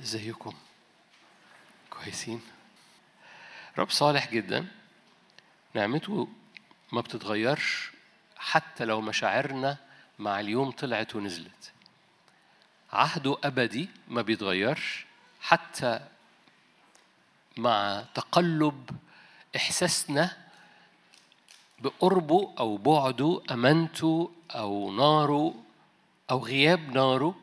[0.00, 0.54] ازيكم
[1.90, 2.40] كويسين.
[3.78, 4.66] رب صالح جدا.
[5.74, 6.28] نعمته
[6.92, 7.90] ما بتتغيرش
[8.36, 9.76] حتى لو مشاعرنا
[10.18, 11.72] مع اليوم طلعت ونزلت.
[12.92, 15.06] عهده أبدي ما بيتغيرش
[15.40, 16.00] حتى
[17.56, 18.90] مع تقلب
[19.56, 20.36] إحساسنا
[21.78, 25.54] بقربه أو بعده أمانته أو ناره
[26.30, 27.36] أو غياب ناره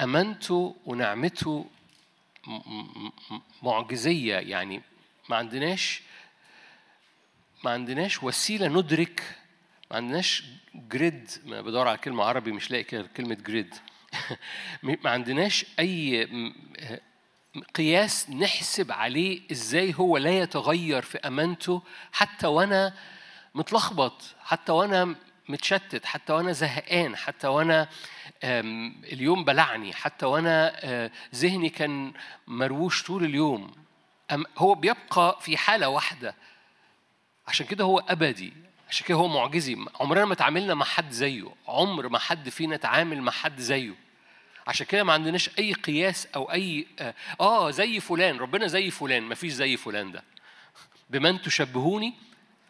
[0.00, 1.66] أمانته ونعمته
[2.46, 4.82] م- م- م- معجزية يعني
[5.28, 6.02] ما عندناش
[7.64, 9.36] ما عندناش وسيلة ندرك
[9.90, 10.44] ما عندناش
[10.74, 13.74] جريد ما بدور على كلمة عربي مش لاقي كلمة جريد
[14.82, 16.52] ما عندناش أي م-
[17.74, 22.94] قياس نحسب عليه إزاي هو لا يتغير في امانته حتى وأنا
[23.54, 25.14] متلخبط حتى وأنا
[25.50, 27.88] متشتت حتى وأنا زهقان حتى وأنا
[29.12, 32.12] اليوم بلعني حتى وأنا آه، ذهني كان
[32.46, 33.72] مرووش طول اليوم.
[34.58, 36.34] هو بيبقى في حالة واحدة.
[37.46, 38.52] عشان كده هو أبدي
[38.88, 39.76] عشان كده هو معجزي.
[40.00, 41.48] عمرنا ما تعاملنا مع حد زيه.
[41.68, 43.94] عمر ما حد فينا تعامل مع حد زيه.
[44.66, 49.22] عشان كده ما عندناش أي قياس أو أي آه, آه زي فلان ربنا زي فلان.
[49.22, 50.24] ما فيش زي فلان ده.
[51.10, 52.14] بمن تشبهوني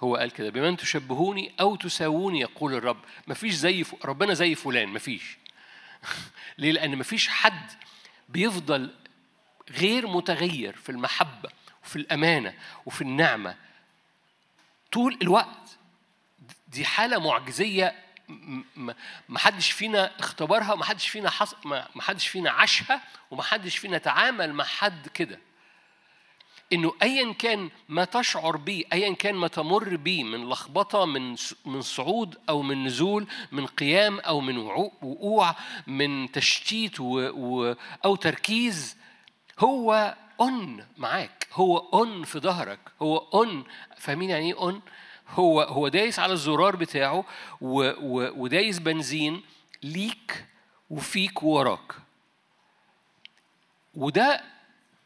[0.01, 3.95] هو قال كده بمن تشبهوني أو تساووني يقول الرب ما فيش زي ف...
[4.05, 5.37] ربنا زي فلان ما فيش
[6.59, 7.71] ليه؟ لأن ما فيش حد
[8.29, 8.95] بيفضل
[9.71, 11.51] غير متغير في المحبة
[11.85, 12.55] وفي الأمانة
[12.87, 13.57] وفي النعمة
[14.93, 15.79] طول الوقت.
[16.69, 17.95] دي حالة معجزية
[18.29, 18.95] م- م-
[19.29, 21.55] ما حدش فينا اختبرها ما حدش فينا حص...
[21.65, 25.39] ما ما حدش فينا عاشها وما حدش فينا تعامل مع حد كده.
[26.73, 31.83] إنه ايا كان ما تشعر به ايا كان ما تمر به من لخبطة من من
[31.83, 37.31] صعود أو من نزول من قيام أو من وقوع من تشتيت و...
[37.35, 37.77] و...
[38.05, 38.97] أو تركيز
[39.59, 43.65] هو on معاك هو on في ظهرك هو on
[43.97, 44.81] فاهمين يعني إيه on
[45.29, 47.25] هو هو دايس على الزرار بتاعه
[47.61, 49.43] و و ودايس بنزين
[49.83, 50.47] ليك
[50.91, 51.93] وفيك ووراك.
[53.95, 54.45] وده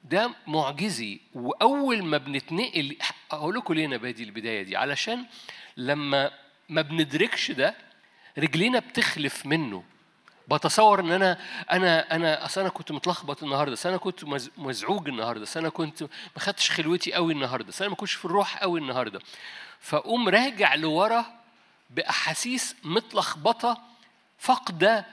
[0.05, 2.97] ده معجزي وأول ما بنتنقل
[3.31, 4.77] أقول لكم ليه أنا بادي البداية دي.
[4.77, 5.27] علشان
[5.77, 6.31] لما
[6.69, 7.75] ما بندركش ده
[8.39, 9.85] رجلينا بتخلف منه.
[10.49, 11.39] بتصور إن أنا
[11.73, 15.69] أنا أنا أصل أنا كنت متلخبط النهارده أصل أنا كنت مز- مزعوج النهارده أصل أنا
[15.69, 19.21] كنت ما خدتش خلوتي قوي النهارده أصل أنا ما كنتش في الروح قوي النهارده.
[19.81, 21.27] فأقوم راجع لورا
[21.91, 23.81] بأحاسيس متلخبطة
[24.39, 25.07] فاقدة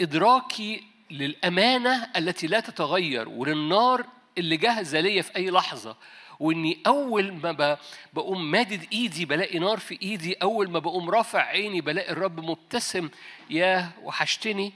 [0.00, 4.06] إدراكي للأمانة التي لا تتغير وللنار
[4.38, 5.96] اللي جاهزة ليا في أي لحظة
[6.40, 7.78] وإني أول ما
[8.12, 13.10] بقوم مادد إيدي بلاقي نار في إيدي أول ما بقوم رافع عيني بلاقي الرب مبتسم
[13.50, 14.72] ياه وحشتني.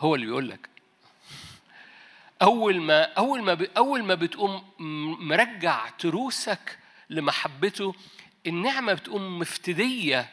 [0.00, 0.68] هو اللي بيقول لك.
[2.42, 4.64] أول ما أول ما أول ما بتقوم
[5.28, 6.78] مرجع تروسك
[7.10, 7.94] لمحبته
[8.46, 10.30] النعمة بتقوم مفتدية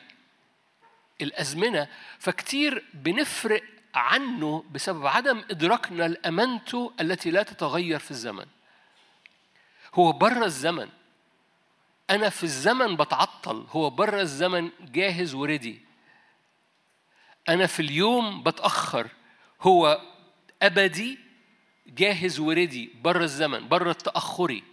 [1.21, 1.87] الأزمنة
[2.19, 3.63] فكتير بنفرق
[3.95, 8.45] عنه بسبب عدم إدراكنا لامانته التي لا تتغير في الزمن.
[9.95, 10.89] هو بره الزمن.
[12.09, 13.65] أنا في الزمن بتعطل.
[13.69, 15.81] هو بره الزمن جاهز وردي.
[17.49, 19.07] أنا في اليوم بتأخر.
[19.61, 20.01] هو
[20.61, 21.19] أبدي
[21.87, 24.63] جاهز وردي بره الزمن بره التاخري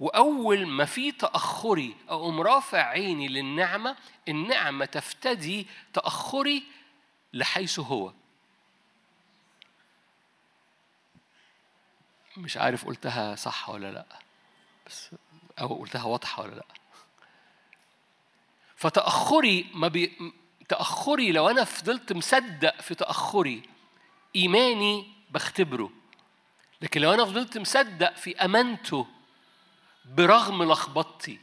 [0.00, 3.96] وأول ما في تأخري أقوم رافع عيني للنعمة
[4.28, 6.62] النعمة تفتدي تأخري
[7.32, 8.12] لحيث هو.
[12.36, 14.06] مش عارف قلتها صح ولا لأ.
[14.86, 15.10] بس
[15.60, 16.64] أو قلتها واضحة ولا لأ.
[18.76, 20.32] فتأخري ما بي
[20.68, 23.62] تأخري لو أنا فضلت مصدق في تأخري
[24.36, 25.90] إيماني بختبره.
[26.82, 29.06] لكن لو أنا فضلت مصدق في امانته
[30.04, 31.38] برغم لخبطتي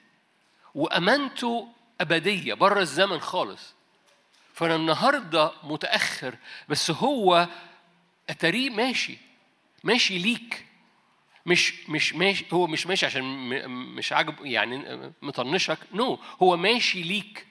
[0.75, 1.68] وامانته
[2.02, 3.73] أبدية بره الزمن خالص
[4.53, 6.38] فأنا النهارده متأخر
[6.69, 7.47] بس هو
[8.29, 9.17] أتاريه ماشي
[9.84, 10.66] ماشي ليك.
[11.46, 13.23] مش مش ماشي هو مش ماشي عشان
[13.96, 15.78] مش عاجب يعني مطنشك.
[15.93, 16.20] نو no.
[16.43, 17.47] هو ماشي ليك.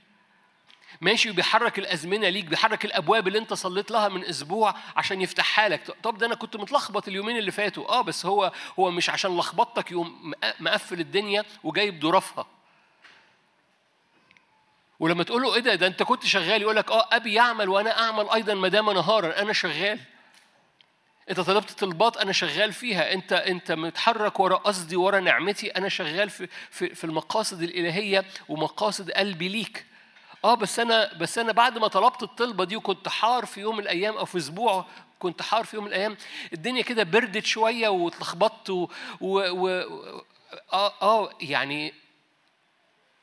[1.01, 5.97] ماشي وبيحرك الأزمنة ليك بيحرك الأبواب اللي أنت صليت لها من أسبوع عشان يفتحها لك.
[6.03, 7.89] طب ده أنا كنت متلخبط اليومين اللي فاتوا.
[7.89, 12.47] آه بس هو هو مش عشان لخبطتك يقوم مق- مقفل الدنيا وجايب ظرافها
[15.01, 17.99] ولما تقول له إيه ده ده أنت كنت شغال يقول لك آه أبي يعمل وأنا
[18.01, 20.01] أعمل أيضا ما دام نهارا أنا شغال.
[21.31, 23.13] انت طلبت طلبات أنا شغال فيها.
[23.13, 25.69] انت انت متحرك ورا قصدي ورا نعمتي.
[25.69, 29.87] أنا شغال في في في المقاصد الإلهية ومقاصد قلبي ليك.
[30.45, 33.83] آه بس أنا بس أنا بعد ما طلبت الطلبة دي وكنت حار في يوم من
[33.83, 34.87] الأيام أو في أسبوع
[35.19, 36.17] كنت حار في يوم من الأيام
[36.53, 38.89] الدنيا كده بردت شوية واتلخبطت و...
[39.21, 39.41] و...
[39.51, 39.69] و...
[40.73, 41.95] آه آه يعني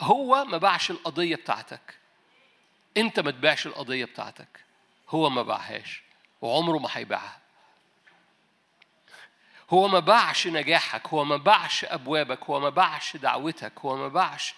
[0.02, 1.98] هو ما باعش القضية بتاعتك.
[2.98, 4.48] انت ما تبيعش القضية بتاعتك.
[5.10, 6.04] هو ما باعهاش.
[6.42, 7.38] وعمره ما هيبيعها.
[9.70, 14.56] هو ما باعش نجاحك هو ما باعش أبوابك هو ما باعش دعوتك هو ما باعش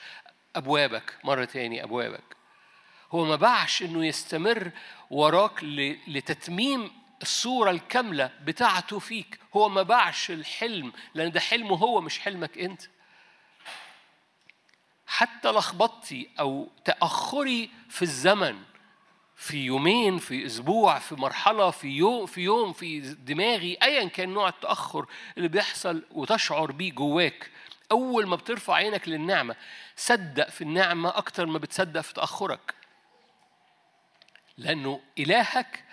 [0.55, 2.37] أبوابك مرة تاني أبوابك.
[3.11, 4.71] هو ما باعش إنه يستمر
[5.09, 5.63] وراك
[6.07, 6.91] لتتميم
[7.21, 9.39] الصورة الكاملة بتاعته فيك.
[9.55, 12.81] هو ما باعش الحلم لأن ده حلمه هو مش حلمك أنت.
[15.07, 18.63] حتى لخبطتي أو تأخري في الزمن
[19.39, 24.49] في يومين في أسبوع في مرحلة في يوم في يوم في دماغي ايا كان نوع
[24.49, 25.05] التأخر
[25.37, 27.51] اللي بيحصل وتشعر بيه جواك.
[27.91, 29.55] أول ما بترفع عينك للنعمة
[29.95, 32.73] صدق في النعمة أكتر ما بتصدق في تأخرك.
[34.57, 35.83] لأنه إلهك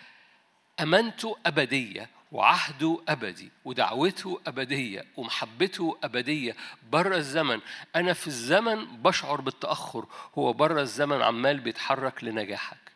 [0.81, 6.57] أمانته أبدية وعهده أبدي ودعوته أبدية ومحبته أبدية.
[6.91, 7.61] بره الزمن
[7.97, 10.07] أنا في الزمن بشعر بالتأخر.
[10.39, 12.96] هو بره الزمن عمال بيتحرك لنجاحك.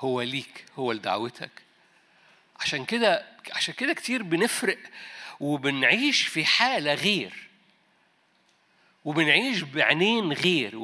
[0.00, 1.50] هو ليك هو لدعوتك.
[2.60, 4.78] عشان كده عشان كده كتير بنفرق
[5.40, 7.48] وبنعيش في حالة غير.
[9.04, 10.76] وبنعيش بعينين غير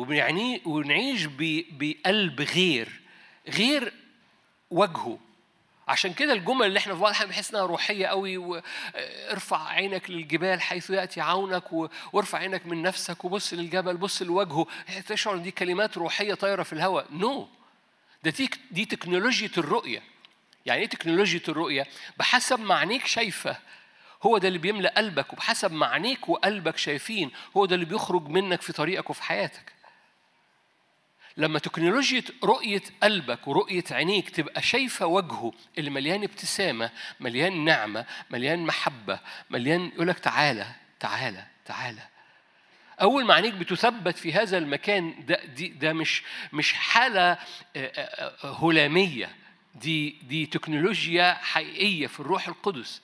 [0.64, 1.24] وبنعيش
[1.70, 3.00] بقلب غير
[3.48, 3.92] غير
[4.70, 5.18] وجهه.
[5.88, 10.90] عشان كده الجمل اللي إحنا في بعض بنحس إنها روحية قوي وارفع عينك للجبال حيث
[10.90, 11.72] يأتي عونك
[12.12, 14.66] وارفع عينك من نفسك وبص للجبل بص لوجهه.
[15.06, 17.06] تشعر إن دي كلمات روحية طايرة في الهواء.
[17.12, 17.63] نو no.
[18.24, 20.02] ده دي دي تكنولوجيا الرؤية.
[20.66, 21.86] يعني إيه تكنولوجيا الرؤية؟
[22.16, 23.56] بحسب ما عينيك شايفة
[24.22, 28.62] هو ده اللي بيملأ قلبك وبحسب ما عينيك وقلبك شايفين هو ده اللي بيخرج منك
[28.62, 29.72] في طريقك وفي حياتك.
[31.36, 36.90] لما تكنولوجيا رؤية قلبك ورؤية عينيك تبقى شايفة وجهه اللي مليان ابتسامة
[37.20, 40.66] مليان نعمة مليان محبة مليان يقولك تعالى
[41.00, 42.02] تعالى تعالى.
[43.02, 47.38] أول ما عينيك بتثبت في هذا المكان ده دي ده مش مش حالة آه،
[47.76, 49.30] آه، آه، هلامية
[49.74, 53.02] دي دي تكنولوجيا حقيقية في الروح القدس.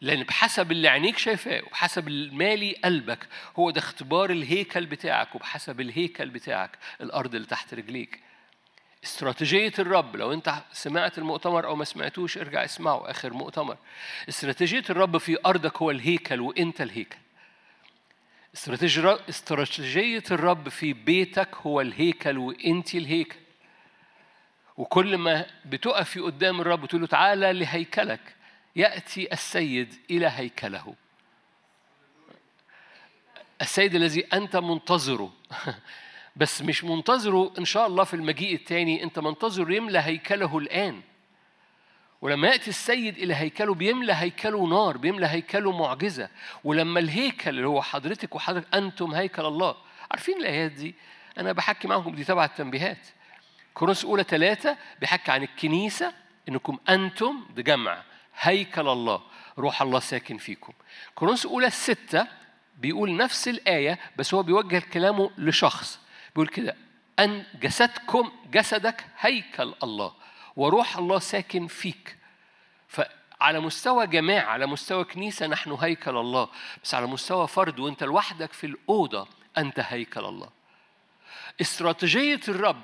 [0.00, 3.28] لأن بحسب اللي عينيك شايفاه وبحسب المالي قلبك
[3.58, 8.20] هو ده اختبار الهيكل بتاعك وبحسب الهيكل بتاعك الأرض اللي تحت رجليك.
[9.04, 13.76] استراتيجية الرب لو أنت سمعت المؤتمر أو ما سمعتوش ارجع اسمعه آخر مؤتمر.
[14.28, 17.18] استراتيجية الرب في أرضك هو الهيكل وأنت الهيكل.
[18.54, 23.38] استراتيجية الرب في بيتك هو الهيكل وأنت الهيكل.
[24.76, 28.36] وكل ما بتقفي قدام الرب وتقول له تعالى لهيكلك
[28.76, 30.94] يأتي السيد إلى هيكله.
[33.60, 35.32] السيد الذي أنت منتظره.
[36.36, 41.02] بس مش منتظره إن شاء الله في المجيء الثاني أنت منتظر يملى هيكله الآن.
[42.22, 46.28] ولما يأتي السيد إلى هيكله بيملى هيكله نار بيملى هيكله معجزة.
[46.64, 49.76] ولما الهيكل اللي هو حضرتك وحضرتك أنتم هيكل الله.
[50.10, 50.94] عارفين الآيات دي؟
[51.38, 52.98] أنا بحكي معاكم دي تبع التنبيهات.
[53.74, 56.12] كورنثوس أولى ثلاثة بيحكي عن الكنيسة
[56.48, 58.02] إنكم أنتم ده جمع
[58.40, 59.22] هيكل الله
[59.58, 60.72] روح الله ساكن فيكم.
[61.14, 62.26] كورنثوس أولى ستة
[62.78, 66.00] بيقول نفس الآية بس هو بيوجه كلامه لشخص.
[66.34, 66.76] بيقول كده
[67.18, 70.21] أن جسدكم جسدك هيكل الله.
[70.56, 72.18] وروح الله ساكن فيك.
[72.88, 76.48] فعلى مستوى جماعة على مستوى كنيسة نحن هيكل الله.
[76.84, 79.28] بس على مستوى فرد وانت لوحدك في الأوضة
[79.58, 80.50] أنت هيكل الله.
[81.60, 82.82] استراتيجية الرب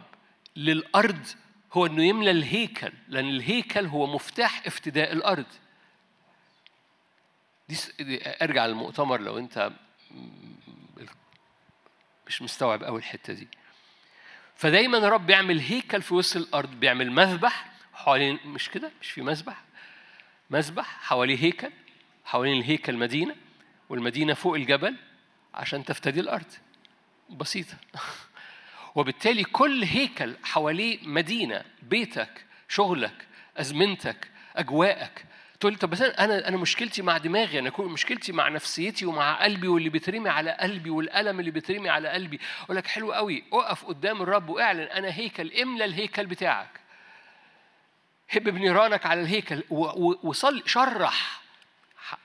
[0.57, 1.27] للأرض
[1.73, 5.47] هو أنه يملى الهيكل لأن الهيكل هو مفتاح افتداء الأرض.
[7.69, 9.71] دي ارجع للمؤتمر لو انت
[12.27, 13.49] مش مستوعب قوي الحتة دي.
[14.59, 19.63] فدايما الرب بيعمل هيكل في وسط الأرض بيعمل مذبح حوالين مش كده؟ مش في مذبح
[20.51, 21.71] مذبح حواليه هيكل
[22.25, 23.35] حوالين الهيكل مدينة
[23.89, 24.97] والمدينة فوق الجبل
[25.55, 26.47] عشان تفتدي الأرض.
[27.31, 27.75] بسيطة.
[28.95, 35.25] وبالتالي كل هيكل حواليه مدينة بيتك شغلك أزمنتك أجواءك
[35.61, 39.69] تقول لي طب بس أنا أنا مشكلتي مع دماغي أنا مشكلتي مع نفسيتي ومع قلبي
[39.69, 42.41] واللي بيترمي على قلبي والألم اللي بيترمي على قلبي.
[42.65, 46.81] أقول لك حلو قوي اقف قدام الرب واعلن أنا هيكل املى الهيكل بتاعك.
[48.31, 49.63] هب بنيرانك على الهيكل
[50.23, 51.41] وصل شرح.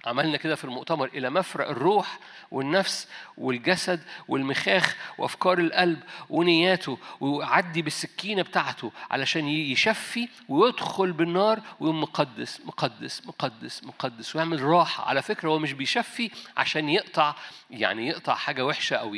[0.05, 2.19] عملنا كده في المؤتمر إلى مفرق الروح
[2.51, 5.99] والنفس والجسد والمخاخ وأفكار القلب
[6.29, 15.05] ونياته ويعدي بالسكينة بتاعته علشان يشفي ويدخل بالنار ويقوم مقدس مقدس مقدس مقدس ويعمل راحة.
[15.05, 17.35] على فكرة هو مش بيشفي عشان يقطع
[17.69, 19.15] يعني يقطع حاجة وحشة أو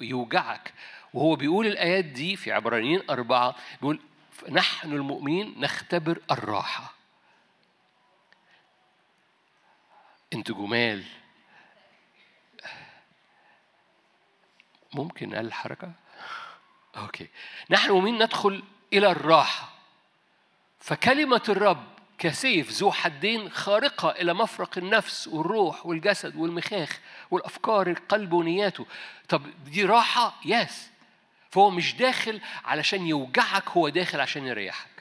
[0.00, 0.72] يوجعك.
[1.14, 4.00] وهو بيقول الآيات دي في عبرانيين أربعة بيقول
[4.50, 6.99] نحن المؤمنين نختبر الراحة.
[10.32, 11.04] أنتوا جمال.
[14.92, 15.92] ممكن أقل حركة؟
[16.96, 17.28] أوكي.
[17.70, 19.72] نحن ومين ندخل إلى الراحة؟
[20.80, 21.84] فكلمة الرب
[22.18, 28.86] كسيف ذو حدين خارقة إلى مفرق النفس والروح والجسد والمخاخ والأفكار القلب ونياته.
[29.28, 30.90] طب دي راحة؟ يس
[31.50, 34.99] فهو مش داخل علشان يوجعك هو داخل عشان يريحك.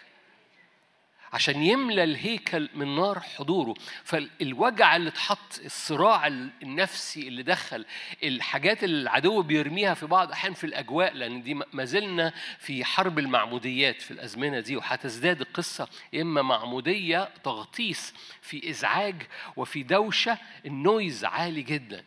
[1.33, 3.73] عشان يملى الهيكل من نار حضوره.
[4.03, 7.85] فالوجع اللي اتحط الصراع النفسي اللي دخل
[8.23, 13.19] الحاجات اللي العدو بيرميها في بعض أحيان في الأجواء لأن دي ما زلنا في حرب
[13.19, 15.87] المعموديات في الأزمنة دي وهتزداد القصة.
[16.15, 19.15] إما معمودية تغطيس في إزعاج
[19.55, 22.03] وفي دوشة ال noise عالي جدا.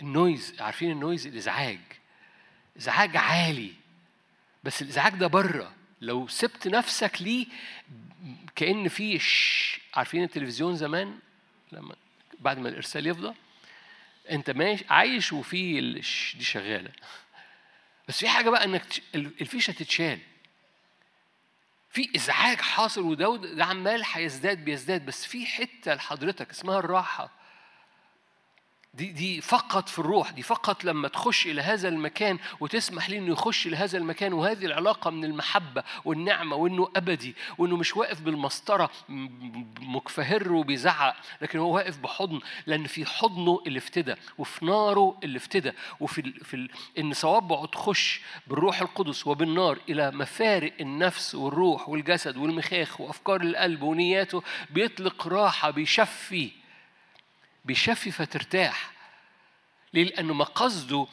[0.00, 1.80] ال noise عارفين ال noise؟ الإزعاج.
[2.78, 3.72] إزعاج عالي.
[4.64, 5.72] بس الإزعاج ده بره.
[6.00, 7.46] لو سبت نفسك ليه
[8.56, 9.20] كأن في
[9.94, 11.18] عارفين التلفزيون زمان؟
[11.72, 11.96] لما
[12.40, 13.34] بعد ما الإرسال يفضى؟
[14.30, 15.80] أنت ماشي عايش وفي
[16.34, 16.90] دي شغالة.
[18.08, 18.84] بس في حاجة بقى إنك
[19.14, 20.18] الفيشة تتشال.
[21.90, 25.06] في إزعاج حاصل وده ده عمال هيزداد بيزداد.
[25.06, 27.43] بس في حتة لحضرتك اسمها الراحة.
[28.96, 33.32] دي دي فقط في الروح دي فقط لما تخش إلى هذا المكان وتسمح لي إنه
[33.32, 34.32] يخش إلى هذا المكان.
[34.32, 38.90] وهذه العلاقة من المحبة والنعمة وإنه أبدي وإنه مش واقف بالمسطرة
[39.80, 45.72] مكفهر وبيزعق لكن هو واقف بحضن لأن في حضنه اللي افتدى وفي ناره اللي افتدى
[46.00, 52.36] وفي ال في ال إن صوابعه تخش بالروح القدس وبالنار إلى مفارق النفس والروح والجسد
[52.36, 56.63] والمخاخ وأفكار القلب ونياته بيطلق راحة بيشفي.
[57.64, 58.90] بيشفي فترتاح
[59.94, 61.06] ليه؟ لأنه مقصده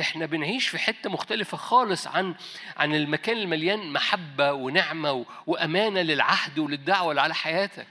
[0.00, 2.34] إحنا بنعيش في حتة مختلفة خالص عن
[2.76, 7.86] عن المكان المليان محبة ونعمة وأمانة للعهد وللدعوة اللي على حياتك.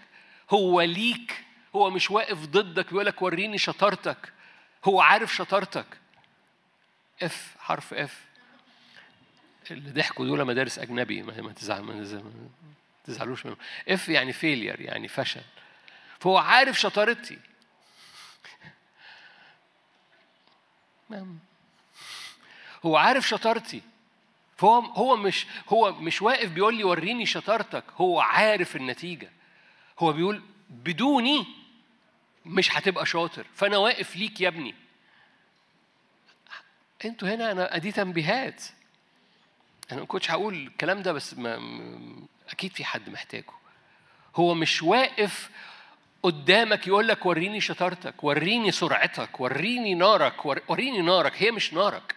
[0.50, 1.44] هو ليك
[1.76, 4.34] هو مش واقف ضدك بيقول لك وريني شطارتك.
[4.86, 5.86] هو عارف شطارتك.
[7.24, 8.22] F حرف F.
[9.72, 11.54] اللي ضحكوا دول مدارس أجنبي ما ما
[13.06, 13.58] تزعلوش منهم.
[13.90, 15.42] F يعني failure يعني فشل.
[16.20, 17.40] فهو عارف شطارتي.
[22.86, 23.82] هو عارف شطارتي.
[24.58, 29.32] فهو هو مش هو مش واقف بيقول لي وريني شطارتك هو عارف النتيجة.
[30.00, 31.46] هو بيقول بدوني
[32.46, 34.76] مش هتبقى شاطر فأنا واقف ليك يا ابني.
[37.06, 38.64] أنتوا هنا أنا أدي تنبيهات.
[39.92, 41.60] أنا ما كنتش هقول الكلام ده بس ما
[42.50, 43.52] أكيد في حد محتاجه.
[44.36, 45.50] هو مش واقف
[46.24, 52.15] قدامك يقول لك وريني شطارتك وريني سرعتك وريني نارك وريني نارك هي مش نارك.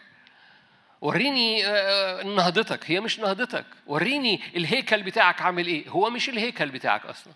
[1.00, 3.66] وريني آه، نهضتك هي مش نهضتك.
[3.86, 5.88] وريني الهيكل بتاعك عامل إيه.
[5.88, 7.32] هو مش الهيكل بتاعك أصلا.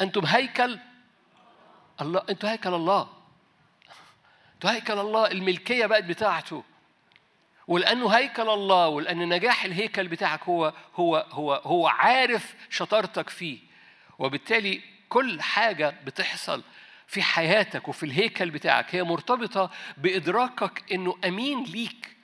[0.00, 0.78] أنتم هيكل
[2.00, 3.08] الله أنتوا هيكل الله.
[4.54, 6.64] أنتوا هيكل الله الملكية بقت بتاعته.
[7.66, 13.58] ولأنه هيكل الله ولأن نجاح الهيكل بتاعك هو هو هو هو عارف شطارتك فيه.
[14.18, 16.62] وبالتالي كل حاجة بتحصل
[17.06, 18.94] في حياتك وفي الهيكل بتاعك.
[18.94, 22.16] هي مرتبطة بإدراكك إنه أمين ليك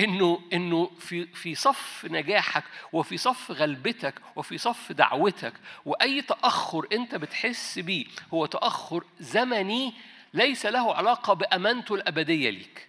[0.00, 5.52] إنه إنه في في صف نجاحك وفي صف غلبتك وفي صف دعوتك.
[5.84, 9.94] وأي تأخر أنت بتحس بيه هو تأخر زمني
[10.34, 12.88] ليس له علاقة بأمانته الأبدية ليك.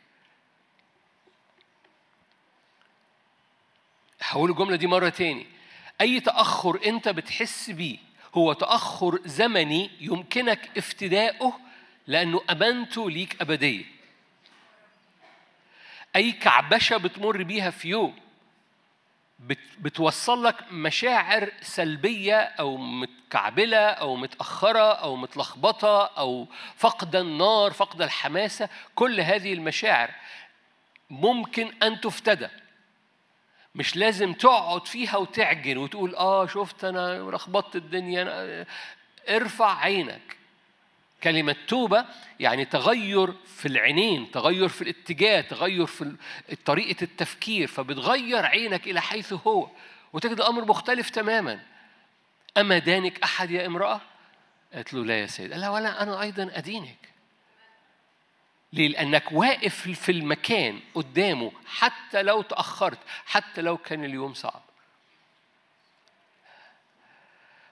[4.21, 5.47] هقول الجملة دي مرة تاني.
[6.01, 11.59] أي تأخر أنت بتحس بيه هو تأخر زمني يمكنك افتداؤه
[12.07, 13.85] لأنه أمانته ليك أبدية.
[16.15, 18.15] أي كعبشة بتمر بيها في يوم
[19.79, 28.69] بتوصل لك مشاعر سلبية أو متكعبلة أو متأخرة أو متلخبطة أو فقد النار فقد الحماسة
[28.95, 30.09] كل هذه المشاعر
[31.09, 32.47] ممكن أن تفتدى.
[33.75, 38.65] مش لازم تقعد فيها وتعجن وتقول آه شفت أنا لخبطت الدنيا أنا
[39.29, 40.37] ارفع عينك.
[41.23, 42.05] كلمة توبة
[42.39, 46.15] يعني تغير في العينين تغير في الاتجاه تغير في
[46.65, 49.69] طريقة التفكير فبتغير عينك إلى حيث هو
[50.13, 51.59] وتجد أمر مختلف تماما.
[52.57, 54.01] أما دانك أحد يا امرأة؟
[54.73, 55.51] قالت له لا يا سيد.
[55.51, 57.12] قال لها ولا أنا أيضا أدينك.
[58.73, 64.61] ليه؟ لأنك واقف في المكان قدامه حتى لو تأخرت حتى لو كان اليوم صعب.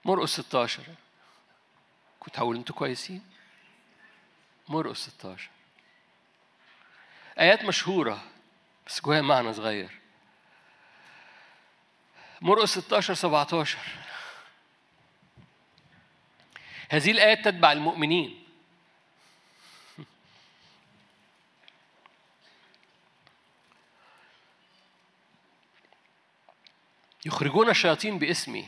[0.06, 0.84] مرقس 16
[2.20, 3.22] كنت هقول أنتوا كويسين؟
[4.70, 5.50] مرقس 16
[7.40, 8.24] آيات مشهورة
[8.88, 10.00] بس جواها معنى صغير.
[12.42, 13.78] مرقس 16 17
[16.90, 18.41] هذه الآيات تتبع المؤمنين.
[27.26, 28.66] يخرجون الشياطين باسمي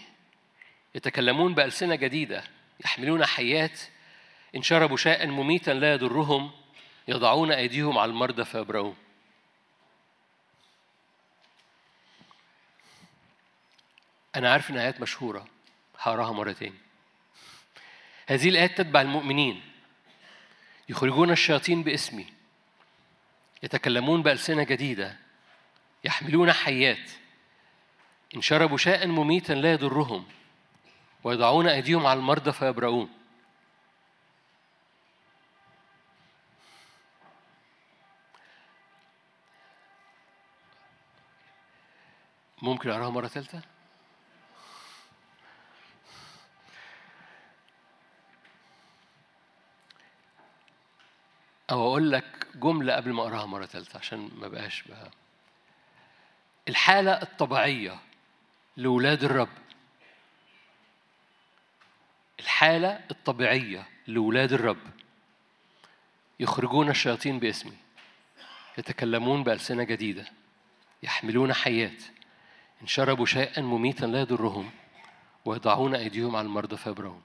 [0.95, 2.43] يتكلمون بألسنة جديدة
[2.85, 3.79] يحملون حيات
[4.55, 6.51] إن شربوا شاء مميتا لا يضرهم
[7.07, 8.95] يضعون أيديهم على المرضى فيبرؤون.
[14.35, 15.47] أنا عارف إن آيات مشهورة
[15.99, 16.77] هقراها مرتين.
[18.27, 19.61] هذه الآيات تتبع المؤمنين.
[20.89, 22.27] يخرجون الشياطين باسمي
[23.63, 25.17] يتكلمون بألسنة جديدة
[26.03, 27.22] يحملون حيات.
[28.35, 30.25] إن شربوا شاء مميتا لا يضرهم
[31.23, 33.09] ويضعون أيديهم على المرضى فيبرؤون
[42.61, 43.61] ممكن أقراها مرة ثالثة؟
[51.71, 55.11] أو أقول لك جملة قبل ما أقراها مرة ثالثة عشان ما بقاش بقى
[56.69, 57.99] الحالة الطبيعية
[58.77, 59.49] لولاد الرب.
[62.39, 64.81] الحالة الطبيعية لولاد الرب.
[66.39, 67.77] يخرجون الشياطين باسمي.
[68.77, 70.25] يتكلمون بألسنة جديدة.
[71.03, 72.03] يحملون حيات.
[72.81, 74.71] إن شربوا شيئا مميتا لا يضرهم.
[75.45, 77.23] ويضعون أيديهم على المرضى فيبرون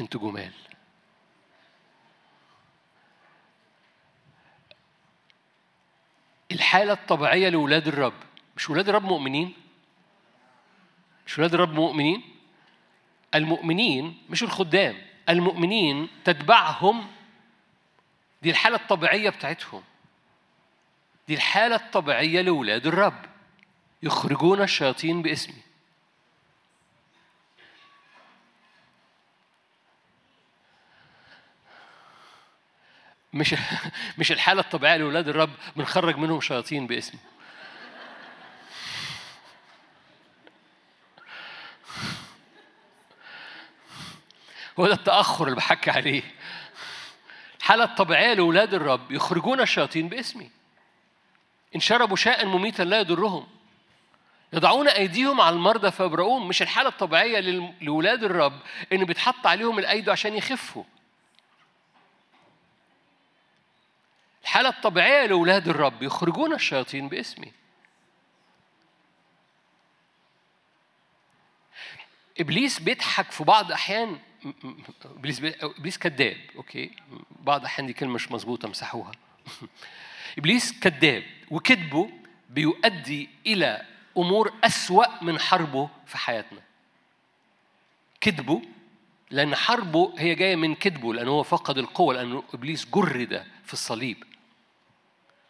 [0.00, 0.52] أنتوا جمال.
[6.72, 8.12] الحالة الطبيعية لولاد الرب.
[8.56, 9.52] مش ولاد الرب مؤمنين؟
[11.26, 12.22] مش ولاد الرب مؤمنين؟
[13.34, 14.96] المؤمنين مش الخدام.
[15.28, 17.06] المؤمنين تتبعهم.
[18.42, 19.82] دي الحالة الطبيعية بتاعتهم.
[21.28, 23.24] دي الحالة الطبيعية لولاد الرب.
[24.02, 25.62] يخرجون الشياطين باسمي.
[33.34, 33.54] مش
[34.18, 37.20] مش الحالة الطبيعية لأولاد الرب بنخرج منهم شياطين باسمه
[44.80, 46.22] هو ده التأخر اللي بحكي عليه.
[47.58, 50.50] الحالة الطبيعية لأولاد الرب يخرجون الشياطين باسمي.
[51.74, 53.46] إن شربوا شاء مميتا لا يضرهم.
[54.52, 56.48] يضعون أيديهم على المرضى فيبرؤون.
[56.48, 57.40] مش الحالة الطبيعية
[57.80, 58.60] لأولاد الرب
[58.92, 60.84] إن بيتحط عليهم الأيدي عشان يخفوا.
[64.42, 67.52] الحالة الطبيعية لأولاد الرب يخرجون الشياطين باسمي.
[72.40, 74.18] إبليس بيضحك في بعض أحيان
[75.04, 75.54] إبليس بي...
[75.60, 76.90] إبليس كذاب okay؟
[77.30, 79.12] بعض الأحيان دي كلمة مش مظبوطة امسحوها.
[80.38, 82.10] إبليس كذاب وكذبه
[82.50, 86.60] بيؤدي إلى أمور أسوأ من حربه في حياتنا.
[88.20, 88.62] كذبه
[89.30, 94.24] لأن حربه هي جاية من كذبه لأنه هو فقد القوة لأنه إبليس جرد في الصليب.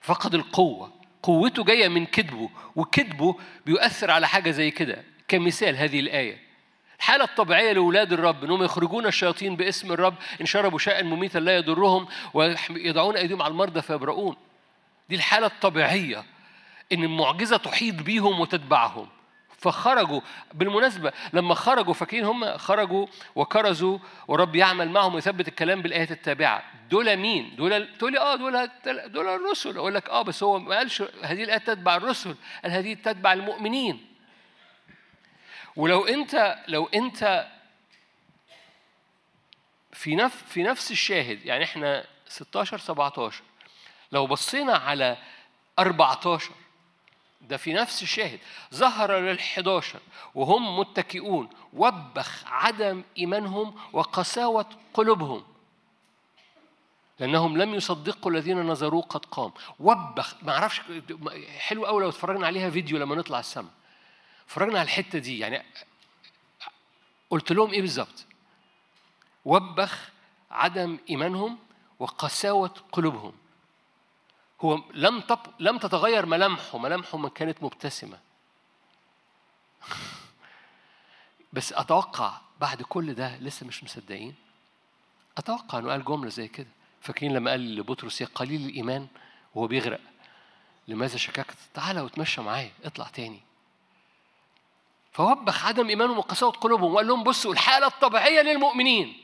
[0.02, 0.92] فقد القوة.
[1.22, 3.36] قوته جاية من كذبه وكذبه
[3.66, 5.04] بيؤثر على حاجة زي كده.
[5.28, 6.38] كمثال هذه الآية.
[6.98, 12.08] الحالة الطبيعية لأولاد الرب أنهم يخرجون الشياطين باسم الرب إن شربوا شاء مميتا لا يضرهم
[12.34, 14.36] ويضعون أيديهم على المرضى فيبرؤون.
[15.08, 16.24] دي الحالة الطبيعية
[16.92, 19.06] إن المعجزة تحيط بيهم وتتبعهم.
[19.62, 20.20] فخرجوا.
[20.54, 23.98] بالمناسبة لما خرجوا فاكرين هم؟ خرجوا وكرزوا
[24.28, 26.62] ورب يعمل معهم ويثبت الكلام بالآيات التابعة.
[26.90, 28.70] دول مين؟ دول تقول لي آه دول
[29.06, 29.76] دول الرسل.
[29.78, 34.06] أقول لك آه بس هو ما قالش هذه الآيات تتبع الرسل قال هذه تتبع المؤمنين.
[35.76, 37.46] ولو أنت لو أنت
[39.92, 43.42] في نفس في نفس الشاهد يعني إحنا 16 17
[44.12, 45.16] لو بصينا على
[45.78, 46.50] 14
[47.42, 48.40] ده في نفس الشاهد.
[48.74, 50.00] ظهر للحداشر
[50.34, 55.44] وهم متكئون وبخ عدم إيمانهم وقساوة قلوبهم.
[57.18, 59.52] لأنهم لم يصدقوا الذين نظروه قد قام.
[59.80, 60.80] وبخ ما أعرفش
[61.58, 63.70] حلو قوي لو اتفرجنا عليها فيديو لما نطلع السما.
[64.46, 65.62] اتفرجنا على الحتة دي يعني
[67.30, 68.26] قلت لهم إيه بالظبط؟
[69.44, 70.10] وبخ
[70.50, 71.58] عدم إيمانهم
[71.98, 73.32] وقساوة قلوبهم.
[74.64, 75.38] هو لم تب...
[75.58, 76.78] لم تتغير ملامحه.
[76.78, 78.18] ملامحه ما كانت مبتسمة.
[81.52, 84.34] بس أتوقع بعد كل ده لسه مش مصدقين.
[85.38, 86.68] أتوقع أنه قال جملة زي كده.
[87.00, 89.06] فاكرين لما قال لبطرس يا قليل الإيمان
[89.54, 90.00] وهو بيغرق.
[90.88, 92.70] لماذا شككت؟ تعالى وتمشى معايا.
[92.84, 93.40] اطلع تاني.
[95.12, 99.22] فوبخ عدم إيمانهم وقساوة قلوبهم وقال لهم بصوا الحالة الطبيعية للمؤمنين.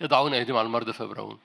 [0.00, 1.38] يضعون أيديهم على المرضى فيبرؤون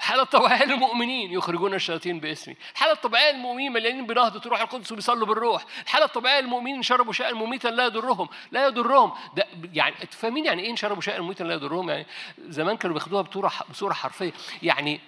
[0.00, 2.56] الحالة الطبيعية للمؤمنين يخرجون الشياطين باسمي.
[2.72, 5.64] الحالة الطبيعية للمؤمنين مليانين بنهضة الروح القدس وبيصلوا بالروح.
[5.82, 9.12] الحالة الطبيعية للمؤمنين شربوا شيئا مميتا لا يضرهم لا يضرهم.
[9.36, 12.06] ده يعني فاهمين يعني إيه شربوا شيئا مميتا لا يضرهم؟ يعني
[12.38, 14.32] زمان كانوا بياخدوها بصورة بصورة حرفية.
[14.62, 15.00] يعني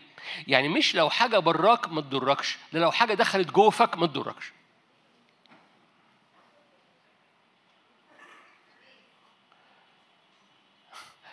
[0.46, 4.52] يعني مش لو حاجة براك ما تضركش ده لو حاجة دخلت جوفك ما تضركش.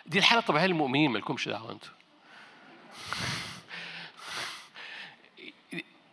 [0.06, 1.90] دي الحالة الطبيعية للمؤمنين مالكمش دعوة أنتوا.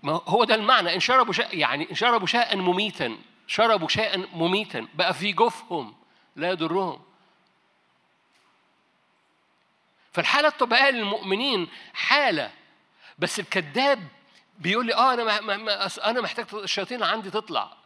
[0.03, 0.95] ما هو ده المعنى.
[0.95, 3.17] إن شربوا شيء يعني إن شربوا شيئا مميتا.
[3.47, 4.87] شربوا شيئا مميتا.
[4.93, 5.95] بقى في جوفهم
[6.35, 7.01] لا يضرهم.
[10.13, 12.51] فالحالة الطبيعية للمؤمنين حالة.
[13.19, 14.07] بس الكذاب
[14.59, 17.77] بيقول لي آه أنا ما ما أنا محتاج الشياطين عندي تطلع.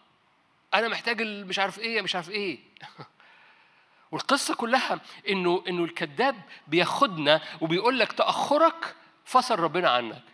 [0.74, 2.60] أنا محتاج مش عارف إيه مش عارف إيه.
[4.12, 8.96] والقصة كلها انه إنه الكذاب بياخدنا وبيقول لك تأخرك
[9.26, 10.31] فصل ربنا عنك.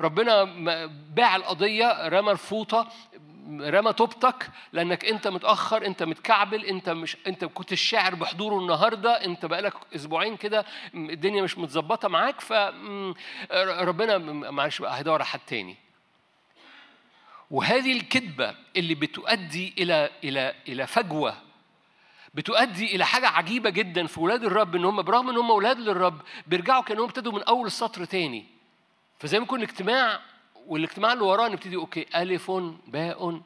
[0.00, 0.44] ربنا
[1.14, 2.88] باع القضية رمى الفوطة
[3.50, 9.46] رمى توبتك لأنك أنت متأخر أنت متكعبل أنت مش أنت كنت الشاعر بحضوره النهارده أنت
[9.46, 14.18] بقالك أسبوعين كده الدنيا مش متظبطة معاك فربنا
[14.50, 15.76] معلش بقى هيدور على حد تاني.
[17.50, 21.34] وهذه الكذبة اللي بتؤدي إلى إلى إلى فجوة
[22.34, 26.20] بتؤدي إلى حاجة عجيبة جدا في ولاد الرب إن هم برغم إن هم أولاد للرب
[26.46, 28.53] بيرجعوا كأنهم ابتدوا من أول السطر تاني.
[29.18, 30.20] فزي ما يكون الاجتماع
[30.66, 32.50] والاجتماع اللي وراه نبتدي أوكي ألف
[32.86, 33.40] باء.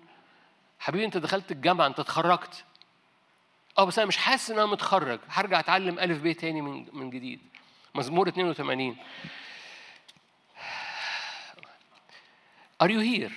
[0.80, 2.64] حبيبي أنت دخلت الجامعة أنت اتخرجت.
[3.78, 5.20] آه بس أنا مش حاسس إن أنا متخرج.
[5.28, 7.40] هرجع أتعلم ألف ب تاني من من جديد.
[7.94, 8.96] مزمور 82
[12.82, 13.32] Are you here؟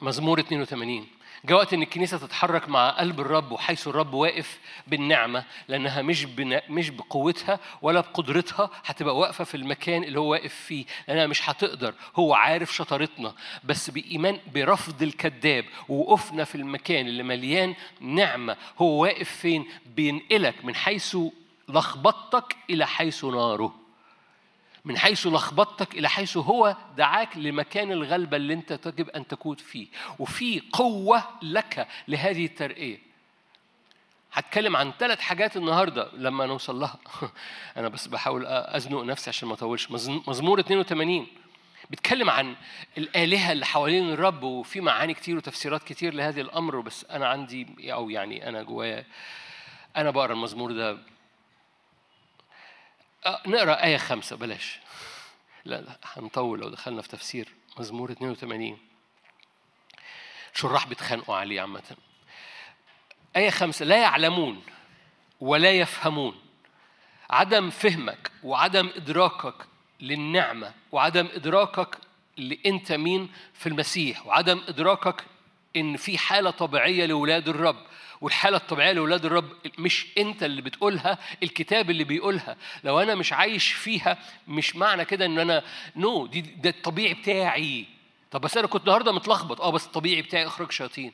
[0.00, 1.06] مزمور 82
[1.46, 6.62] جاء وقت إن الكنيسة تتحرك مع قلب الرب وحيث الرب واقف بالنعمة لأنها مش بنا
[6.68, 11.94] مش بقوتها ولا بقدرتها هتبقى واقفة في المكان اللي هو واقف فيه لأنها مش هتقدر
[12.16, 13.34] هو عارف شطارتنا.
[13.64, 20.74] بس بإيمان برفض الكذاب ووقوفنا في المكان اللي مليان نعمة هو واقف فين؟ بينقلك من
[20.74, 21.16] حيث
[21.68, 23.85] لخبطتك إلى حيث ناره.
[24.86, 29.86] من حيث لخبطتك إلى حيث هو دعاك لمكان الغلبة اللي أنت تجب أن تكون فيه.
[30.18, 32.98] وفي قوة لك لهذه الترقية.
[34.32, 36.98] هتكلم عن ثلاث حاجات النهارده لما نوصل لها.
[37.76, 39.90] أنا بس بحاول أزنق نفسي عشان ما أطولش.
[40.28, 41.26] مزمور 82
[41.90, 42.56] بيتكلم عن
[42.98, 46.80] الآلهة اللي حوالين الرب وفي معاني كتير وتفسيرات كتير لهذا الأمر.
[46.80, 49.04] بس أنا عندي أو يعني أنا جوايا
[49.96, 50.98] أنا بقرأ المزمور ده
[53.46, 54.78] نقرأ آية خمسة بلاش.
[55.64, 58.78] لا لا هنطول لو دخلنا في تفسير مزمور 82
[60.54, 61.96] شراح بيتخانقوا عليه عامة.
[63.36, 64.62] آية خمسة لا يعلمون
[65.40, 66.40] ولا يفهمون.
[67.30, 69.66] عدم فهمك وعدم إدراكك
[70.00, 71.98] للنعمة وعدم إدراكك
[72.36, 75.24] لأنت مين في المسيح وعدم إدراكك
[75.76, 77.86] إن في حالة طبيعية لأولاد الرب.
[78.20, 79.48] والحالة الطبيعية لأولاد الرب
[79.78, 82.56] مش أنت اللي بتقولها الكتاب اللي بيقولها.
[82.84, 85.62] لو أنا مش عايش فيها مش معنى كده إن أنا
[85.96, 87.86] نو no, دي ده الطبيعي بتاعي.
[88.30, 89.60] طب بس أنا كنت النهاردة متلخبط.
[89.60, 91.12] أه بس الطبيعي بتاعي إخراج شياطين.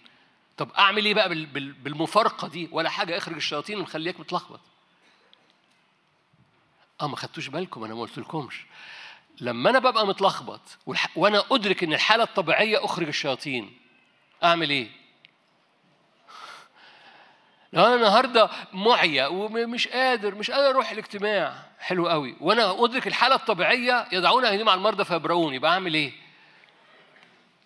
[0.56, 4.60] طب أعمل إيه بقى بالمفارقة دي؟ ولا حاجة إخرج الشياطين ومخليك متلخبط.
[7.00, 8.64] آه ما خدتوش بالكم أنا ما قلتلكمش.
[9.40, 10.60] لما أنا ببقى متلخبط
[11.16, 13.72] وأنا أدرك إن الحالة الطبيعية اخرج الشياطين
[14.44, 15.01] أعمل إيه؟
[17.72, 21.54] لو أنا النهارده معيا ومش قادر مش قادر أروح الاجتماع.
[21.80, 22.36] حلو قوي.
[22.40, 26.12] وأنا أدرك الحالة الطبيعية يدعون ايديهم على المرضى فيبرؤون يبقى أعمل إيه؟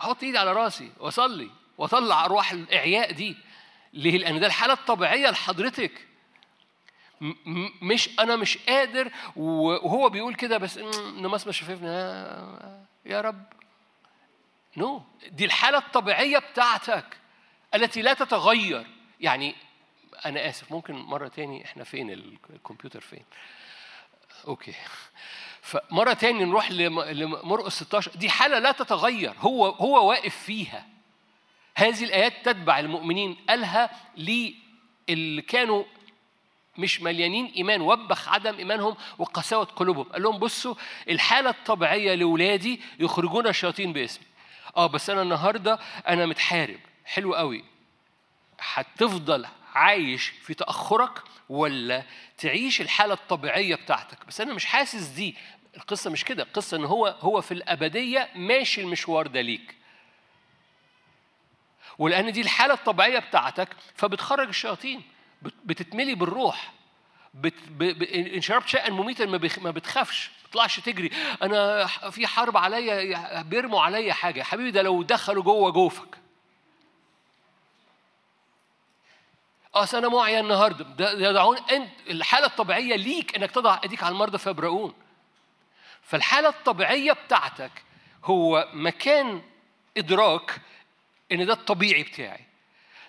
[0.00, 3.36] أحط إيدي على رأسي وأصلي وأطلع ارواح الإعياء دي.
[3.92, 6.06] ليه؟ لأن ده الحالة الطبيعية لحضرتك.
[7.82, 10.78] مش أنا مش قادر وهو بيقول كده بس
[11.16, 13.42] نمسمس شفافنا يا رب.
[14.76, 15.28] نو no.
[15.28, 17.16] دي الحالة الطبيعية بتاعتك
[17.74, 18.86] التي لا تتغير.
[19.20, 19.54] يعني
[20.24, 22.10] أنا آسف ممكن مرة تاني إحنا فين؟
[22.50, 23.24] الكمبيوتر فين؟
[24.46, 24.74] أوكي.
[25.62, 29.34] فمرة تاني نروح لمرقس 16 دي حالة لا تتغير.
[29.38, 30.86] هو هو واقف فيها.
[31.76, 33.36] هذه الآيات تتبع المؤمنين.
[33.48, 33.90] قالها
[35.08, 35.84] اللي كانوا
[36.78, 40.04] مش مليانين إيمان وبخ عدم إيمانهم وقساوة قلوبهم.
[40.04, 40.74] قال لهم بصوا
[41.10, 44.26] الحالة الطبيعية لاولادي يخرجون الشياطين باسمي.
[44.76, 46.80] آه بس أنا النهارده أنا متحارب.
[47.04, 47.64] حلو قوي
[48.60, 52.02] هتفضل عايش في تأخرك ولا
[52.38, 54.18] تعيش الحالة الطبيعية بتاعتك.
[54.28, 55.36] بس أنا مش حاسس دي.
[55.76, 56.42] القصة مش كده.
[56.42, 59.74] القصة إن هو هو في الأبدية ماشي المشوار ده ليك.
[61.98, 65.02] ولأن دي الحالة الطبيعية بتاعتك فبتخرج الشياطين.
[65.64, 66.72] بتتملي بالروح.
[67.34, 67.54] بت...
[67.68, 67.84] ب...
[67.84, 68.02] ب...
[68.02, 69.50] إن شربت شيئا مميتا ما.
[69.58, 70.30] ما بتخافش.
[70.42, 71.10] ما تطلعش تجري.
[71.42, 74.42] أنا في حرب عليا بيرموا عليا حاجة.
[74.42, 76.25] حبيبي ده لو دخلوا جوه جوفك.
[79.82, 80.84] اصل أنا معيا النهارده.
[80.84, 84.94] ده يدعون انت الحالة الطبيعية ليك انك تضع ايديك على المرضى فيبرؤون
[86.02, 87.84] فالحالة الطبيعية بتاعتك
[88.24, 89.42] هو مكان
[89.96, 90.60] إدراك
[91.32, 92.44] إن ده الطبيعي بتاعي.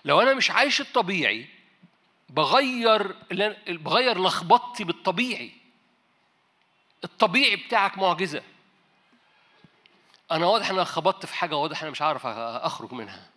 [0.06, 1.47] لو أنا مش عايش الطبيعي
[2.30, 3.15] بغير
[3.67, 5.51] بغير لخبطتي بالطبيعي.
[7.03, 8.43] الطبيعي بتاعك معجزة.
[10.32, 13.30] أنا واضح إن أنا خبطت في حاجة واضح أنا مش عارف أخرج منها.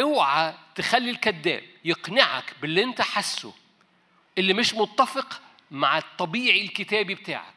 [0.00, 3.54] اوعى تخلي الكذاب يقنعك باللي انت حاسه
[4.38, 7.54] اللي مش متفق مع الطبيعي الكتابي بتاعك.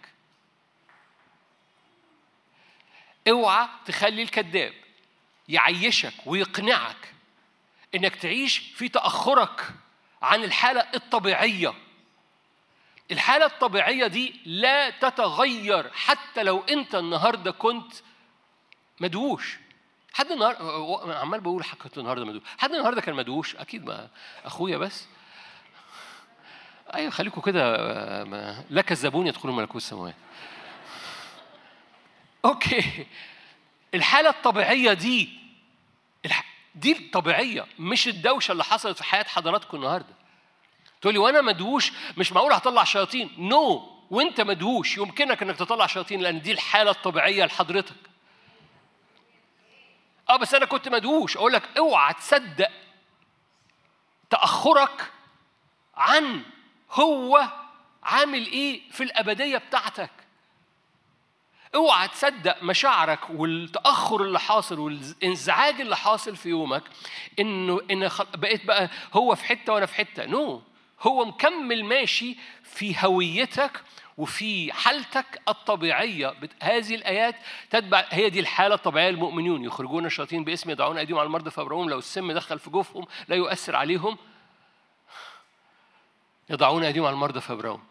[3.28, 4.74] اوعى تخلي الكذاب
[5.50, 7.14] يعيشك ويقنعك
[7.96, 9.70] انك تعيش في تأخرك
[10.22, 11.74] عن الحالة الطبيعية.
[13.12, 17.94] الحالة الطبيعية دي لا تتغير حتى لو انت النهارده كنت
[19.00, 19.58] مدووش
[20.18, 24.10] حد النهارده عمال بقول حكيت النهارده مدووش حد النهارده كان مدووش أكيد ما.
[24.46, 25.08] أخويا بس.
[26.96, 27.78] أيوه خليكم كده
[28.70, 30.16] لا كذابون يدخلوا ملكوت السماوات.
[32.46, 33.06] أوكي.
[33.94, 35.30] الحالة الطبيعية دي
[36.76, 40.14] دي الطبيعية مش الدوشة اللي حصلت في حياة حضراتكم النهارده.
[41.02, 43.82] تقول لي وأنا مدووش مش معقول هطلع شياطين؟ نو no.
[44.14, 47.96] وأنت مدووش يمكنك إنك تطلع شياطين لأن دي الحالة الطبيعية لحضرتك.
[50.30, 52.70] آه بس أنا كنت مدووش أقول لك اوعى تصدق
[54.30, 55.12] تأخرك
[55.96, 56.42] عن
[56.92, 57.48] هو
[58.04, 60.10] عامل إيه في الأبدية بتاعتك.
[61.76, 66.84] اوعى تصدق مشاعرك والتأخر اللي حاصل والانزعاج اللي حاصل في يومك
[67.40, 70.26] انه ان بقيت بقى هو في حتة وأنا في حتة.
[70.26, 70.60] نو.
[70.60, 70.62] no.
[71.08, 73.84] هو مكمل ماشي في هويتك
[74.18, 76.36] وفي حالتك الطبيعية.
[76.62, 77.36] هذه الآيات
[77.70, 82.00] تتبع هي دي الحالة الطبيعية للمؤمنون يخرجون الشياطين باسم يدعون أيديهم على المرضى فأبرؤهم لو
[82.00, 84.18] السم دخل في جوفهم لا يؤثر عليهم.
[86.50, 87.84] يضعون أيديهم على المرضى فأبرؤهم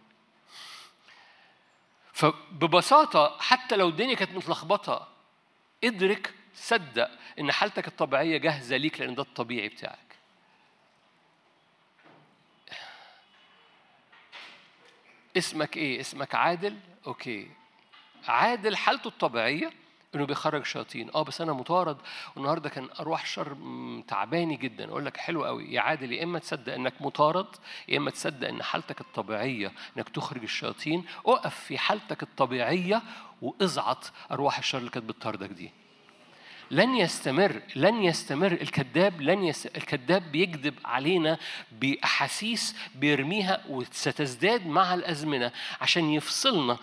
[2.12, 5.08] فببساطة حتى لو الدنيا كانت متلخبطة
[5.84, 10.05] ادرك صدق إن حالتك الطبيعية جاهزة ليك لأن ده الطبيعي بتاعك.
[15.36, 17.48] اسمك إيه؟ اسمك عادل؟ أوكي.
[18.28, 19.70] عادل حالته الطبيعية
[20.14, 21.96] إنه بيخرج شياطين، آه بس أنا مطارد
[22.36, 23.56] والنهاردة كان أرواح شر
[24.08, 27.46] تعباني جدا، أقول لك حلو قوي يا عادل يا إما تصدق إنك مطارد
[27.88, 33.02] يا إما تصدق إن حالتك الطبيعية إنك تخرج الشياطين، اقف في حالتك الطبيعية
[33.42, 35.70] وإزعط أرواح الشر اللي كانت بتطاردك دي.
[36.70, 39.66] لن يستمر لن يستمر الكذاب لن يس...
[39.66, 41.38] الكذاب بيكذب علينا
[41.72, 46.78] بأحاسيس بيرميها وستزداد مع الأزمنة عشان يفصلنا.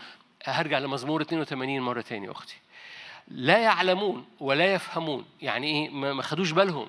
[0.45, 2.55] هرجع لمزمور 82 مرة تاني أختي.
[3.27, 5.25] لا يعلمون ولا يفهمون.
[5.41, 6.87] يعني إيه؟ ما خدوش بالهم.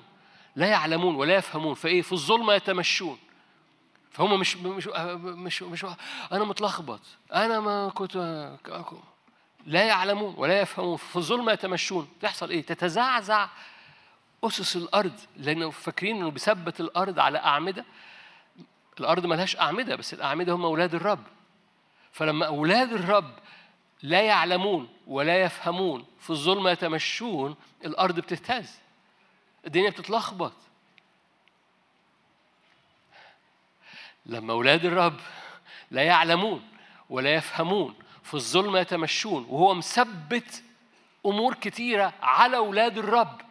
[0.55, 1.73] لا يعلمون ولا يفهمون.
[1.73, 3.17] فإيه؟ في الظلمة يتمشون.
[4.11, 5.85] فهم مش مش مش, مش
[6.31, 7.01] أنا متلخبط.
[7.33, 8.17] أنا ما كنت
[9.65, 12.09] لا يعلمون ولا يفهمون في الظلمة يتمشون.
[12.21, 13.49] تحصل إيه؟ تتزعزع
[14.43, 17.85] أسس الأرض لأنه فاكرين إنه بيثبت الأرض على أعمدة.
[18.99, 21.23] الأرض ملهاش أعمدة بس الأعمدة هم أولاد الرب.
[22.11, 23.31] فلما أولاد الرب
[24.01, 28.79] لا يعلمون ولا يفهمون في الظلمة يتمشون الأرض بتهتز
[29.67, 30.53] الدنيا بتتلخبط.
[34.25, 35.19] لما أولاد الرب
[35.91, 36.67] لا يعلمون
[37.09, 37.95] ولا يفهمون
[38.25, 40.63] في الظلمة يتمشون وهو مثبت
[41.25, 43.41] أمور كتيرة على أولاد الرب.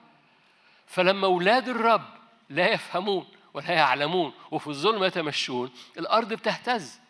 [0.86, 2.04] فلما أولاد الرب
[2.50, 7.00] لا يفهمون ولا يعلمون وفي الظلمة يتمشون الأرض بتهتز.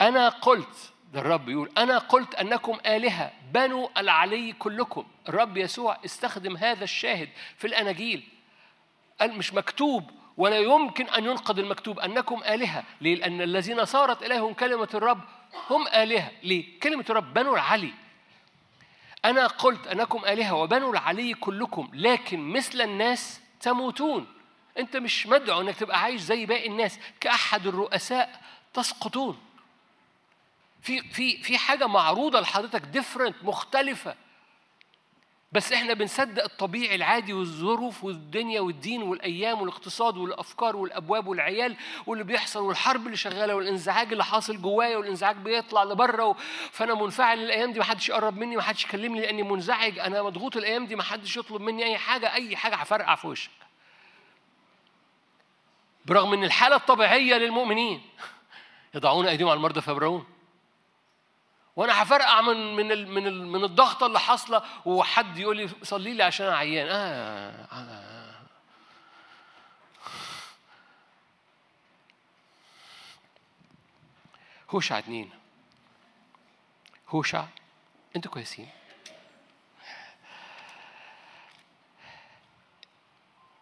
[0.00, 5.06] أنا قلت ده الرب يقول أنا قلت أنكم آلهة بنو العلي كلكم.
[5.28, 8.28] الرب يسوع استخدم هذا الشاهد في الأناجيل.
[9.20, 14.54] قال مش مكتوب ولا يمكن أن ينقض المكتوب أنكم آلهة ليه؟ لأن الذين صارت إليهم
[14.54, 15.20] كلمة الرب
[15.70, 16.30] هم آلهة.
[16.42, 17.92] ليه؟ كلمة الرب بنو العلي.
[19.24, 24.26] أنا قلت أنكم آلهة وبنو العلي كلكم لكن مثل الناس تموتون.
[24.78, 26.98] أنت مش مدعو أنك تبقى عايش زي باقي الناس.
[27.20, 28.40] كأحد الرؤساء
[28.74, 29.38] تسقطون.
[30.82, 34.14] في في في حاجة معروضة لحضرتك ديفرنت مختلفة.
[35.56, 42.62] بس إحنا بنصدق الطبيعي العادي والظروف والدنيا والدين والأيام والاقتصاد والأفكار والأبواب والعيال واللي بيحصل
[42.62, 46.36] والحرب اللي شغالة والإنزعاج اللي حاصل جوايا والإنزعاج بيطلع لبره.
[46.72, 50.56] فأنا منفعل الأيام دي ما حدش يقرب مني ما حدش يكلمني لأني منزعج أنا مضغوط
[50.56, 53.50] الأيام دي ما حدش يطلب مني أي حاجة أي حاجة هفرقع في وشك
[56.06, 58.02] برغم إن الحالة الطبيعية للمؤمنين
[58.94, 60.24] يضعون أيديهم على المرضى فيبرؤون
[61.76, 66.14] وأنا هفرقع من من ال من ال من الضغطة اللي حاصلة وحد يقول لي صلي
[66.14, 66.86] لي عشان أنا عيان.
[66.90, 68.26] آه, آه.
[74.70, 75.30] هوشع اتنين.
[77.08, 77.44] هوشع.
[78.16, 78.68] أنتوا كويسين.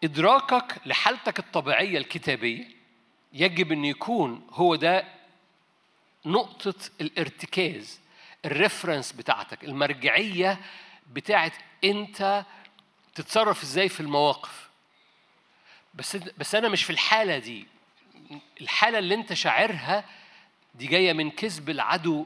[0.03, 2.67] إدراكك لحالتك الطبيعية الكتابية
[3.33, 5.05] يجب أن يكون هو ده
[6.25, 7.99] نقطة الارتكاز
[8.45, 10.59] الريفرنس بتاعتك المرجعية
[11.13, 11.53] بتاعت
[11.83, 12.45] انت
[13.15, 14.69] تتصرف إزاي في المواقف.
[15.93, 17.67] بس بس أنا مش في الحالة دي.
[18.61, 20.05] الحالة اللي انت شاعرها
[20.75, 22.25] دي جاية من كذب العدو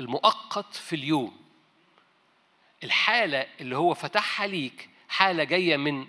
[0.00, 1.36] المؤقت في اليوم.
[2.84, 6.06] الحالة اللي هو فتحها ليك حالة جاية من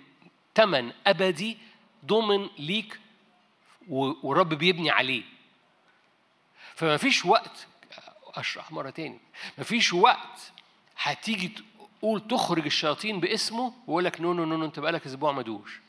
[0.54, 1.58] ثمن أبدي
[2.04, 3.00] ضمن ليك
[3.88, 5.22] ورب بيبني عليه.
[6.74, 7.66] فما فيش وقت
[8.36, 9.20] أشرح مره تاني
[9.58, 10.52] ما فيش وقت
[10.98, 11.52] هتيجي
[12.00, 15.80] تقول تخرج الشياطين باسمه ويقول لك no no no انت بقالك أسبوع ما دوش.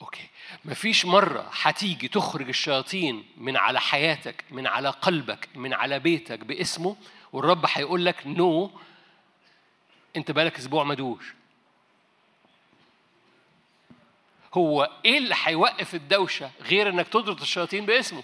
[0.00, 0.28] okay.
[0.64, 6.96] مفيش مرة هتيجي تخرج الشياطين من على حياتك من على قلبك من على بيتك باسمه
[7.32, 8.70] والرب هيقول لك نو
[10.16, 11.34] انت بقالك أسبوع ما دوش.
[14.58, 18.22] هو إيه اللي هيوقف الدوشة غير إنك تطرد الشياطين باسمه؟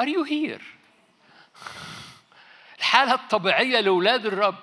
[0.00, 0.62] Are you here؟
[2.78, 4.56] الحالة الطبيعية لأولاد الرب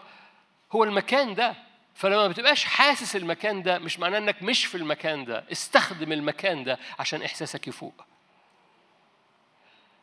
[0.72, 1.56] هو المكان ده
[1.96, 5.46] فلما ما بتبقاش حاسس المكان ده مش معناه إنك مش في المكان ده.
[5.52, 8.06] استخدم المكان ده عشان إحساسك يفوق.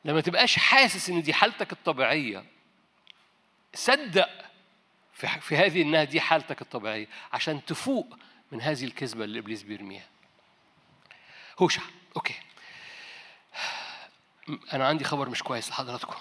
[0.05, 2.45] لما تبقاش حاسس إن دي حالتك الطبيعية
[3.75, 4.50] صدق
[5.21, 8.19] في, في هذه إنها دي حالتك الطبيعية عشان تفوق
[8.53, 10.07] من هذه الكذبة اللي إبليس بيرميها.
[11.59, 11.83] هوشع.
[12.17, 12.35] أوكي.
[14.73, 16.17] أنا عندي خبر مش كويس لحضراتكم.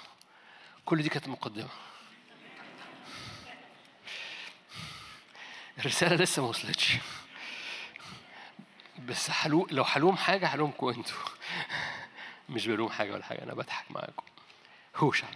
[0.85, 1.69] كل دي كانت مقدمة.
[5.77, 6.93] الرسالة لسه ما وصلتش.
[8.99, 11.17] بس حلو لو حلوم حاجة حلومكم أنتوا
[12.49, 14.23] مش بلوم حاجة ولا حاجة أنا بضحك معاكم.
[14.95, 15.27] هوشع.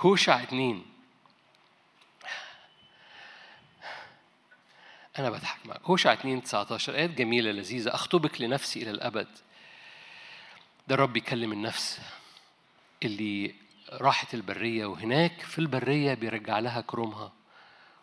[0.00, 0.93] هوشع اتنين.
[5.18, 5.80] أنا بضحك معك.
[5.84, 7.94] هوشع 2 19 آيات جميلة لذيذة.
[7.94, 9.28] أخطبك لنفسي إلى الأبد.
[10.88, 12.00] ده الرب يكلم النفس
[13.02, 13.54] اللي
[13.92, 17.32] راحت البرية وهناك في البرية بيرجع لها كرمها.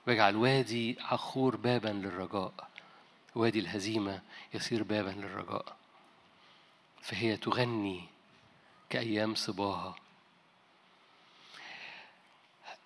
[0.07, 2.53] ويجعل وادي عخور بابا للرجاء.
[3.35, 4.21] وادي الهزيمة
[4.53, 5.75] يصير بابا للرجاء.
[7.01, 8.03] فهي تغني
[8.89, 9.95] كأيام صباها.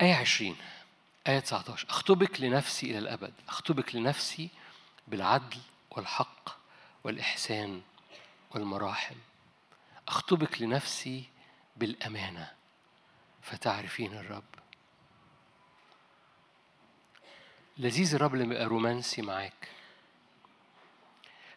[0.02, 0.56] آية عشرين.
[1.28, 3.34] آية 19 أخطبك لنفسي إلى الأبد.
[3.48, 4.50] أخطبك لنفسي
[5.08, 5.58] بالعدل
[5.92, 6.50] والحق
[7.04, 7.82] والإحسان
[8.52, 9.16] والمراحم
[10.08, 11.24] أخطبك لنفسي
[11.78, 12.52] بالأمانة.
[13.42, 14.44] فتعرفين الرب.
[17.78, 19.70] لذيذ الرب لما يبقى رومانسي معاك.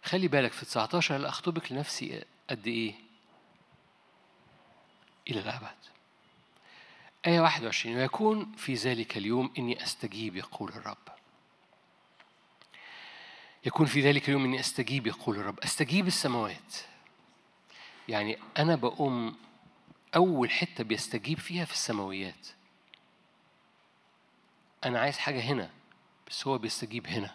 [0.05, 2.95] خلي بالك في 19 أخطبك لنفسي قد إيه؟
[5.29, 5.77] إلى الأبد.
[7.29, 10.97] آية 21 ويكون في ذلك اليوم إني أستجيب يقول الرب.
[13.67, 15.61] يكون في ذلك اليوم إني أستجيب يقول الرب.
[15.61, 16.75] أستجيب السماوات.
[18.09, 19.37] يعني أنا بقوم
[20.17, 22.47] أول حتة بيستجيب فيها في السماويات.
[24.85, 25.71] أنا عايز حاجة هنا
[26.31, 27.35] بس هو بيستجيب هنا.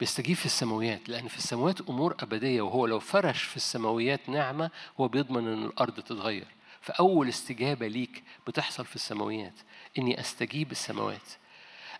[0.00, 5.08] بيستجيب في السماويات لأن في السماوات أمور أبدية وهو لو فرش في السماويات نعمة هو
[5.08, 6.46] بيضمن أن الأرض تتغير.
[6.80, 9.54] فأول استجابة ليك بتحصل في السماويات
[9.98, 11.28] إني أستجيب السماوات.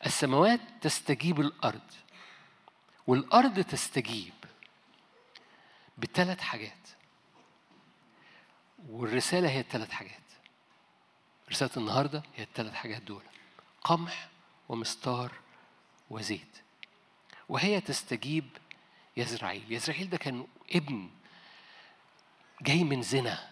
[0.07, 1.91] السماوات تستجيب الأرض
[3.07, 4.33] والأرض تستجيب
[5.99, 6.89] بثلاث حاجات.
[8.89, 10.21] والرسالة هي الثلاث حاجات.
[11.51, 13.23] رسالة النهاردة هي الثلاث حاجات دول
[13.85, 14.29] قمح
[14.69, 15.33] ومستار
[16.11, 16.57] وزيت.
[17.49, 18.45] وهي تستجيب
[19.17, 19.73] يزرعيل.
[19.73, 21.11] يزرعيل ده كان ابن
[22.63, 23.51] جاي من زنا.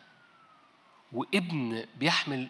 [1.13, 2.49] وابن بيحمل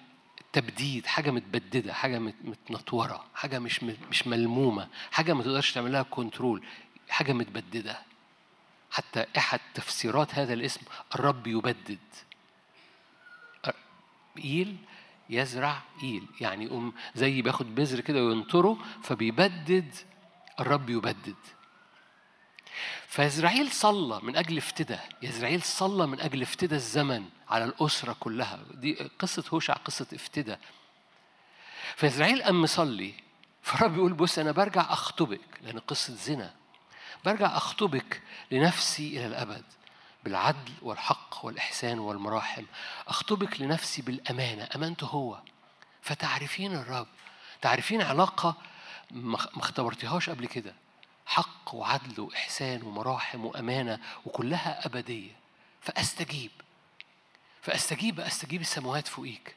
[0.52, 6.62] تبديد حاجة متبددة حاجة متنطورة حاجة مش مش ملمومة حاجة ما تقدرش تعمل لها كنترول
[7.08, 8.02] حاجة متبددة.
[8.90, 10.80] حتى أحد تفسيرات هذا الاسم
[11.14, 11.98] الرب يبدد.
[14.38, 14.76] إيل
[15.30, 16.26] يزرع إيل.
[16.40, 19.94] يعني يقوم زي بياخد بذر كده وينطره فبيبدد
[20.60, 21.36] الرب يبدد.
[23.06, 27.24] فإسرائيل صلى من أجل افتداء إسرائيل صلى من أجل افتداء الزمن.
[27.50, 28.58] على الأسرة كلها.
[28.74, 30.60] دي قصة هوشع قصة افتداء.
[31.96, 33.14] فإسرائيل قام مصلي
[33.62, 36.54] فالرب يقول بص أنا برجع أخطبك لأن قصة زنا.
[37.24, 39.64] برجع أخطبك لنفسي إلى الأبد
[40.24, 42.64] بالعدل والحق والإحسان والمراحم
[43.08, 44.68] أخطبك لنفسي بالأمانة.
[44.74, 45.38] أمانته هو.
[46.02, 47.06] فتعرفين الرب.
[47.62, 48.56] تعرفين علاقة
[49.10, 50.74] ما اختبرتيهاش قبل كده.
[51.26, 55.32] حق وعدل وإحسان ومراحم وأمانة وكلها أبدية.
[55.80, 56.50] فأستجيب.
[57.68, 59.56] فأستجيب أستجيب السماوات فوقيك.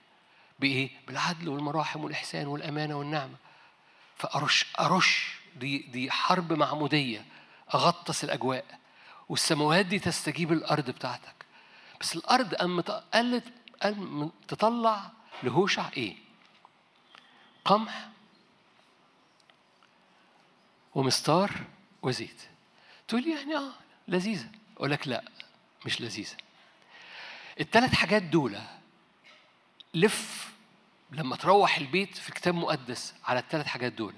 [0.60, 3.36] بإيه؟ بالعدل والمراحم والإحسان والأمانة والنعمة.
[4.18, 5.36] فأرش أرش.
[5.56, 7.26] دي دي حرب معمودية.
[7.74, 8.80] أغطس الأجواء.
[9.30, 11.46] والسماوات دي تستجيب الأرض بتاعتك.
[12.02, 13.44] بس الأرض قامت قالت
[14.48, 15.12] تطلع
[15.44, 16.16] لهوشع إيه؟
[17.66, 18.10] قمح
[20.96, 21.52] ومستار
[22.02, 22.42] وزيت.
[23.08, 23.72] تقول يعني آه
[24.08, 24.50] لذيذة.
[24.78, 25.24] أقول لك لا
[25.86, 26.36] مش لذيذة.
[27.62, 28.58] الثلاث حاجات دول
[29.94, 30.52] لف
[31.12, 34.14] لما تروح البيت في كتاب مقدس على الثلاث حاجات دول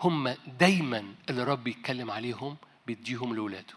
[0.00, 0.28] هم
[0.58, 3.74] دايما اللي رب يتكلم عليهم بيديهم لولاده.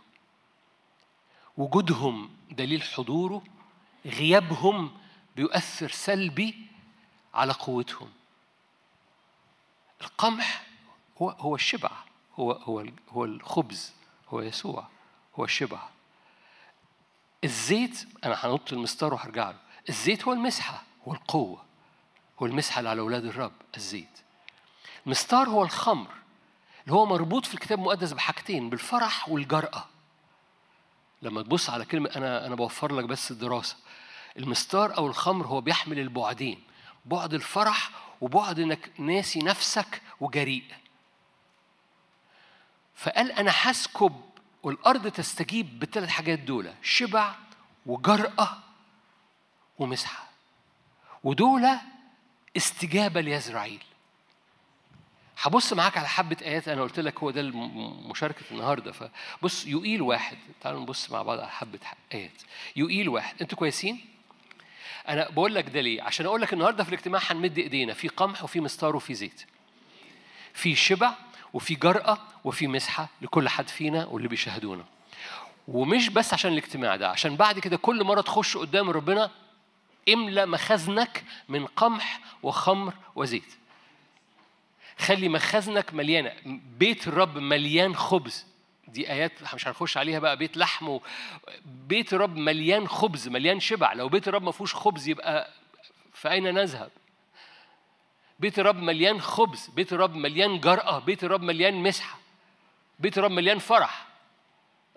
[1.57, 3.43] وجودهم دليل حضوره
[4.05, 4.97] غيابهم
[5.35, 6.55] بيؤثر سلبي
[7.33, 8.09] على قوتهم.
[10.01, 10.63] القمح
[11.21, 11.91] هو هو الشبع
[12.39, 13.93] هو هو هو الخبز
[14.29, 14.87] هو يسوع
[15.35, 15.89] هو الشبع.
[17.43, 19.57] الزيت أنا هنط المستار وهرجع له.
[19.89, 21.65] الزيت هو المسحة هو القوة
[22.41, 24.19] هو المسحة اللي على أولاد الرب الزيت.
[25.05, 26.09] المستار هو الخمر
[26.83, 29.85] اللي هو مربوط في الكتاب المقدس بحاجتين بالفرح والجرأة.
[31.21, 33.75] لما تبص على كلمة أنا أنا بوفر لك بس الدراسة.
[34.37, 36.63] المستار أو الخمر هو بيحمل البعدين
[37.05, 40.63] بعد الفرح وبعد إنك ناسي نفسك وجريء.
[42.95, 44.21] فقال أنا هسكب
[44.63, 47.35] والأرض تستجيب بالثلاث حاجات دول شبع
[47.85, 48.57] وجرأة
[49.79, 50.29] ومسحة.
[51.23, 51.67] ودول
[52.57, 53.83] استجابة ليزرعيل.
[55.41, 57.41] هبص معاك على حبة آيات أنا قلت لك هو ده
[58.09, 58.91] مشاركة النهاردة.
[58.91, 60.37] فبص يقيل واحد.
[60.61, 61.79] تعالوا نبص مع بعض على حبة
[62.13, 62.41] آيات.
[62.75, 63.35] يقيل واحد.
[63.41, 64.05] أنتوا كويسين؟
[65.07, 67.93] أنا بقول لك ده ليه؟ عشان أقول لك النهاردة في الاجتماع هنمد إيدينا.
[67.93, 69.45] في قمح وفي مستار وفي زيت.
[70.53, 71.13] في شبع
[71.53, 74.83] وفي جرأة وفي مسحة لكل حد فينا واللي بيشاهدونا.
[75.67, 79.31] ومش بس عشان الاجتماع ده عشان بعد كده كل مرة تخش قدام ربنا
[80.13, 83.53] املى مخازنك من قمح وخمر وزيت.
[84.97, 86.31] خلي مخازنك مليانة
[86.79, 88.45] بيت الرب مليان خبز.
[88.87, 91.01] دي آيات مش هنخش عليها بقى بيت لحم و...
[91.65, 93.93] بيت الرب مليان خبز مليان شبع.
[93.93, 95.49] لو بيت الرب ما فيهوش خبز يبقى
[96.13, 96.91] فأين نذهب؟
[98.39, 102.19] بيت الرب مليان خبز بيت الرب مليان جرأة بيت الرب مليان مسحة
[102.99, 104.07] بيت الرب مليان فرح.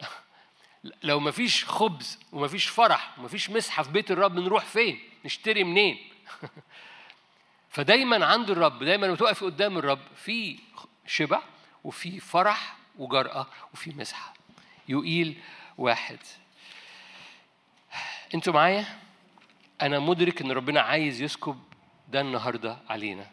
[1.02, 5.00] لو ما فيش خبز وما فيش فرح وما فيش مسحة في بيت الرب نروح فين؟
[5.24, 5.98] نشتري منين؟
[7.74, 10.58] فدايما عند الرب دايما لما تقف قدام الرب في
[11.06, 11.42] شبع
[11.84, 14.34] وفي فرح وجرأة وفي مسحة.
[14.88, 15.40] يقيل
[15.78, 16.18] واحد.
[18.34, 18.98] أنتوا معايا؟
[19.82, 21.62] أنا مدرك إن ربنا عايز يسكب
[22.12, 23.30] ده النهارده علينا.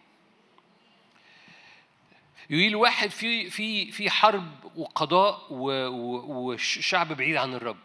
[2.49, 7.77] يقيل واحد في في في حرب وقضاء وشعب بعيد عن الرب.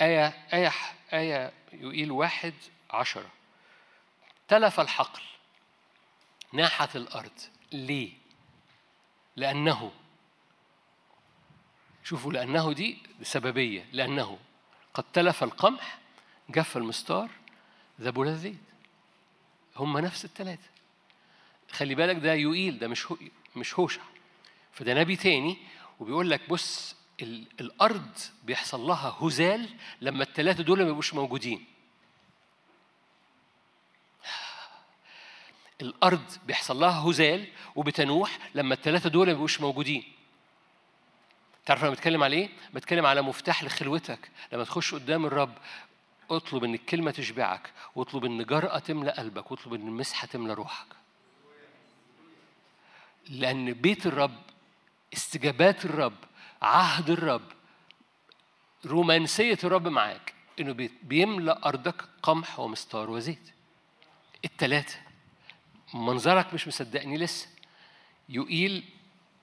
[0.00, 0.72] آية آية
[1.12, 2.54] آية يقيل واحد
[2.90, 3.30] عشرة.
[4.48, 5.22] تلف الحقل
[6.52, 7.40] ناحت الأرض.
[7.72, 8.12] ليه؟
[9.36, 9.92] لأنه
[12.04, 13.86] شوفوا لأنه دي سببية.
[13.92, 14.38] لأنه
[14.94, 15.98] قد تلف القمح
[16.50, 17.30] جف المستار
[18.00, 18.67] ذبل الزيت.
[19.78, 20.68] هم نفس الثلاثة
[21.70, 23.16] خلي بالك ده يوئيل ده مش هو
[23.56, 24.02] مش هوشع
[24.72, 25.56] فده نبي تاني
[26.00, 26.96] وبيقول لك بص
[27.60, 29.68] الأرض بيحصل لها هزال
[30.00, 31.64] لما الثلاثة دول ما يبقوش موجودين
[35.80, 40.04] الأرض بيحصل لها هزال وبتنوح لما الثلاثة دول ما بيبقوش موجودين.
[41.66, 45.54] تعرف أنا بتكلم على إيه؟ بتكلم على مفتاح لخلوتك، لما تخش قدام الرب
[46.30, 50.86] اطلب إن الكلمة تشبعك، واطلب إن جرأة تملى قلبك، واطلب إن المسحة تملى روحك.
[53.28, 54.42] لأن بيت الرب
[55.12, 56.16] استجابات الرب
[56.62, 57.42] عهد الرب
[58.86, 63.52] رومانسية الرب معاك إنه بيملأ أرضك قمح ومستار وزيت.
[64.44, 64.94] التلاتة
[65.94, 67.48] منظرك مش مصدقني لسه
[68.28, 68.84] يقيل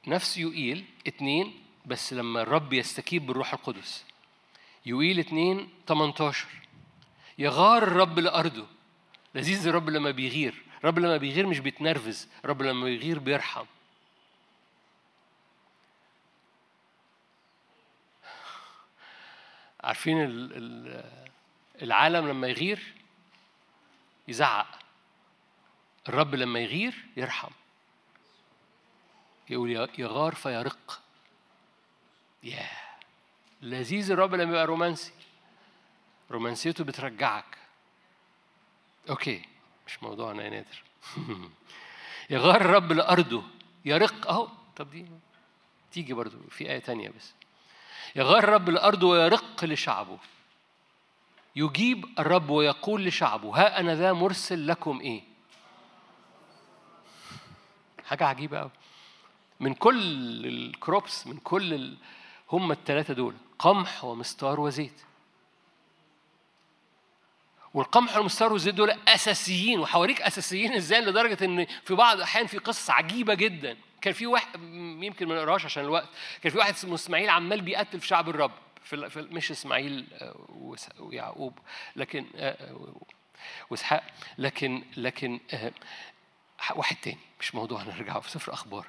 [0.07, 1.53] نفس يقيل اتنين
[1.85, 4.05] بس لما الرب يستكيب بالروح القدس
[4.85, 6.47] يقيل اتنين 18
[7.37, 8.67] يغار الرب لأرضه.
[9.35, 10.63] لذيذ الرب لما بيغير.
[10.79, 12.29] الرب لما بيغير مش بيتنرفز.
[12.45, 13.65] الرب لما بيغير بيرحم.
[19.83, 20.17] عارفين
[21.81, 22.93] العالم لما يغير
[24.27, 24.79] يزعق.
[26.09, 27.51] الرب لما يغير يرحم.
[29.49, 31.01] يقول يغار فيرق.
[32.43, 32.69] ياه
[33.61, 35.13] لذيذ الرب لما يبقى رومانسي.
[36.31, 37.57] رومانسيته بترجعك.
[39.09, 39.41] أوكي
[39.87, 40.83] مش موضوعنا يا نادر.
[42.29, 43.43] يغار الرب لأرضه.
[43.85, 44.47] يرق أهو.
[44.75, 45.05] طب دي
[45.91, 47.33] تيجي برضو في آية تانية بس.
[48.15, 50.17] يغار الرب لأرضه ويرق لشعبه.
[51.55, 55.23] يجيب الرب ويقول لشعبه ها أنا ذا مرسل لكم إيه؟
[58.05, 58.71] حاجة عجيبة أوي.
[59.59, 61.97] من كل الكروبس من كل.
[62.51, 65.01] هم الثلاثة دول قمح ومستار وزيت.
[67.75, 70.73] والقمح والمستار والزيت دول أساسيين وحواليك أساسيين.
[70.81, 73.77] إزاي؟ لدرجة إن في بعض الأحيان في قصص عجيبة جدا.
[74.01, 74.59] كان في واحد
[75.03, 76.07] يمكن ما نقراش عشان الوقت.
[76.41, 78.51] كان في واحد اسمه إسماعيل عمال بيقتل في شعب الرب.
[78.83, 80.35] في, مش إسماعيل آه،
[80.99, 81.59] ويعقوب.
[81.95, 82.95] لكن آه، آه،
[83.69, 84.03] وإسحاق.
[84.37, 85.39] لكن لكن
[86.75, 87.17] واحد تاني.
[87.39, 88.85] مش موضوع نرجع في سفر أخبار.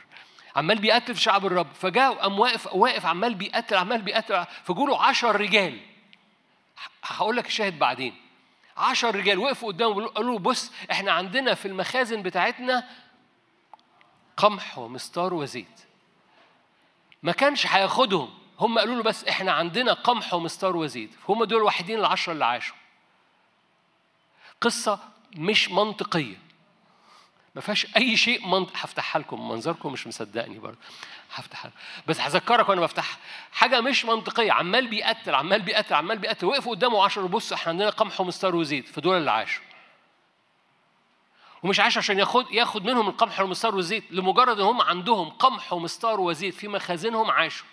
[0.57, 1.72] عمال بيقتل في شعب الرب.
[1.74, 4.45] فجاء قام واقف واقف عمال بيقتل عمال بيقتل.
[4.64, 5.80] فجوله عشر رجال.
[7.03, 8.26] هقول لك الشاهد بعدين.
[8.77, 12.89] عشر رجال وقفوا قدامه قالوا له بص إحنا عندنا في المخازن بتاعتنا
[14.37, 15.81] قمح ومستار وزيت.
[17.22, 18.39] ما كانش هياخدهم.
[18.61, 21.11] هم قالوا له بس إحنا عندنا قمح ومستار وزيت.
[21.29, 22.77] هم دول الوحيدين العشرة اللي عاشوا.
[24.61, 24.99] قصة
[25.37, 26.45] مش منطقية.
[27.57, 28.72] ما فيهاش أي شيء منطق.
[28.76, 30.78] هفتحها لكم منظركم مش مصدقني برضه.
[31.34, 31.70] هفتحها
[32.07, 33.18] بس هذكرك وأنا بفتحها.
[33.52, 34.52] حاجة مش منطقية.
[34.52, 38.88] عمال بيقتل عمال بيقتل عمال بيقتل وقفوا قدامه 10 بص إحنا عندنا قمح ومستار وزيت
[38.88, 39.62] فدول اللي عاشوا
[41.62, 44.04] ومش عاش عشان ياخد ياخد منهم القمح والمستار والزيت.
[44.11, 47.66] لمجرد إن هم عندهم قمح ومستار وزيت في مخازنهم عاشوا.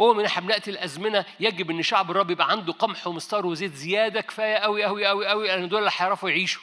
[0.00, 1.24] هو من إحنا بناتي الأزمنة.
[1.40, 5.46] يجب إن شعب الرب يبقى عنده قمح ومستار وزيت زيادة كفاية قوي قوي قوي قوي
[5.48, 6.62] لأن دول اللي هيعرفوا يعيشوا.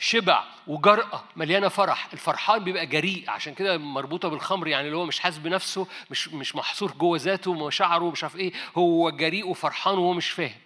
[0.00, 2.08] شبع وجرأة مليانة فرح.
[2.12, 6.56] الفرحان بيبقى جريء عشان كده مربوطة بالخمر يعني اللي هو مش حاسس بنفسه مش مش
[6.56, 8.52] محصور جوه ذاته ومشاعره مش عارف إيه.
[8.76, 10.60] هو جريء وفرحان وهو مش فاهم.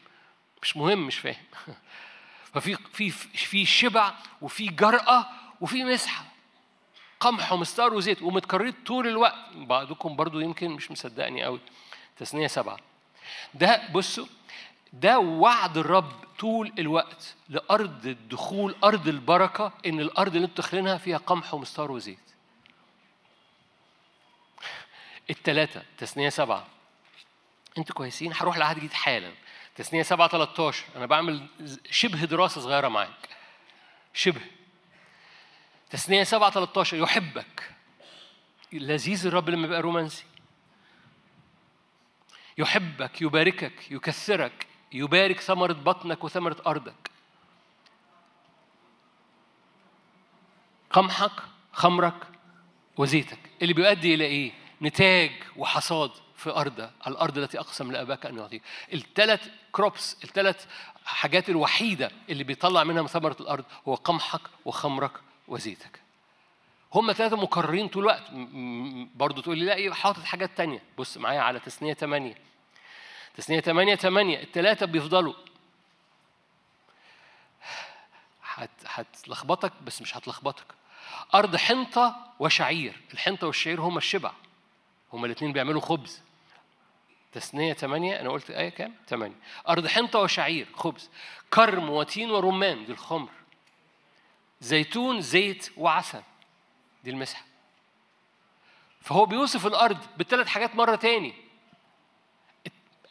[0.62, 1.42] مش مهم مش فاهم.
[2.54, 5.26] ففي في في شبع وفي جرأة
[5.60, 6.24] وفي مسحة.
[7.20, 9.34] قمح ومستار وزيت ومتكررين طول الوقت.
[9.54, 11.60] بعضكم برضو يمكن مش مصدقني قوي
[12.16, 12.76] تثنية سبعة.
[13.54, 14.26] ده بصوا
[14.92, 21.54] ده وعد الرب طول الوقت لأرض الدخول أرض البركة إن الأرض اللي داخلينها فيها قمح
[21.54, 22.18] ومستار وزيت.
[25.30, 26.66] التلاتة تثنية سبعة.
[27.78, 29.32] أنتوا كويسين؟ هروح لعهد جديد حالا.
[29.76, 31.46] تثنية سبعة 13 أنا بعمل
[31.90, 33.28] شبه دراسة صغيرة معاك.
[34.14, 34.40] شبه.
[35.90, 37.70] تثنية سبعة 13 يحبك.
[38.72, 40.24] لذيذ الرب لما يبقى رومانسي.
[42.58, 44.66] يحبك يباركك يكثرك.
[44.94, 47.10] يبارك ثمرة بطنك وثمرة أرضك.
[50.90, 51.42] قمحك
[51.72, 52.14] خمرك
[52.96, 53.38] وزيتك.
[53.62, 58.62] اللي بيؤدي إلى إيه؟ نتاج وحصاد في أرض الأرض التي أقسم لأباك أن يعطيك.
[58.92, 60.66] الثلاث كروبس الثلاث
[61.04, 65.12] حاجات الوحيدة اللي بيطلع منها من ثمرة الأرض هو قمحك وخمرك
[65.48, 66.00] وزيتك.
[66.94, 68.30] هم ثلاثة مكررين طول الوقت.
[69.16, 70.82] برضه تقول لي لا إيه، حاطط حاجات تانية.
[70.98, 72.34] بص معايا على تسنية ثمانية
[73.36, 75.34] تسنية 8 8 التلاتة بيفضلوا.
[78.86, 80.66] هتلخبطك بس مش هتلخبطك.
[81.34, 84.32] أرض حنطة وشعير الحنطة والشعير هما الشبع.
[85.12, 86.20] هما الاتنين بيعملوا خبز.
[87.32, 89.36] تسنية ثمانية أنا قلت آية كام؟ ثمانية
[89.68, 91.10] أرض حنطة وشعير خبز.
[91.50, 93.30] كرم وتين ورمان دي الخمر.
[94.60, 96.22] زيتون زيت وعسل
[97.04, 97.44] دي المسحة.
[99.00, 101.43] فهو بيوصف الأرض بالثلاث حاجات مرة تاني.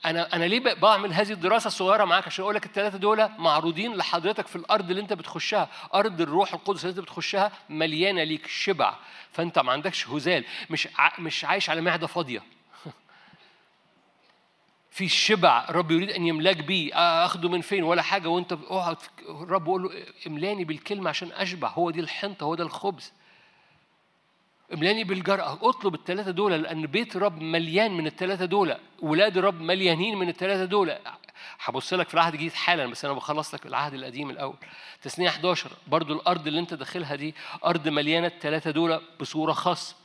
[0.06, 4.48] أنا أنا ليه بعمل هذه الدراسة الصغيرة معاك؟ عشان أقول لك الثلاثه دول معروضين لحضرتك
[4.48, 5.70] في الأرض اللي أنت بتخشها.
[5.94, 8.96] أرض الروح القدس اللي أنت بتخشها مليانة ليك شبع.
[9.32, 10.46] فأنت ما عندكش هزال.
[10.70, 10.88] مش
[11.20, 12.44] مش عايش على معدة فاضية.
[14.92, 16.94] في الشبع الرب يريد أن يملأك بيه.
[17.26, 18.28] أخده من فين؟ ولا حاجة.
[18.28, 18.98] وأنت أقعد
[19.30, 21.70] الرب يقول له املأني بالكلمة عشان أشبع.
[21.70, 23.14] هو دي الحنطة هو ده الخبز.
[24.74, 30.18] املأني بالجرأة اطلب الثلاثة دول لأن بيت رب مليان من الثلاثة دول ولاد رب مليانين
[30.18, 30.98] من الثلاثة دول.
[31.60, 34.56] هبص لك في العهد الجديد حالا بس أنا بخلص لك العهد القديم الأول.
[35.02, 39.96] تسنية 11 برضو الأرض اللي أنت داخلها دي أرض مليانة الثلاثة دول بصورة خاصة.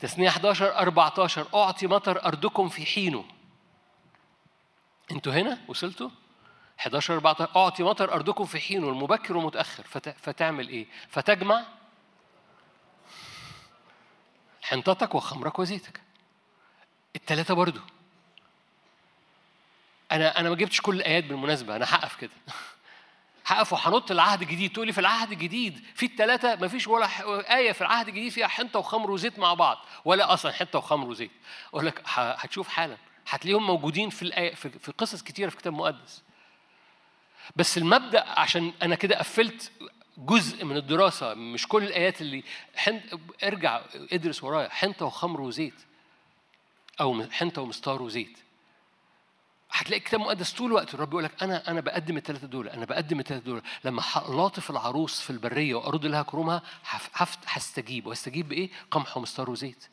[0.00, 3.24] تسنية 11 14 أعطي مطر أرضكم في حينه.
[5.12, 6.10] أنتوا هنا؟ وصلتوا؟
[6.80, 9.84] 11 14 أعطي مطر أرضكم في حينه المبكر والمتأخر.
[10.16, 11.62] فتعمل إيه؟ فتجمع
[14.70, 16.00] حنطتك وخمرك وزيتك.
[17.16, 17.80] التلاتة برضو.
[20.12, 22.30] أنا أنا ما جبتش كل الآيات بالمناسبة أنا هقف كده.
[23.46, 27.08] هقف وهنط العهد الجديد تقولي في العهد الجديد في الثلاثه ما فيش ولا
[27.56, 31.30] آية في العهد الجديد فيها حنطة وخمر وزيت مع بعض ولا أصلا حنطة وخمر وزيت.
[31.68, 32.96] أقول لك هتشوف حالا.
[33.28, 36.22] هتلاقيهم موجودين في الآية في قصص كتيرة في الكتاب المقدس.
[37.56, 39.72] بس المبدأ عشان أنا كده قفلت
[40.26, 42.44] جزء من الدراسة مش كل الآيات اللي
[42.76, 43.00] حن...
[43.44, 43.80] ارجع
[44.12, 45.74] ادرس ورايا حنطة وخمر وزيت
[47.00, 48.38] أو حنطة ومستار وزيت.
[49.72, 53.20] هتلاقي الكتاب المقدس طول الوقت الرب يقول لك أنا أنا بقدم الثلاثه دول أنا بقدم
[53.20, 53.62] الثلاثه دول.
[53.84, 56.62] لما لاطف العروس في البرية وأرد لها كرومها
[57.46, 58.06] هستجيب.
[58.06, 59.88] واستجيب بإيه؟ قمح ومستار وزيت.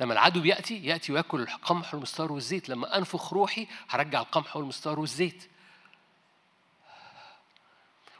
[0.00, 5.50] لما العدو بيأتي يأتي ويأكل القمح والمستار والزيت لما أنفخ روحي هرجع القمح والمستار والزيت.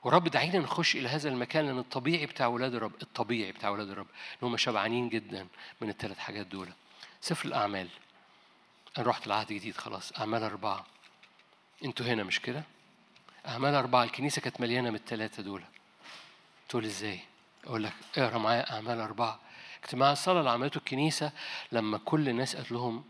[0.05, 4.07] ورب دعينا نخش إلى هذا المكان لأن الطبيعي بتاع أولاد الرب الطبيعي بتاع أولاد الرب
[4.43, 5.47] إن هم شبعانين جدا
[5.81, 6.69] من الثلاث حاجات دول.
[7.21, 7.89] سفر الأعمال.
[8.99, 10.13] أنا رحت العهد الجديد خلاص.
[10.19, 10.87] أعمال أربعة.
[11.85, 12.63] أنتوا هنا مش كده؟
[13.49, 14.05] أعمال أربعة.
[14.05, 15.63] الكنيسة كانت مليانة من الثلاثه دول.
[16.69, 17.21] تقول إزاي؟
[17.65, 19.41] أقول لك اقرأ معايا أعمال أربعة.
[19.85, 21.33] اجتماع الصلاه اللي عملته الكنيسة
[21.73, 23.05] لما كل الناس قالت لهم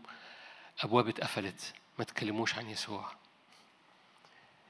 [0.79, 1.73] أبواب اتقفلت.
[1.99, 3.11] ما تكلموش عن يسوع.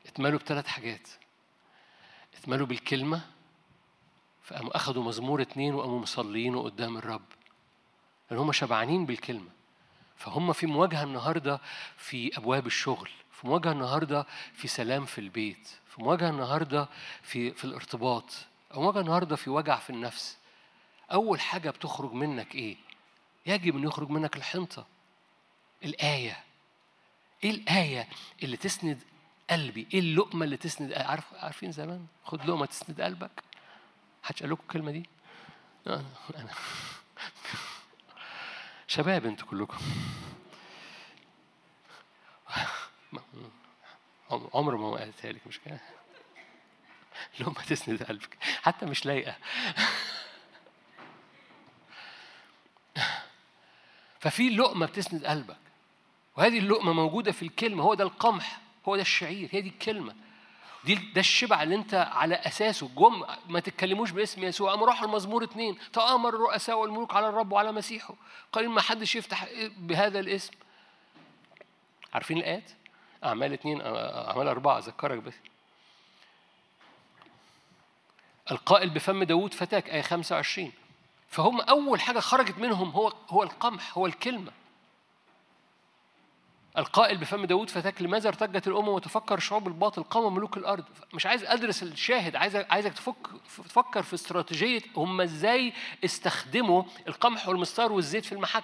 [0.05, 1.07] اتملوا بثلاث حاجات.
[2.37, 3.21] اتملوا بالكلمة
[4.43, 7.25] فقاموا أخدوا مزمور اتنين وقاموا مصليين قدام الرب.
[8.31, 9.49] لأن هم شبعانين بالكلمة.
[10.15, 11.61] فهم في مواجهة النهاردة
[11.97, 16.89] في أبواب الشغل في مواجهة النهاردة في سلام في البيت في مواجهة النهاردة
[17.21, 18.25] في في الارتباط
[18.73, 20.37] أو مواجهة النهاردة في وجع في النفس.
[21.11, 22.77] أول حاجة بتخرج منك إيه؟
[23.45, 24.85] يجب أن يخرج منك الحنطة.
[25.83, 26.43] الآية.
[27.43, 28.07] إيه الآية
[28.43, 28.99] اللي تسند
[29.49, 29.87] قلبي.
[29.93, 33.43] إيه اللقمة اللي تسند عارف عارفين زمان؟ خد لقمة تسند قلبك.
[34.23, 35.09] حدش قال لكم الكلمة دي؟
[35.87, 36.05] أنا
[38.87, 39.77] شباب أنتوا كلكم.
[44.53, 45.79] عمر ما قالتها لك مش كده؟
[47.39, 48.37] لقمة تسند قلبك.
[48.41, 49.35] حتى مش لايقة.
[54.19, 55.57] ففي لقمة بتسند قلبك.
[56.37, 57.83] وهذه اللقمة موجودة في الكلمة.
[57.83, 58.59] هو ده القمح.
[58.87, 60.15] هو ده الشعير هي دي الكلمة.
[60.85, 62.87] دي ده الشبع اللي انت على أساسه.
[62.87, 64.71] جم ما تتكلموش باسم يسوع.
[64.71, 68.15] قاموا راحوا المزمور اثنين تآمر الرؤساء والملوك على الرب وعلى مسيحه.
[68.51, 70.53] قال ما حدش يفتح بهذا الاسم.
[72.13, 72.71] عارفين الآيات؟
[73.23, 75.33] أعمال اثنين أعمال أربعة أذكرك بس.
[78.51, 80.71] القائل بفم داوود فتاك آية 25
[81.29, 84.51] فهم أول حاجة خرجت منهم هو هو القمح هو الكلمة.
[86.77, 91.43] القائل بفم داود فتاك لماذا ارتجت الأمم وتفكر شعوب الباطل قام ملوك الأرض؟ مش عايز
[91.43, 93.15] أدرس الشاهد عايز عايزك تفك
[93.57, 95.73] تفكر في استراتيجية هم إزاي
[96.05, 98.63] استخدموا القمح والمستار والزيت في المحك.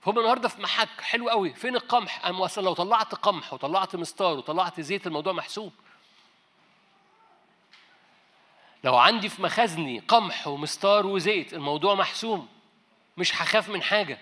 [0.00, 1.54] فهم النهارده في محك حلو قوي.
[1.54, 5.72] فين القمح؟ أنا أصلا لو طلعت قمح وطلعت مستار وطلعت زيت الموضوع محسوب.
[8.84, 12.48] لو عندي في مخازني قمح ومستار وزيت الموضوع محسوم
[13.16, 14.18] مش هخاف من حاجة.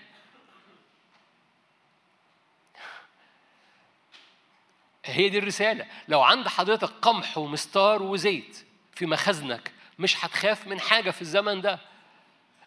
[5.04, 5.86] هي دي الرسالة.
[6.08, 11.78] لو عند حضرتك قمح ومستار وزيت في مخزنك مش هتخاف من حاجة في الزمن ده.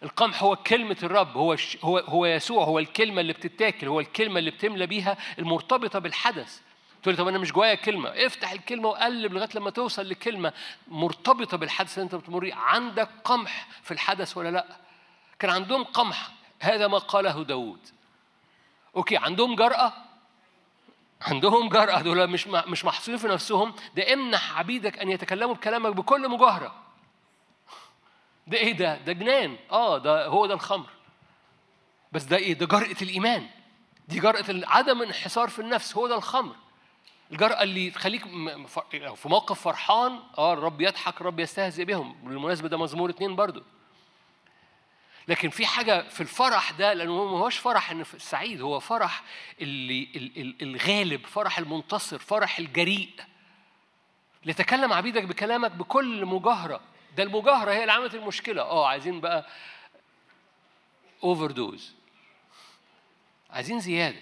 [0.03, 4.51] القمح هو كلمة الرب هو هو هو يسوع هو الكلمة اللي بتتاكل هو الكلمة اللي
[4.51, 6.59] بتملى بيها المرتبطة بالحدث.
[7.03, 8.09] تقول لي طب أنا مش جوايا كلمة.
[8.09, 10.53] افتح الكلمة وقلب لغاية لما توصل لكلمة
[10.87, 14.65] مرتبطة بالحدث اللي أنت بتمر عندك قمح في الحدث ولا لأ؟
[15.39, 16.31] كان عندهم قمح.
[16.59, 17.79] هذا ما قاله داود.
[18.95, 19.93] أوكي عندهم جرأة؟
[21.23, 23.73] عندهم جرأة دول مش مش محصورين في نفسهم.
[23.95, 26.75] ده امنح عبيدك أن يتكلموا بكلامك بكل مجاهرة.
[28.47, 29.57] ده إيه ده؟ ده جنان.
[29.71, 30.89] آه ده هو ده الخمر.
[32.11, 33.47] بس ده إيه؟ ده جرأة الإيمان.
[34.07, 35.97] دي جرأة عدم انحصار في النفس.
[35.97, 36.55] هو ده الخمر.
[37.31, 38.23] الجرأة اللي تخليك
[39.15, 42.15] في موقف فرحان آه الرب يضحك الرب يستهزئ بهم.
[42.23, 43.63] بالمناسبة ده مزمور اتنين برضو.
[45.27, 49.23] لكن في حاجة في الفرح ده لأنه ما هوش فرح إن السعيد هو فرح
[49.61, 53.09] اللي الغالب فرح المنتصر فرح الجريء.
[54.45, 56.81] لتكلم عبيدك بكلامك بكل مجاهرة.
[57.17, 58.61] ده المجاهرة هي اللي عملت المشكلة.
[58.61, 59.47] آه عايزين بقى
[61.23, 61.93] overdose
[63.49, 64.19] عايزين زيادة.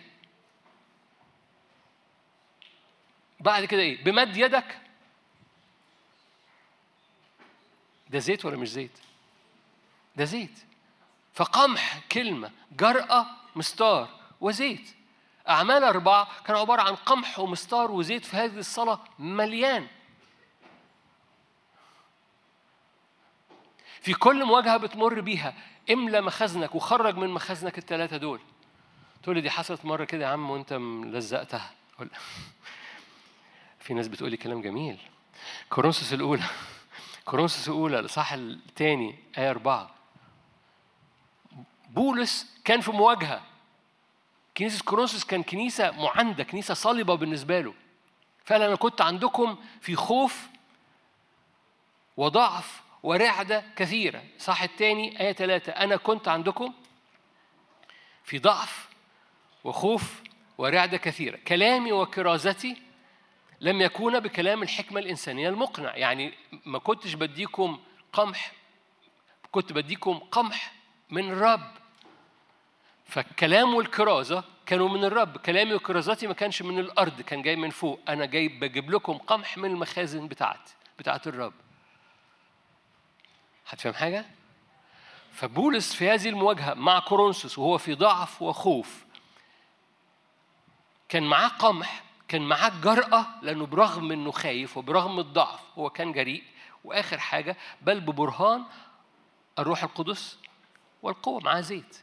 [3.39, 4.77] بعد كده إيه؟ بمد يدك.
[8.09, 8.97] ده زيت ولا مش زيت؟
[10.15, 10.59] ده زيت.
[11.33, 13.25] فقمح كلمة جرأة
[13.55, 14.09] مسطار
[14.41, 14.95] وزيت.
[15.49, 19.87] أعمال أربعة كان عبارة عن قمح ومسطار وزيت في هذه الصلاة مليان.
[24.01, 25.53] في كل مواجهة بتمر بيها
[25.91, 28.39] املى مخزنك وخرج من مخزنك الثلاثة دول.
[29.23, 30.73] تقول لي دي حصلت مرة كده يا عم وأنت
[31.05, 31.71] لزقتها
[33.79, 34.97] في ناس بتقول لي كلام جميل.
[35.69, 36.43] كورنثوس الأولى
[37.25, 40.00] كورنثوس الأولى الإصحاح الثاني آية أربعة.
[41.91, 43.41] بولس كان في مواجهة.
[44.57, 47.73] كنيسة كورنثوس كان كنيسة معاندة كنيسة صلبة بالنسبة له.
[48.45, 50.47] فقال أنا كنت عندكم في خوف
[52.17, 54.23] وضعف ورعدة كثيرة.
[54.39, 56.73] صح الثاني آية ثلاثة أنا كنت عندكم
[58.23, 58.89] في ضعف
[59.63, 60.21] وخوف
[60.57, 61.39] ورعدة كثيرة.
[61.47, 62.81] كلامي وكرازتي
[63.61, 66.33] لم يكون بكلام الحكمة الإنسانية المقنع يعني
[66.65, 67.79] ما كنتش بديكم
[68.13, 68.51] قمح
[69.51, 70.73] كنت بديكم قمح
[71.09, 71.80] من الرب
[73.11, 75.37] فالكلام والكرازة كانوا من الرب.
[75.37, 77.99] كلامي وكرازتي ما كانش من الأرض كان جاي من فوق.
[78.09, 81.53] أنا جاي بجيب لكم قمح من المخازن بتاعتي بتاعت الرب.
[83.67, 84.25] هتفهم حاجة؟
[85.33, 89.05] فبولس في هذه المواجهة مع كورنثوس وهو في ضعف وخوف
[91.09, 96.43] كان معاه قمح كان معاه جرأة لأنه برغم إنه خايف وبرغم الضعف هو كان جريء.
[96.83, 98.63] وآخر حاجة بل ببرهان
[99.59, 100.39] الروح القدس
[101.01, 101.97] والقوة معاه زيت.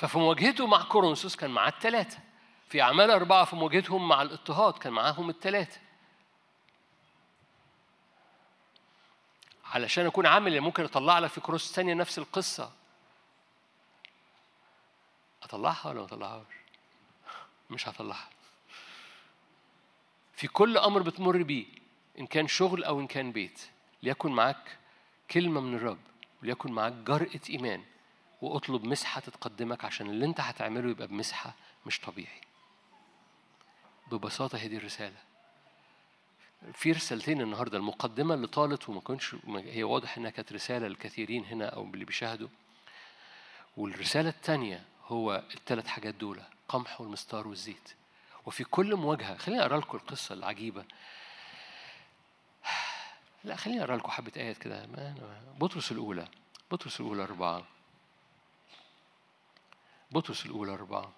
[0.00, 2.18] ففي مواجهته مع كورنثوس كان معاه الثلاثة
[2.68, 5.80] في أعمال أربعة في مواجهتهم مع الاضطهاد كان معاهم الثلاثة
[9.64, 12.72] علشان أكون عامل ممكن أطلع لك في كورنثوس ثانية نفس القصة.
[15.42, 16.46] أطلعها ولا ما أطلعهاش؟
[17.70, 18.28] مش هطلعها.
[20.32, 21.66] في كل أمر بتمر بيه
[22.18, 23.60] إن كان شغل أو إن كان بيت
[24.02, 24.78] ليكن معاك
[25.30, 26.00] كلمة من الرب
[26.42, 27.89] وليكن معاك جرأة إيمان.
[28.42, 31.54] واطلب مسحة تتقدمك عشان اللي أنت هتعمله يبقى بمسحة
[31.86, 32.40] مش طبيعي.
[34.12, 35.16] ببساطة هي دي الرسالة.
[36.74, 41.66] في رسالتين النهارده المقدمة اللي طالت وما كنتش هي واضح إنها كانت رسالة للكثيرين هنا
[41.66, 42.48] أو اللي بيشاهدوا.
[43.76, 47.94] والرسالة الثانية هو الثلاث حاجات دول القمح والمستار والزيت.
[48.46, 50.84] وفي كل مواجهة خليني أقرأ لكم القصة العجيبة.
[53.44, 54.88] لا خليني أقرأ لكم حبة آيات كده.
[55.58, 56.28] بطرس الأولى
[56.70, 57.64] بطرس الأولى أربعة.
[60.10, 61.12] بطرس الأولى أربعة.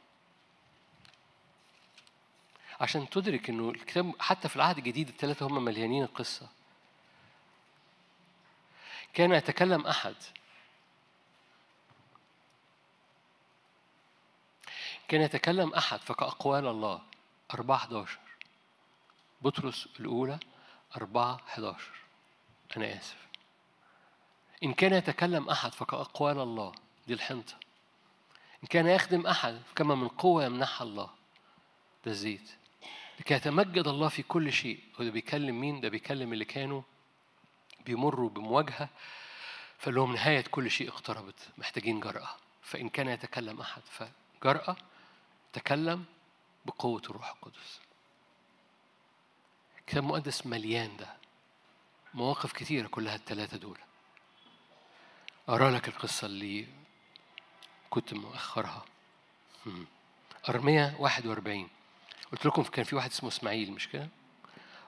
[2.80, 6.49] عشان تدرك إنه الكتاب حتى في العهد الجديد الثلاثة هم مليانين القصة.
[9.14, 10.14] كان يتكلم أحد.
[15.09, 17.03] كان يتكلم أحد فكأقوال الله.
[17.55, 18.18] أربعة 11
[19.43, 20.38] بطرس الأولى
[20.97, 21.90] أربعة 11
[22.76, 23.26] أنا آسف.
[24.62, 26.72] إن كان يتكلم أحد فكأقوال الله.
[27.07, 27.62] دي الحنطة.
[28.63, 31.11] إن كان يخدم أحد كما من قوة يمنحها الله.
[32.05, 32.51] ده الزيت
[33.21, 34.81] لكي يتمجد الله في كل شيء.
[35.01, 36.83] هو ده بيكلم مين؟ ده بيكلم اللي كانوا
[37.87, 38.89] بيمروا بمواجهة.
[39.79, 41.49] فقال لهم نهاية كل شيء اقتربت.
[41.59, 42.29] محتاجين جرأة.
[42.63, 44.77] فإن كان يتكلم أحد فجرأة
[45.53, 46.05] تكلم
[46.67, 47.81] بقوة الروح القدس.
[49.87, 51.17] كتاب مقدس مليان ده.
[52.15, 53.79] مواقف كثيرة كلها الثلاثة دول.
[55.49, 56.67] أرى لك القصة اللي
[57.93, 58.84] كنت مؤخرها.
[60.49, 61.68] أرمية 41
[62.32, 64.09] قلت لكم كان في واحد اسمه إسماعيل مش كده؟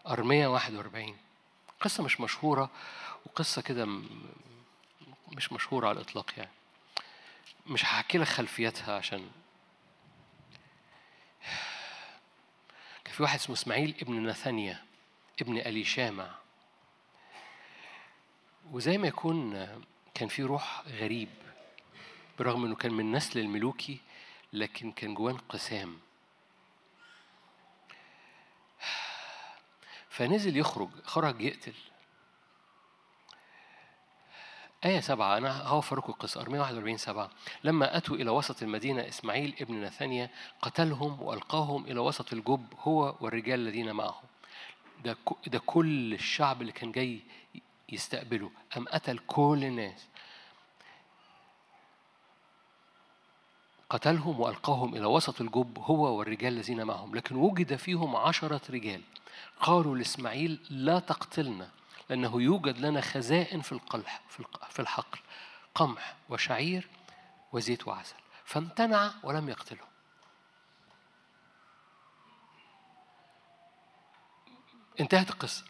[0.06, 1.16] أرمية 41
[1.80, 2.70] قصة مش مشهورة
[3.26, 3.86] وقصة كده
[5.32, 6.50] مش مشهورة على الإطلاق يعني.
[7.66, 9.30] مش هحكي لك خلفيتها عشان
[13.04, 14.84] كان في واحد اسمه إسماعيل ابن نثانيا
[15.40, 16.34] ابن ألي شامع.
[18.70, 19.68] وزي ما يكون
[20.14, 21.28] كان في روح غريب.
[22.38, 23.98] برغم إنه كان من نسل الملوكي
[24.52, 25.98] لكن كان جواه انقسام.
[30.08, 31.74] فنزل يخرج خرج يقتل.
[34.84, 37.30] آية سبعة أنا هوفركم القصة أرمية 41 سبعة.
[37.64, 40.30] لما أتوا إلى وسط المدينة إسماعيل ابن نثانيا
[40.62, 44.22] قتلهم وألقاهم إلى وسط الجب هو والرجال الذين معه.
[45.04, 45.16] ده
[45.46, 47.20] ده كل الشعب اللي كان جاي
[47.88, 48.50] يستقبله.
[48.76, 50.06] أم قتل كل الناس.
[53.90, 59.02] قتلهم وألقاهم إلى وسط الجب هو والرجال الذين معهم لكن وجد فيهم عشرة رجال.
[59.60, 61.70] قالوا لإسماعيل لا تقتلنا
[62.10, 64.22] لأنه يوجد لنا خزائن في القلح
[64.70, 65.18] في الحقل
[65.74, 66.88] قمح وشعير
[67.52, 68.16] وزيت وعسل.
[68.44, 69.84] فامتنع ولم يقتله.
[75.00, 75.64] انتهت القصة.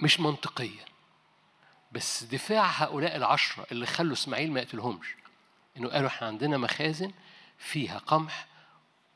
[0.00, 0.84] مش منطقية.
[1.92, 5.14] بس دفاع هؤلاء العشرة اللي خلوا إسماعيل ما يقتلهمش
[5.78, 7.12] إنه قالوا إحنا عندنا مخازن
[7.58, 8.46] فيها قمح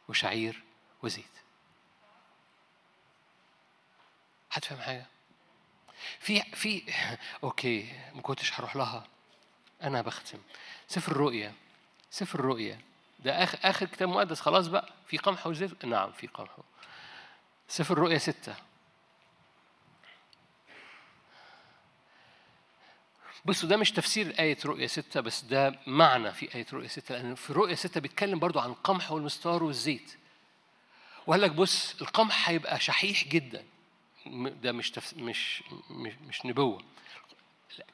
[0.09, 0.63] وشعير
[1.03, 1.25] وزيت.
[4.53, 5.07] هتفهم حاجة؟
[6.21, 6.83] في في
[7.45, 9.07] أوكي ما كنتش هروح لها.
[9.83, 10.39] أنا بختم.
[10.89, 11.55] سفر الرؤيا
[12.11, 12.81] سفر الرؤيا
[13.19, 14.41] ده اخر آخر كتاب مقدس.
[14.41, 14.93] خلاص بقى.
[15.07, 16.51] في قمح وزيت؟ نعم في قمح.
[17.69, 18.55] سفر الرؤيا ستة.
[23.45, 27.35] بصوا ده مش تفسير آية رؤيا ستة بس ده معنى في آية رؤيا ستة لأن
[27.35, 30.17] في رؤيا ستة بيتكلم برضو عن القمح والمستار والزيت.
[31.27, 33.65] وقال لك بص القمح هيبقى شحيح جدا.
[34.63, 35.15] ده مش تفس...
[35.15, 36.83] مش مش مش نبوة.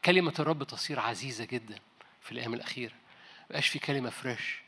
[0.05, 1.78] كلمة الرب تصير عزيزة جدا
[2.22, 2.92] في الأيام الأخيرة.
[3.40, 4.59] ما بقاش في كلمة فريش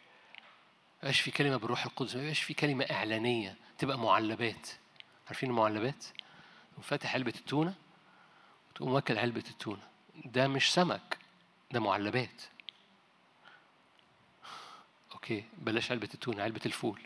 [0.96, 4.68] ما بقاش في كلمة بالروح القدس ما بقاش في كلمة إعلانية تبقى معلبات.
[5.26, 6.04] عارفين المعلبات؟
[6.82, 7.74] فاتح علبة التونة
[8.70, 9.89] وتقوم واكل علبة التونة.
[10.24, 11.18] ده مش سمك
[11.70, 12.42] ده معلبات.
[15.12, 17.00] okay بلاش علبة التونة علبة الفول.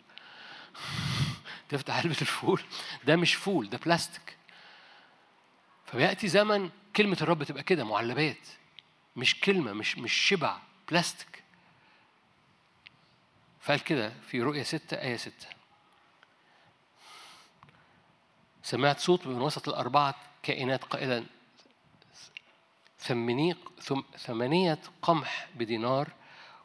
[1.69, 2.63] تفتح علبة الفول؟
[3.05, 4.37] ده مش فول ده بلاستيك
[5.87, 8.49] فبيأتي زمن كلمة الرب تبقى كده معلبات.
[9.17, 10.59] مش كلمة مش مش شبع
[10.91, 11.43] بلاستيك
[13.61, 15.47] فقال كده في رؤية ستة آية ستة.
[18.63, 21.25] سمعت صوت من وسط الأربعة كائنات قائلا
[24.17, 26.09] ثمانية قمح بدينار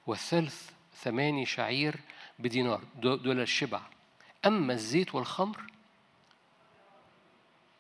[0.08, 2.00] والثلث ثماني شعير
[2.40, 2.84] بدينار.
[2.96, 3.82] دول الشبع.
[4.46, 5.64] أما الزيت والخمر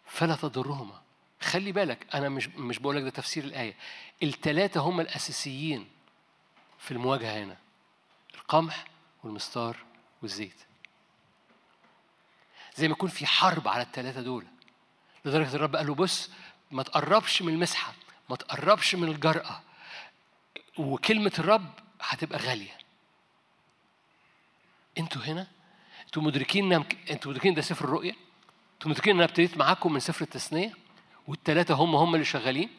[0.05, 1.01] فلا تضرهما.
[1.41, 3.75] خلي بالك أنا مش مش بقول لك ده تفسير الآية.
[4.23, 5.87] التلاتة هم الأساسيين
[6.79, 7.57] في المواجهة هنا.
[8.35, 8.85] القمح
[9.23, 9.77] والمستار
[10.21, 10.65] والزيت.
[12.75, 14.45] زي ما يكون في حرب على التلاتة دول.
[15.25, 16.31] لدرجة الرب قال له بص
[16.71, 17.93] ما تقربش من المسحة.
[18.29, 19.61] ما تقربش من الجرأة.
[20.77, 21.69] وكلمة الرب
[22.01, 22.77] هتبقى غالية.
[24.97, 25.47] أنتوا هنا؟
[26.05, 28.15] أنتوا مدركين أنتوا مدركين ده سفر الرؤيا؟
[28.73, 30.73] أنتوا مدركين إن أنا ابتديت معاكم من سفر التثنية؟
[31.27, 32.69] والثلاثه هم هم اللي شغالين؟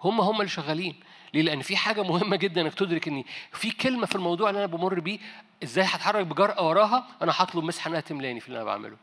[0.00, 1.00] هم هم اللي شغالين.
[1.34, 4.66] ليه؟ لأن في حاجة مهمة جدا إنك تدرك إن في كلمة في الموضوع اللي أنا
[4.76, 5.18] بمر بيه
[5.62, 8.96] إزاي هتحرك بجرأة وراها؟ أنا هطلب مسحة إنها تملاني في اللي أنا بعمله.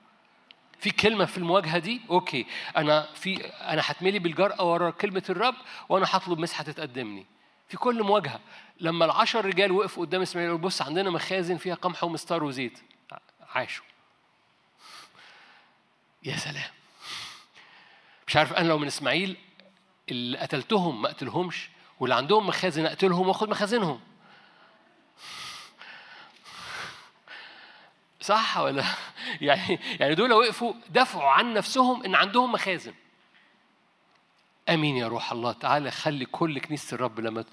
[0.79, 2.45] في كلمة في المواجهة دي أوكي
[2.77, 5.55] أنا في أنا هتملي بالجرأة ورا كلمة الرب
[5.89, 7.25] وأنا هطلب مسحة تتقدمني.
[7.69, 8.39] في كل مواجهة
[8.79, 12.79] لما العشر رجال وقفوا قدام إسماعيل بص عندنا مخازن فيها قمح ومستار وزيت.
[13.55, 13.85] عاشوا.
[16.23, 16.71] يا سلام.
[18.27, 19.37] مش عارف أنا لو من إسماعيل
[20.09, 21.69] اللي قتلتهم ما اقتلهمش
[21.99, 23.99] واللي عندهم مخازن أقتلهم وأخد مخازنهم.
[28.23, 28.83] صح ولا
[29.41, 32.93] يعني يعني دول وقفوا دافعوا عن نفسهم إن عندهم مخازن.
[34.69, 37.45] آمين يا روح الله تعالى خلي كل كنيسة الرب لما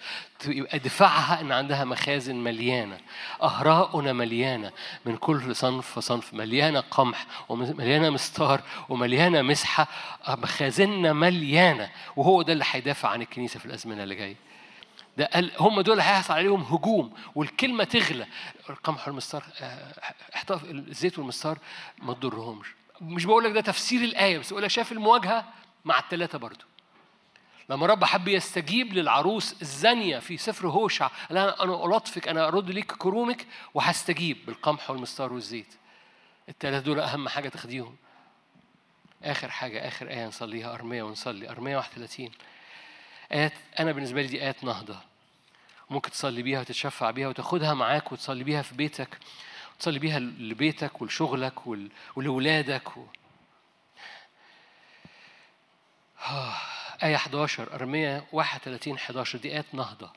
[0.47, 2.99] يبقى دفاعها إن عندها مخازن مليانة
[3.43, 4.73] اهراؤنا مليانة
[5.05, 9.89] من كل صنف وصنف مليانة قمح ومليانة مستار ومليانة مسحة
[10.29, 14.49] مخازننا مليانة وهو ده اللي هيدافع عن الكنيسة في الأزمنة اللي جاية.
[15.17, 18.27] ده هم دول هيحصل عليهم هجوم والكلمة تغلى.
[18.71, 19.45] القمح والمستار
[20.35, 21.59] احتفظ الزيت والمستار
[21.99, 22.67] ما تضرهمش.
[23.01, 25.45] مش بقول لك ده تفسير الآية بس بقول لك شايف المواجهة
[25.85, 26.65] مع الثلاثه برضه
[27.69, 32.93] لما رب حب يستجيب للعروس الزانية في سفر هوشع قال أنا ألطفك أنا أرد ليك
[32.93, 35.75] كرومك وهستجيب بالقمح والمستار والزيت.
[36.49, 37.97] التلاتة دول أهم حاجة تاخديهم.
[39.23, 42.31] آخر حاجة آخر آية نصليها أرمية ونصلي أرمية 31
[43.33, 45.01] آيات أنا بالنسبة لي دي آيات نهضة.
[45.91, 49.18] ممكن تصلي بيها وتتشفع بيها وتاخدها معاك وتصلي بيها في بيتك
[49.74, 51.55] وتصلي بيها لبيتك ولشغلك
[52.16, 53.07] ولولادك و...
[57.03, 60.11] آية 11 أرمية 31 11 دي آية نهضة.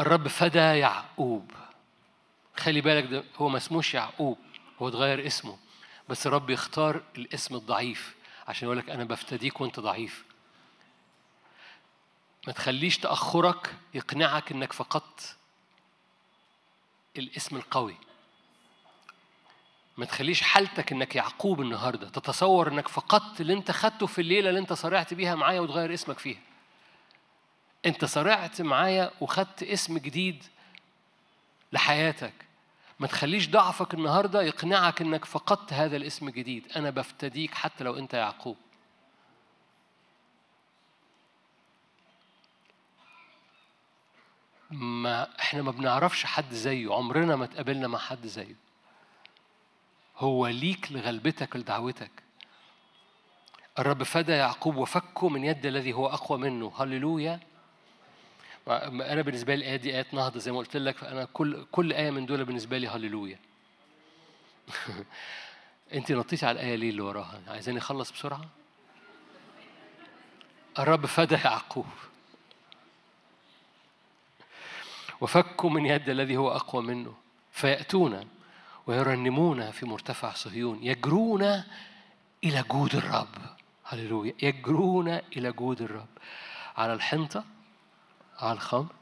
[0.00, 1.50] الرب فدى يعقوب.
[2.56, 4.38] خلي بالك ده هو ما اسموش يعقوب
[4.82, 5.58] هو اتغير اسمه.
[6.08, 8.14] بس الرب يختار الاسم الضعيف.
[8.48, 10.24] عشان يقول لك أنا بفتديك وأنت ضعيف.
[12.46, 15.36] ما تخليش تأخرك يقنعك إنك فقدت
[17.18, 17.96] الاسم القوي.
[19.96, 24.60] ما تخليش حالتك إنك يعقوب النهارده تتصور إنك فقدت اللي أنت خدته في الليلة اللي
[24.60, 26.40] أنت صرعت بيها معايا وتغير اسمك فيها.
[27.86, 30.44] أنت صرعت معايا وخدت اسم جديد
[31.72, 32.34] لحياتك.
[33.00, 36.72] ما تخليش ضعفك النهارده يقنعك إنك فقدت هذا الاسم الجديد.
[36.76, 38.56] أنا بفتديك حتى لو أنت يعقوب.
[44.74, 48.56] ما إحنا ما بنعرفش حد زيه عمرنا ما اتقابلنا مع حد زيه.
[50.16, 52.10] هو ليك لغلبتك لدعوتك.
[53.78, 56.72] الرب فدى يعقوب وفكه من يد الذي هو أقوى منه.
[56.78, 57.40] هللويا.
[58.68, 62.10] أنا بالنسبة لي الآية دي آيات نهضة زي ما قلت لك فأنا كل كل آية
[62.10, 63.38] من دول بالنسبة لي هللويا.
[65.94, 68.48] أنت نطيتي على الآية ليه اللي وراها؟ عايزاني أخلص بسرعة؟
[70.78, 71.86] الرب فدى يعقوب.
[75.24, 77.14] وفكوا من يد الذي هو أقوى منه
[77.52, 78.28] فيأتون
[78.86, 81.42] ويرنمون في مرتفع صهيون يجرون
[82.44, 83.28] إلى جود الرب.
[83.84, 84.34] هللويا.
[84.42, 86.08] يجرون إلى جود الرب.
[86.76, 87.44] على الحنطة
[88.38, 88.92] على الخمر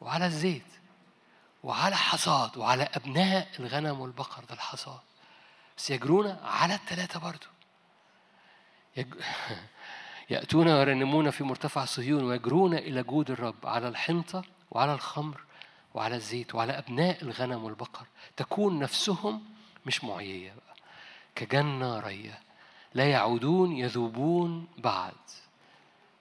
[0.00, 0.66] وعلى الزيت
[1.62, 5.00] وعلى حصاد وعلى أبناء الغنم والبقر ده الحصاد.
[5.76, 7.46] بس يجرون على الثلاثة برضو.
[8.96, 9.14] يج...
[10.30, 13.66] يأتون ويرنمون في مرتفع صهيون ويجرون إلى جود الرب.
[13.66, 15.45] على الحنطة وعلى الخمر
[15.96, 19.44] وعلى الزيت وعلى أبناء الغنم والبقر تكون نفسهم
[19.86, 20.76] مش معيية بقى
[21.34, 22.40] كجنة رية
[22.94, 25.14] لا يعودون يذوبون بعد.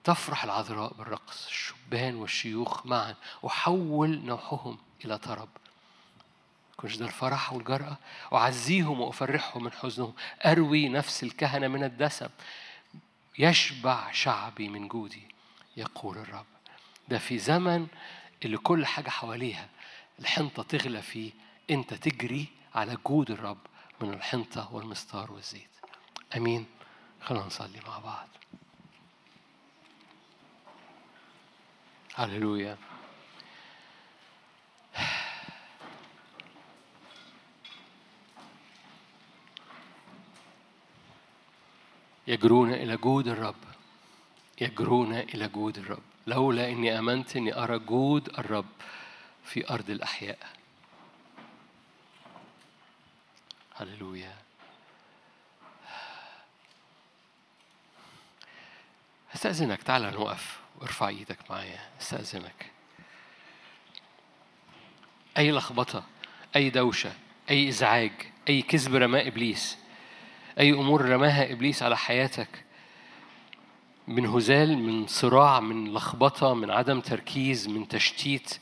[0.04, 5.50] تفرح العذراء بالرقص الشبان والشيوخ معا وحول نوحهم إلى طرب.
[6.78, 7.98] كنش ده الفرح والجرأة
[8.34, 10.14] أعزيهم وأفرحهم من حزنهم.
[10.46, 12.30] أروي نفس الكهنة من الدسم.
[13.40, 15.28] يشبع شعبي من جودي
[15.78, 16.46] يقول الرب.
[17.10, 17.88] ده في زمن
[18.46, 19.70] اللي كل حاجة حواليها
[20.20, 21.32] الحنطة تغلى فيه
[21.70, 23.58] أنت تجري على جود الرب
[24.02, 25.70] من الحنطة والمستار والزيت.
[26.38, 26.66] أمين.
[27.22, 28.28] خلينا نصلي مع بعض.
[32.16, 32.78] هللويا.
[42.28, 43.56] يجرون إلى جود الرب.
[44.62, 46.15] يجرون إلى جود الرب.
[46.28, 48.66] لولا إني آمنت إني أرى جود الرب
[49.44, 50.40] في أرض الأحياء.
[53.76, 54.36] هللويا.
[59.36, 60.60] استأذنك تعال نوقف.
[60.82, 61.90] وارفع إيدك معايا.
[62.02, 62.72] استأذنك.
[65.38, 66.04] أي لخبطة
[66.56, 67.14] أي دوشة
[67.50, 68.12] أي إزعاج
[68.50, 69.78] أي كذب رماه إبليس
[70.60, 72.65] أي أمور رماها إبليس على حياتك
[74.08, 78.60] من هزال من صراع من لخبطة من عدم تركيز من تشتيت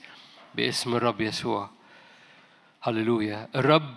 [0.56, 1.70] باسم الرب يسوع.
[2.82, 3.50] هللويا.
[3.56, 3.96] الرب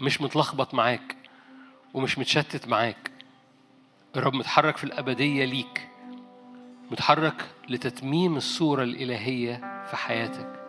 [0.00, 1.16] مش متلخبط معاك
[1.94, 3.10] ومش متشتت معاك.
[4.16, 5.88] الرب متحرك في الأبدية ليك.
[6.90, 10.66] متحرك لتتميم الصورة الإلهية في حياتك.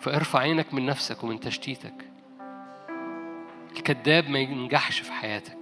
[0.00, 2.10] فارفع عينك من نفسك ومن تشتيتك.
[3.76, 5.59] الكذاب ما ينجحش في حياتك.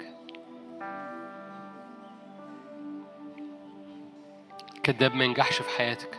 [4.89, 6.19] الكذاب ما ينجحش في حياتك.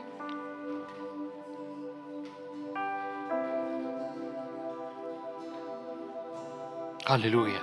[7.08, 7.60] هللويا.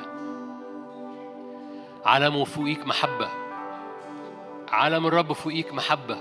[2.05, 3.29] علم فوقيك محبة.
[4.73, 6.19] علم الرب فوقيك محبة.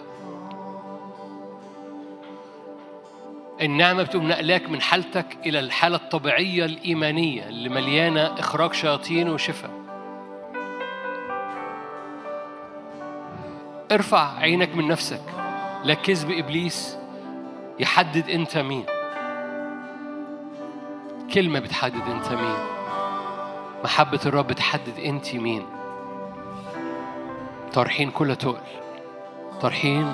[3.61, 9.84] النعمة بتقوم نقلاك من حالتك إلى الحالة الطبيعية الإيمانية اللي مليانة إخراج شياطين وشفاء.
[13.91, 15.21] ارفع عينك من نفسك
[15.83, 16.97] لا كذب إبليس
[17.79, 18.85] يحدد أنت مين.
[21.33, 22.57] كلمة بتحدد أنت مين.
[23.83, 25.65] محبة الرب بتحدد أنت مين.
[27.73, 28.61] طارحين كل تقل.
[29.61, 30.13] طارحين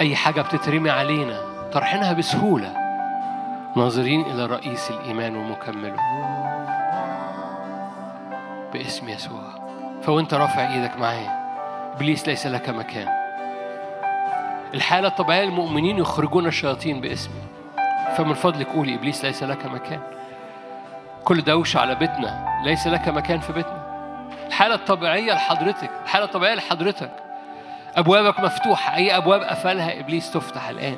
[0.00, 1.40] أي حاجة بتترمي علينا.
[1.72, 2.74] طرحينها بسهولة.
[3.76, 5.96] ناظرين إلى رئيس الإيمان ومكمله.
[8.72, 9.42] باسم يسوع.
[10.02, 11.37] فوانت رافع إيدك معايا.
[11.94, 13.08] إبليس ليس لك مكان.
[14.74, 17.42] الحالة الطبيعية المؤمنين يخرجون الشياطين باسمي.
[18.16, 20.00] فمن فضلك قولي إبليس ليس لك مكان.
[21.24, 23.88] كل دوشة على بيتنا؟ ليس لك مكان في بيتنا.
[24.46, 27.10] الحالة الطبيعية لحضرتك الحالة الطبيعية لحضرتك.
[27.96, 30.96] أبوابك مفتوحة أي أبواب قفلها إبليس تفتح الآن.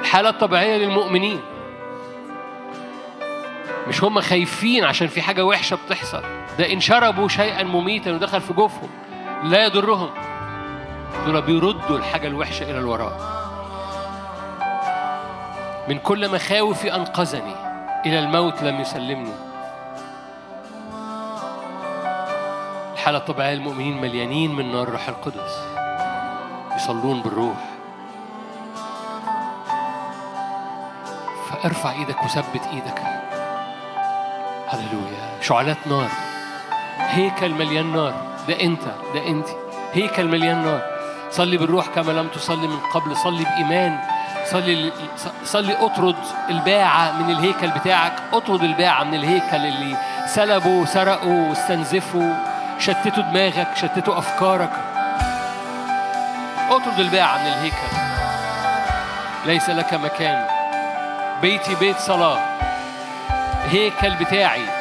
[0.00, 1.40] الحالة الطبيعية للمؤمنين.
[3.88, 6.22] مش هم خايفين عشان في حاجة وحشة بتحصل.
[6.58, 8.88] ده إن شربوا شيئا مميتا ودخل في جوفهم
[9.42, 10.10] لا يضرهم.
[11.26, 13.38] دول بيردوا الحاجة الوحشة إلى الوراء.
[15.88, 17.54] من كل مخاوفي أنقذني
[18.06, 19.32] إلى الموت لم يسلمني.
[22.92, 25.58] الحالة الطبيعية للمؤمنين مليانين من نار الروح القدس.
[26.76, 27.64] يصلون بالروح.
[31.50, 33.02] فارفع إيدك وثبت إيدك.
[34.68, 35.40] هللويا.
[35.40, 36.27] شعلات نار.
[36.98, 38.14] هيكل مليان نار.
[38.48, 38.82] ده انت
[39.14, 39.48] ده انت.
[39.92, 40.82] هيكل مليان نار.
[41.30, 43.16] صلي بالروح كما لم تصلي من قبل.
[43.16, 43.98] صلي بإيمان.
[44.50, 44.92] صلي
[45.44, 46.16] صلي اطرد
[46.50, 48.12] الباعة من الهيكل بتاعك.
[48.32, 49.96] اطرد الباعة من الهيكل اللي
[50.26, 52.34] سلبوا سرقوا استنزفوا
[52.78, 54.70] شتتوا دماغك شتتوا أفكارك.
[56.70, 57.96] اطرد الباعة من الهيكل.
[59.46, 60.46] ليس لك مكان.
[61.42, 62.38] بيتي بيت صلاة.
[63.70, 64.77] هيكل بتاعي.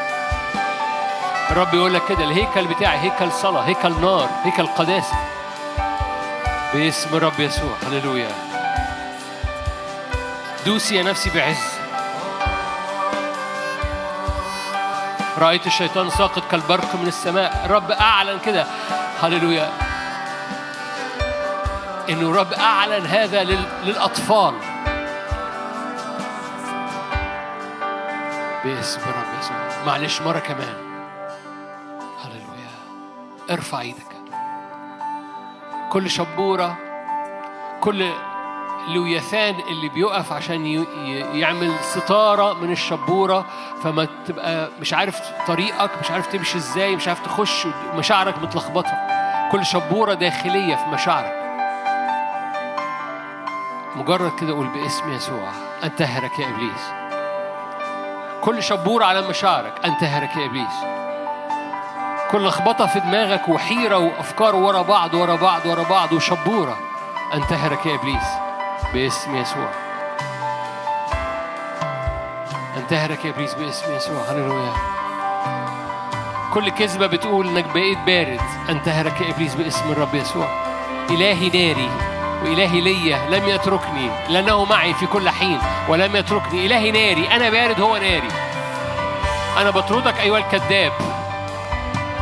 [1.51, 5.15] الرب يقول لك كده الهيكل بتاعي هيكل صلاة هيكل نار هيكل قداسة.
[6.73, 8.29] باسم الرب يسوع هللويا.
[10.65, 11.57] دوسي يا نفسي بعز.
[15.37, 17.65] رأيت الشيطان ساقط كالبرق من السماء.
[17.65, 18.65] الرب أعلن كده.
[19.21, 19.69] هللويا.
[22.09, 23.63] إنه الرب أعلن هذا لل...
[23.83, 24.53] للأطفال.
[28.63, 29.85] باسم الرب يسوع.
[29.85, 30.86] معلش مرة كمان.
[33.51, 34.07] ارفع إيدك.
[35.89, 36.77] كل شبورة
[37.81, 38.09] كل
[38.87, 40.85] لويثان اللي بيقف عشان
[41.33, 43.45] يعمل ستارة من الشبورة
[43.83, 48.93] فما تبقى مش عارف طريقك مش عارف تمشي إزاي مش عارف تخش مشاعرك متلخبطة.
[49.51, 51.33] كل شبورة داخلية في مشاعرك.
[53.95, 55.49] مجرد كده قول باسم يسوع
[55.83, 56.81] انتهرك يا إبليس.
[58.41, 60.96] كل شبورة على مشاعرك انتهرك يا إبليس.
[62.31, 66.77] كل لخبطة في دماغك وحيرة وأفكار ورا بعض ورا بعض ورا بعض وشبورة.
[67.33, 68.27] انتهرك يا إبليس
[68.93, 69.69] باسم يسوع.
[72.77, 74.21] انتهرك يا إبليس باسم يسوع.
[74.29, 74.73] هللويا.
[76.53, 78.41] كل كذبة بتقول إنك بقيت بارد.
[78.69, 80.47] انتهرك يا إبليس باسم الرب يسوع.
[81.09, 81.89] إلهي ناري
[82.43, 86.65] وإلهي ليا لم يتركني لأنه معي في كل حين ولم يتركني.
[86.65, 88.29] إلهي ناري أنا بارد هو ناري.
[89.57, 91.16] أنا بطردك أيها الكذاب.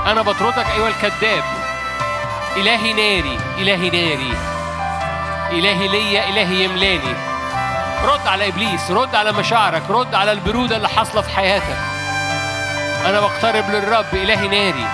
[0.06, 1.43] أنا بطردك أيها الكذاب.
[2.58, 4.34] إلهي ناري إلهي ناري.
[5.51, 7.16] إلهي ليا إلهي يملاني.
[8.03, 11.78] رد على إبليس رد على مشاعرك رد على البرودة اللي حاصلة في حياتك.
[13.06, 14.88] أنا بقترب للرب إلهي ناري.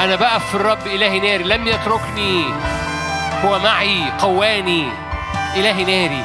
[0.00, 1.44] أنا بقف في الرب إلهي ناري.
[1.44, 2.44] لم يتركني.
[3.44, 4.88] هو معي قواني.
[5.54, 6.24] إلهي ناري.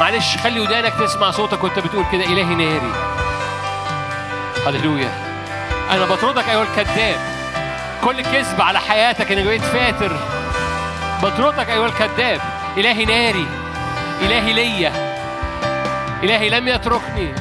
[0.00, 2.24] معلش خلي ودانك تسمع صوتك وأنت بتقول كده.
[2.24, 2.92] إلهي ناري.
[4.66, 5.21] هللويا.
[5.92, 7.16] أنا بطردك أيها الكذاب.
[8.04, 10.16] كل كذب على حياتك إنك بقيت فاتر.
[11.22, 12.40] بطردك أيها الكذاب.
[12.76, 13.46] إلهي ناري.
[14.22, 14.92] إلهي ليا.
[16.22, 17.34] إلهي لم يتركني.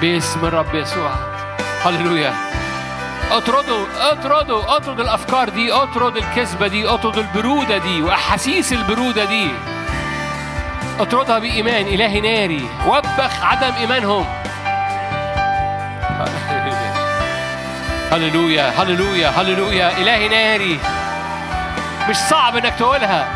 [0.00, 1.10] باسم الرب يسوع.
[1.84, 2.34] هللويا.
[3.30, 9.50] اطردوا اطردوا اطرد الأفكار دي اطرد الكذبة دي اطرد البرودة دي وأحاسيس البرودة دي.
[11.00, 11.86] اطردها بإيمان.
[11.86, 12.68] إلهي ناري.
[12.86, 14.26] وبخ عدم إيمانهم.
[18.12, 19.98] هللويا هللويا هللويا.
[19.98, 20.78] إلهي ناري.
[22.08, 23.26] مش صعب إنك تقولها.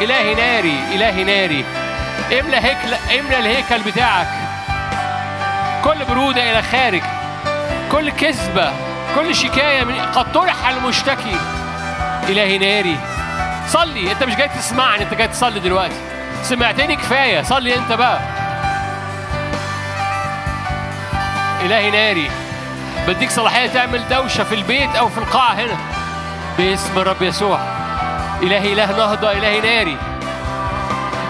[0.00, 1.64] إلهي ناري إلهي ناري.
[2.40, 4.26] املى هيكل املى الهيكل بتاعك.
[5.84, 7.02] كل برودة إلى خارج.
[7.92, 8.72] كل كذبة
[9.14, 11.36] كل شكاية من قد طرح المشتكي.
[12.28, 12.98] إلهي ناري.
[13.68, 14.12] صلي.
[14.12, 15.96] أنت مش جاي تسمعني أنت جاي تصلي دلوقتي.
[16.42, 17.42] سمعتني كفاية.
[17.42, 18.20] صلي أنت بقى.
[21.64, 22.30] إلهي ناري.
[23.08, 25.76] بديك صلاحية تعمل دوشة في البيت أو في القاعه هنا
[26.58, 27.58] باسم الرب يسوع.
[28.42, 29.96] إلهي إله نهضة إلهي ناري.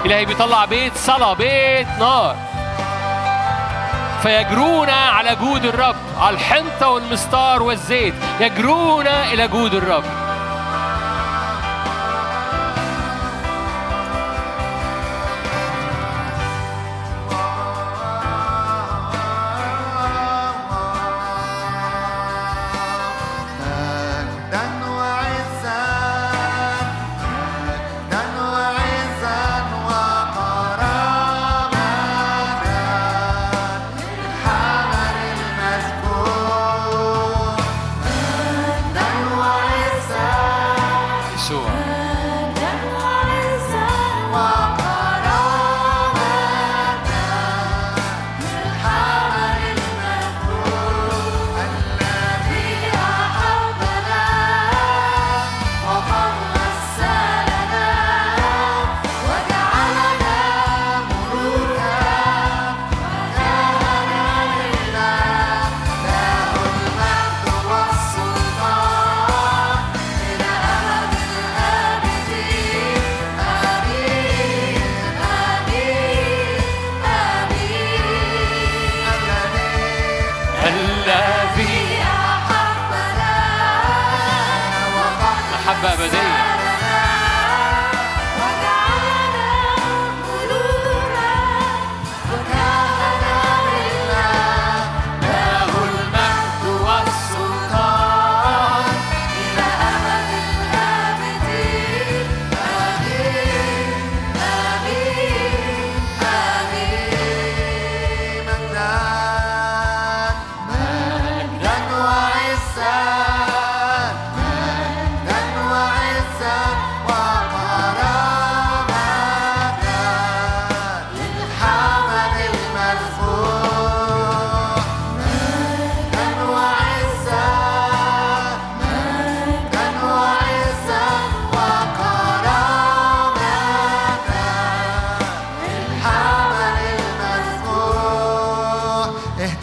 [0.06, 2.36] إلهي بيطلع بيت صلاة بيت نار.
[4.22, 8.14] فيجرون على جود الرب على الحنطة والمستار والزيت.
[8.40, 10.04] يجرون إلى جود الرب.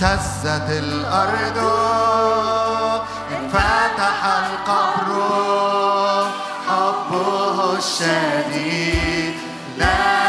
[0.03, 1.57] اهتزت الأرض
[3.31, 5.09] انفتح القبر
[6.67, 9.35] حبه الشديد.
[9.77, 10.20] لا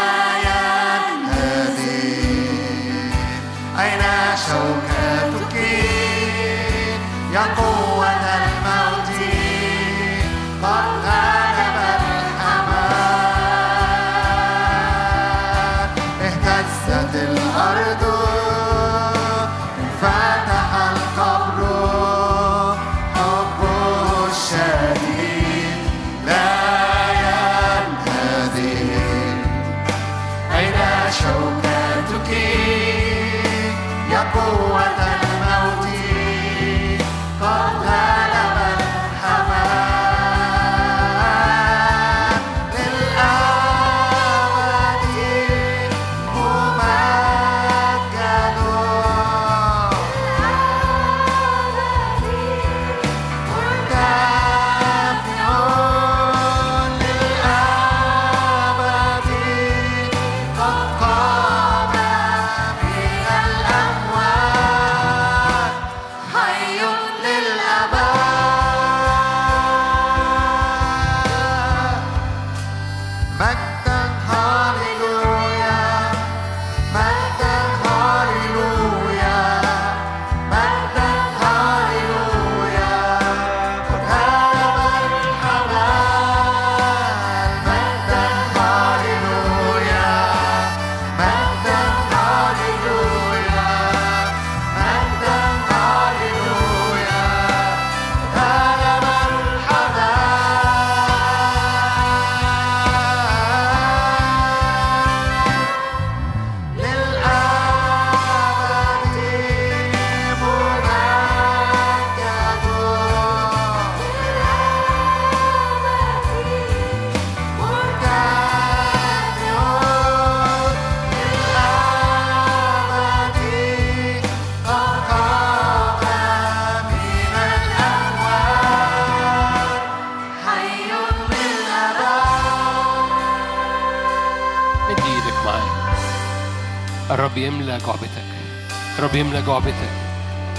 [139.13, 139.91] الرب يملى جعبتك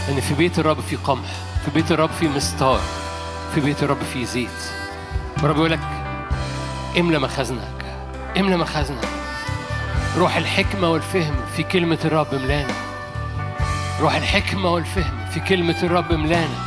[0.10, 1.30] إن في بيت الرب في قمح
[1.66, 2.80] في بيت الرب في مستار
[3.56, 4.50] في بيت الرب في زيت.
[5.38, 5.80] الرب يقول لك
[7.00, 7.86] املى مخازنك
[8.38, 9.08] املى مخازنك
[10.18, 12.74] روح الحكمة والفهم في كلمة الرب ملانا
[14.00, 16.58] روح الحكمة والفهم في كلمة الرب ملانا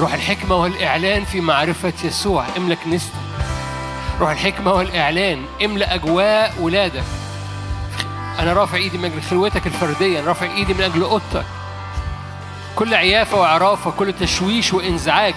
[0.00, 3.14] روح الحكمة والإعلان في معرفة يسوع املى كنيستك
[4.20, 7.23] روح الحكمة والإعلان املى أجواء ولادك.
[8.38, 11.44] أنا رافع إيدي من أجل خلوتك الفردية أنا رافع إيدي من أجل أوضتك.
[12.76, 15.34] كل عيافة وعرافة كل تشويش وإنزعاج.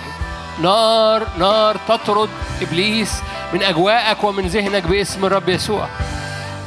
[0.62, 2.30] نار نار تطرد
[2.62, 3.22] إبليس
[3.54, 5.88] من أجواءك ومن ذهنك باسم الرب يسوع.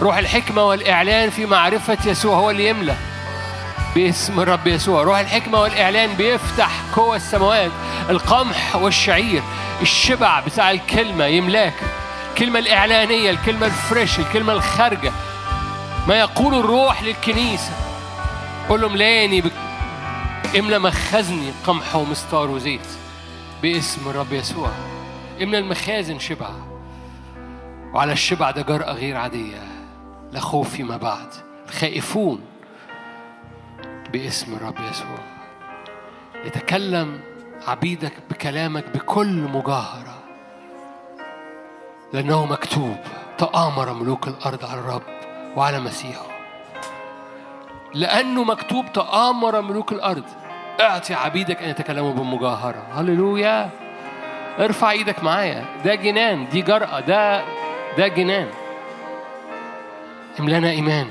[0.01, 2.95] روح الحكمة والإعلان في معرفة يسوع هو اللي يملى
[3.95, 5.03] باسم الرب يسوع.
[5.03, 7.71] روح الحكمة والإعلان بيفتح قوى السماوات.
[8.11, 9.43] القمح والشعير
[9.83, 11.75] الشبع بتاع الكلمة يملاك.
[12.31, 15.13] الكلمة الإعلانية الكلمة الفريش الكلمة الخارجة.
[16.09, 17.73] ما يقول الروح للكنيسة.
[18.69, 19.53] قول له ملاني بك
[20.59, 22.87] املى مخزني قمح ومستار وزيت
[23.63, 24.71] باسم الرب يسوع.
[25.43, 26.51] املى المخازن شبع
[27.95, 29.63] وعلى الشبع ده جرأة غير عادية.
[30.33, 31.29] لا خوف فيما بعد.
[31.69, 32.41] الخائفون
[34.13, 35.19] باسم الرب يسوع.
[36.45, 37.21] يتكلم
[37.69, 40.19] عبيدك بكلامك بكل مجاهرة.
[42.13, 42.97] لأنه مكتوب.
[43.39, 45.20] تآمر ملوك الأرض على الرب.
[45.57, 46.27] وعلى مسيحه.
[47.95, 50.25] لأنه مكتوب تآمر ملوك الأرض.
[50.81, 52.87] اعطي عبيدك أن يتكلموا بمجاهرة.
[52.95, 53.71] هللويا.
[54.59, 55.65] ارفع إيدك معايا.
[55.85, 57.45] ده جنان دي جرأة ده
[57.99, 58.49] ده جنان.
[60.41, 61.09] املانا إيمان.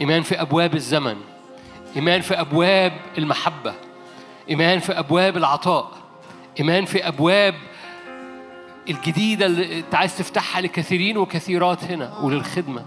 [0.00, 1.16] إيمان في أبواب الزمن.
[1.96, 3.74] إيمان في أبواب المحبة.
[4.50, 5.90] إيمان في أبواب العطاء.
[6.60, 7.54] إيمان في أبواب
[8.88, 12.84] الجديدة اللي أنت عايز تفتحها لكثيرين وكثيرات هنا وللخدمة.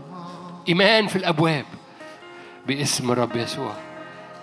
[0.69, 1.65] إيمان في الأبواب
[2.67, 3.73] باسم الرب يسوع.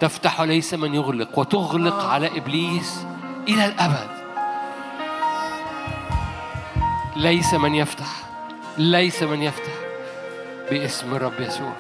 [0.01, 3.06] تفتح وليس من يغلق وتغلق على إبليس
[3.48, 4.09] إلى الأبد.
[7.16, 8.06] ليس من يفتح
[8.78, 9.72] ليس من يفتح
[10.70, 11.72] باسم الرب يسوع.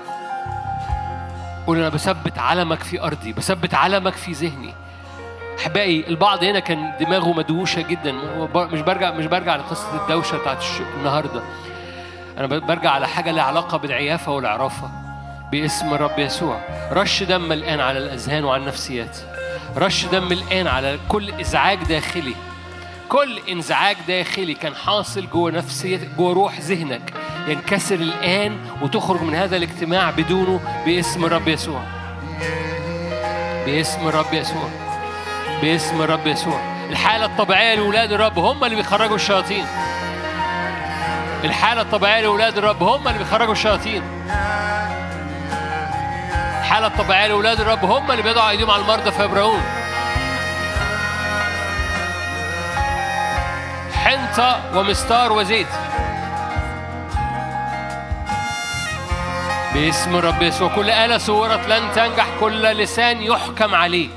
[1.66, 4.74] قول أنا بثبت علمك في أرضي بثبت علمك في ذهني.
[5.58, 8.12] أحبائي البعض هنا كان دماغه مدوشه جدا.
[8.54, 10.64] مش برجع مش برجع لقصة الدوشة بتاعت
[10.98, 11.42] النهارده.
[12.38, 14.90] أنا برجع على حاجة لها علاقة بالعيافة والعرافة
[15.52, 16.60] باسم الرب يسوع.
[16.92, 19.18] رش دم الآن على الأذهان وعلى النفسيات.
[19.76, 22.34] رش دم الآن على كل إزعاج داخلي.
[23.08, 27.14] كل إنزعاج داخلي كان حاصل جوه نفسيتك جوه روح ذهنك.
[27.48, 31.80] ينكسر الآن وتخرج من هذا الاجتماع بدونه باسم الرب يسوع.
[33.66, 34.68] باسم الرب يسوع.
[35.62, 36.60] باسم الرب يسوع.
[36.90, 39.64] الحالة الطبيعية لأولاد الرب هم اللي بيخرجوا الشياطين.
[41.44, 44.02] الحالة الطبيعية لأولاد الرب هم اللي بيخرجوا الشياطين.
[46.60, 49.60] الحالة الطبيعية لأولاد الرب هم اللي بيضعوا أيديهم على المرضى فيبرؤون
[53.92, 55.66] حنطة ومستار وزيت.
[59.74, 64.08] باسم الرب يسوع كل آلة صورت لن تنجح كل لسان يحكم عليه.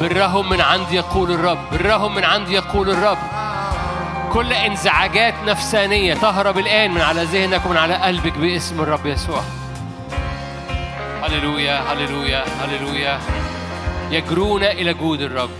[0.00, 3.35] برهم من عند يقول الرب برهم من عند يقول الرب.
[4.36, 9.42] كل انزعاجات نفسانية تهرب الآن من على ذهنك ومن على قلبك باسم الرب يسوع.
[11.22, 13.20] هللويا هللويا هللويا.
[14.10, 15.50] يجرون إلى جود الرب.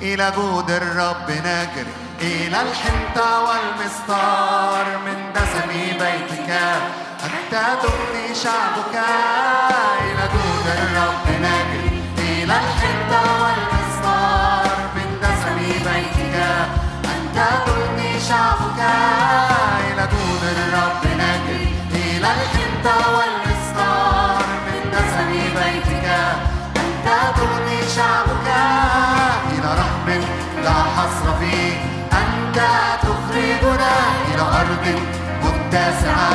[0.00, 5.68] إلى جود الرب نجري إلى الحنطة والمسطار من دسم
[5.98, 6.50] بيتك.
[7.24, 7.52] أنت
[7.82, 8.94] تغني شعبك.
[10.00, 13.41] إلى جود الرب نجري إلى الحنطة
[18.32, 18.80] شعبك
[19.88, 26.06] إلى جود الرب نجري إلى الحنطة والمسطار من دسم بيتك.
[26.76, 27.06] أنت
[27.36, 28.48] تغني شعبك.
[29.52, 30.08] إلى رحم
[30.64, 31.72] لا حصر فيه
[32.22, 32.58] أنت
[33.02, 33.92] تخرجنا
[34.28, 34.84] إلى أرض
[35.44, 36.32] متسعة.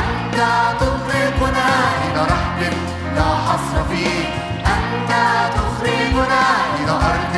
[0.00, 0.38] أنت
[0.80, 1.68] تطلقنا
[2.06, 2.60] إلى رحم
[3.16, 4.24] لا حصر فيه
[4.74, 5.12] أنت
[5.56, 6.42] تخرجنا
[6.80, 7.34] إلى أرض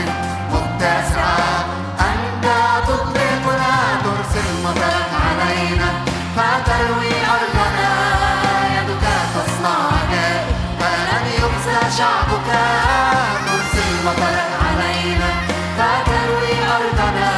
[14.06, 15.30] مطرك علينا
[15.78, 17.30] فتروي أرضنا.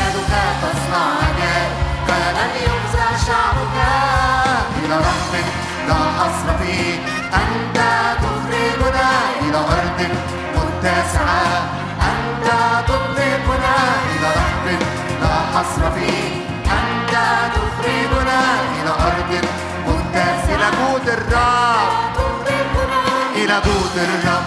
[0.00, 1.72] يدك تصنع عجائب
[2.08, 3.76] فلن يخزى شعبك.
[4.84, 5.34] إلى رحم
[5.88, 6.94] لا حصر فيه
[7.42, 7.78] أنت
[8.22, 9.08] تخرجنا.
[9.42, 9.98] إلى أرض
[10.56, 11.44] متسعة
[12.10, 12.46] أنت
[12.88, 13.76] تطلقنا.
[14.12, 14.66] إلى رحم
[15.22, 16.30] لا حصر فيه
[16.78, 17.14] أنت
[17.54, 18.40] تخرجنا.
[18.76, 19.32] إلى أرض
[19.88, 20.50] متسعة.
[20.54, 22.00] إلى جود الرب
[23.36, 24.39] إلى جود الرب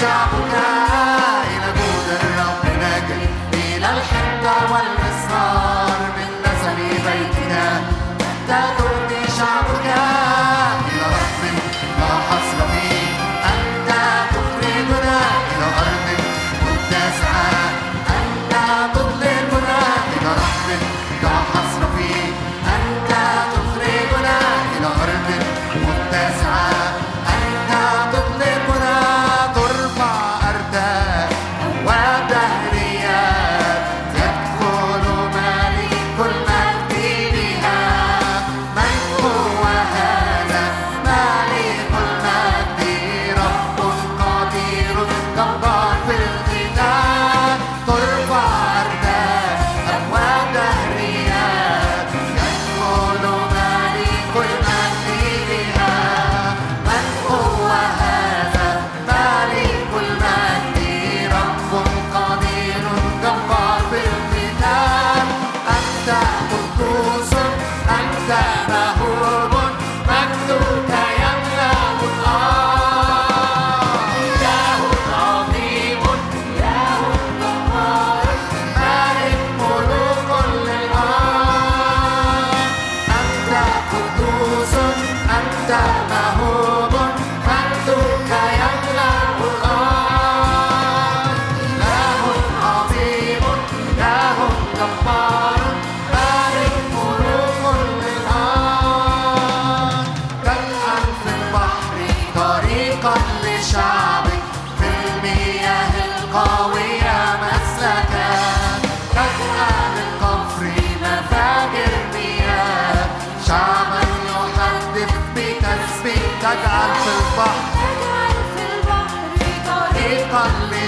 [0.00, 0.49] شعبك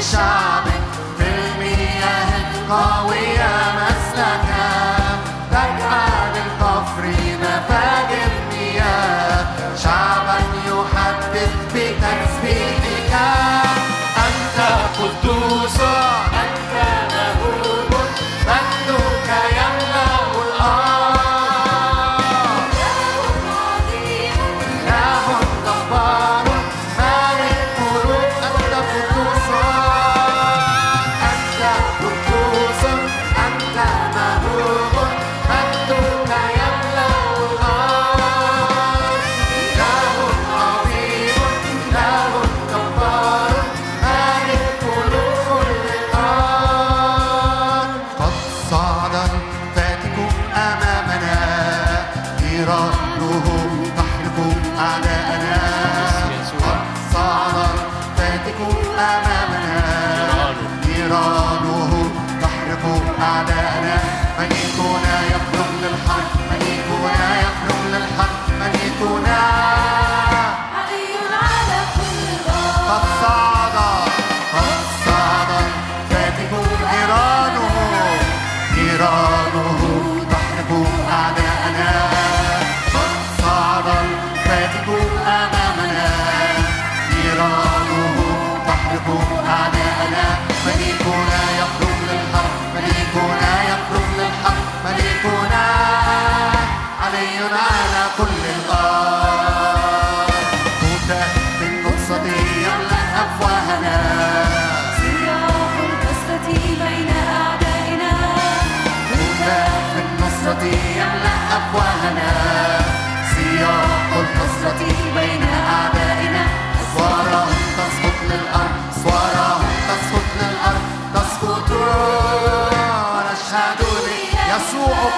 [0.02, 0.82] Shaman,
[1.16, 3.61] fill me a call we are.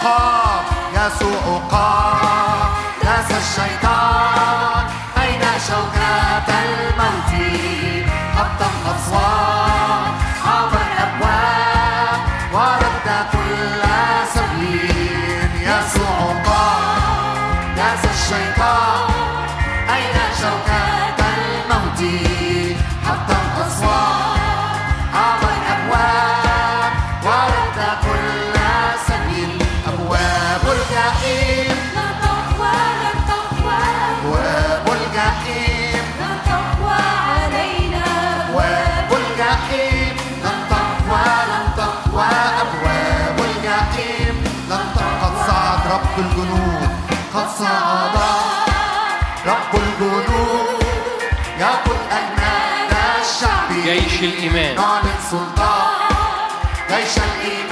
[0.05, 0.65] قام
[0.95, 2.69] يسوع قام
[3.03, 4.85] داس الشيطان
[5.23, 7.33] أين شوكة الموت؟
[8.37, 10.09] حطم أسوار
[53.85, 54.75] جيش الإيمان.
[54.77, 55.95] نعلن سلطان
[56.89, 57.64] جيش الإيمان.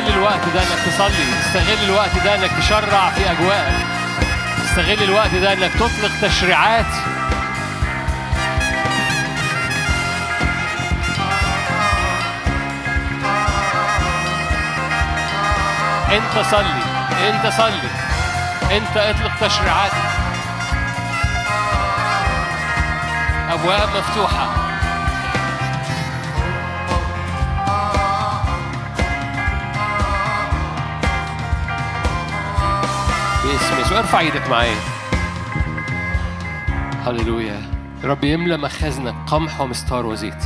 [0.00, 1.24] استغل الوقت ده إنك تصلي.
[1.40, 3.72] استغل الوقت ده إنك تشرع في أجواء.
[4.64, 6.86] استغل الوقت ده إنك تطلق تشريعات.
[16.12, 16.82] أنت صلي.
[17.28, 17.90] أنت صلي.
[18.76, 19.92] أنت اطلق تشريعات.
[23.52, 24.59] ابواب مفتوحة.
[33.90, 34.76] يسوع أرفع إيدك معايا
[37.06, 37.62] هللويا.
[38.04, 39.14] رب يملى مخازنك.
[39.26, 40.44] قمح ومستار وزيت.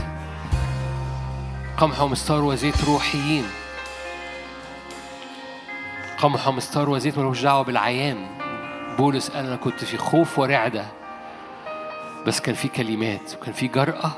[1.77, 3.45] قمح ومستار وزيت روحيين.
[6.19, 8.27] قمح ومستار وزيت ملوش دعوة بالعيان.
[8.99, 10.87] بولس قال أنا كنت في خوف ورعدة.
[12.27, 14.11] بس كان في كلمات وكان في جرأة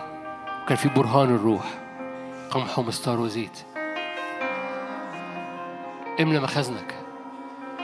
[0.62, 1.64] وكان في برهان الروح.
[2.50, 3.58] قمح ومستار وزيت.
[6.20, 7.05] املى مخازنك.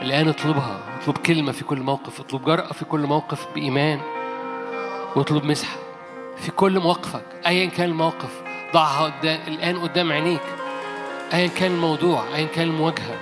[0.01, 2.19] الآن اطلبها اطلب كلمة في كل موقف.
[2.19, 3.99] اطلب جرأة في كل موقف بإيمان.
[5.15, 5.77] واطلب مسحة
[6.37, 7.25] في كل مواقفك.
[7.47, 8.41] أيا كان الموقف
[8.73, 10.41] ضعها قدام الآن قدام عينيك.
[11.33, 13.15] أيا كان الموضوع أيا كان المواجهة.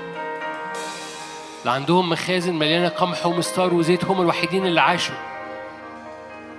[1.59, 5.15] اللي عندهم مخازن مليانة قمح ومستار وزيت هم الوحيدين اللي عاشوا.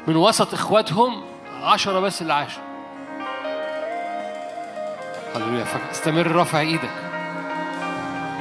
[0.06, 1.22] من وسط إخواتهم
[1.62, 2.62] عشرة بس اللي عاشوا.
[5.34, 7.11] هللويا استمر رافع إيدك.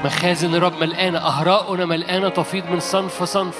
[0.05, 3.59] مخازن الرب ملقانة أهراؤنا ملقانة تفيض من صنف صنف.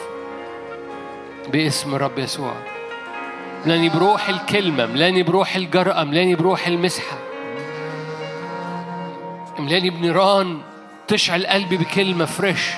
[1.52, 2.54] باسم الرب يسوع.
[3.66, 7.18] ملاني بروح الكلمة ملاني بروح الجرأة ملاني بروح المسحة.
[9.60, 10.62] ملاني بنيران
[11.08, 12.72] تشعل قلبي بكلمة فريش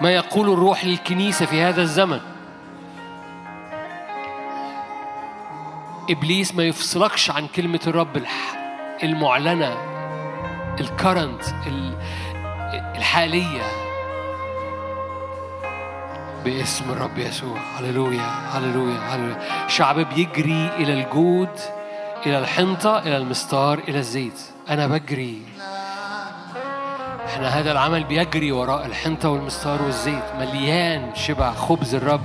[0.00, 2.20] ما يقول الروح للكنيسة في هذا الزمن.
[6.10, 8.22] إبليس ما يفصلكش عن كلمة الرب
[9.02, 9.97] المعلنة.
[10.80, 11.42] الكرنت
[12.96, 13.62] الحالية.
[16.44, 17.58] باسم الرب يسوع.
[17.78, 19.68] هللويا هللويا هللويا.
[19.68, 21.50] شعب بيجري إلى الجود
[22.26, 24.40] إلى الحنطة إلى المستار إلى الزيت.
[24.70, 25.42] أنا بجري.
[27.26, 30.24] إحنا هذا العمل بيجري وراء الحنطة والمستار والزيت.
[30.38, 32.24] مليان شبع خبز الرب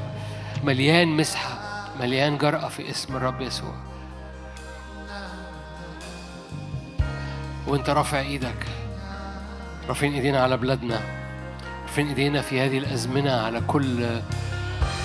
[0.64, 1.50] مليان مسحة
[2.00, 3.74] مليان جرأة في اسم الرب يسوع.
[7.68, 8.66] وانت رافع إيدك.
[9.88, 11.02] رافعين ايدينا على بلادنا.
[11.88, 14.06] رافعين ايدينا في هذه الازمنة على كل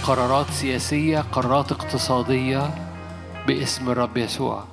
[0.05, 2.71] قرارات سياسية قرارات اقتصادية
[3.47, 4.65] باسم الرب يسوع.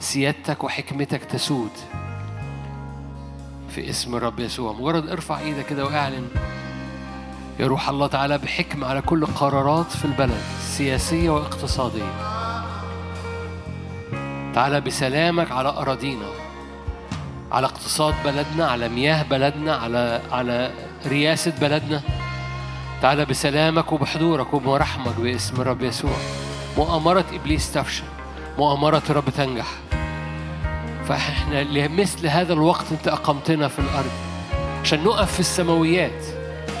[0.00, 1.70] سيادتك وحكمتك تسود
[3.70, 4.72] في اسم الرب يسوع.
[4.72, 6.28] مجرد ارفع إيدك كده واعلن
[7.60, 12.12] يا روح الله تعالى بحكمة على كل قرارات في البلد سياسية واقتصادية.
[14.54, 16.45] تعالى بسلامك على أراضينا.
[17.52, 20.70] على اقتصاد بلدنا على مياه بلدنا على على
[21.06, 22.02] رياسة بلدنا.
[23.02, 26.16] تعالى بسلامك وبحضورك وبمرحمك باسم الرب يسوع.
[26.76, 28.04] مؤامرة إبليس تفشل
[28.58, 29.66] مؤامرة الرب تنجح.
[31.08, 34.12] فإحنا لمثل هذا الوقت أنت أقمتنا في الأرض.
[34.82, 36.24] عشان نقف في السماويات.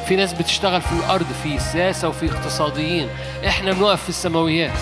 [0.08, 3.08] في ناس بتشتغل في الأرض في سياسة وفي اقتصاديين.
[3.46, 4.78] إحنا بنقف في السماويات.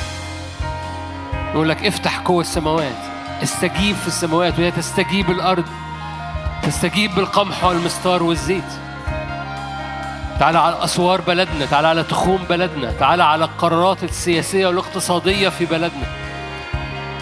[1.34, 3.13] نقول لك افتح قوة السماوات.
[3.44, 5.64] استجيب في السماوات وهي تستجيب الأرض
[6.62, 8.64] تستجيب بالقمح والمستار والزيت.
[10.40, 16.06] تعالى على أسوار بلدنا تعالى على تخوم بلدنا تعالى على القرارات السياسية والاقتصادية في بلدنا.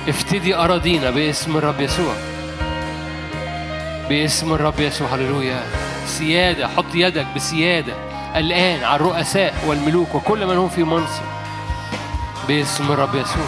[0.09, 2.15] افتدي أراضينا باسم الرب يسوع.
[4.09, 5.63] باسم الرب يسوع هللويا.
[6.07, 7.93] سيادة حط يدك بسيادة
[8.37, 11.23] الآن على الرؤساء والملوك وكل من هم في منصب.
[12.49, 13.47] باسم الرب يسوع.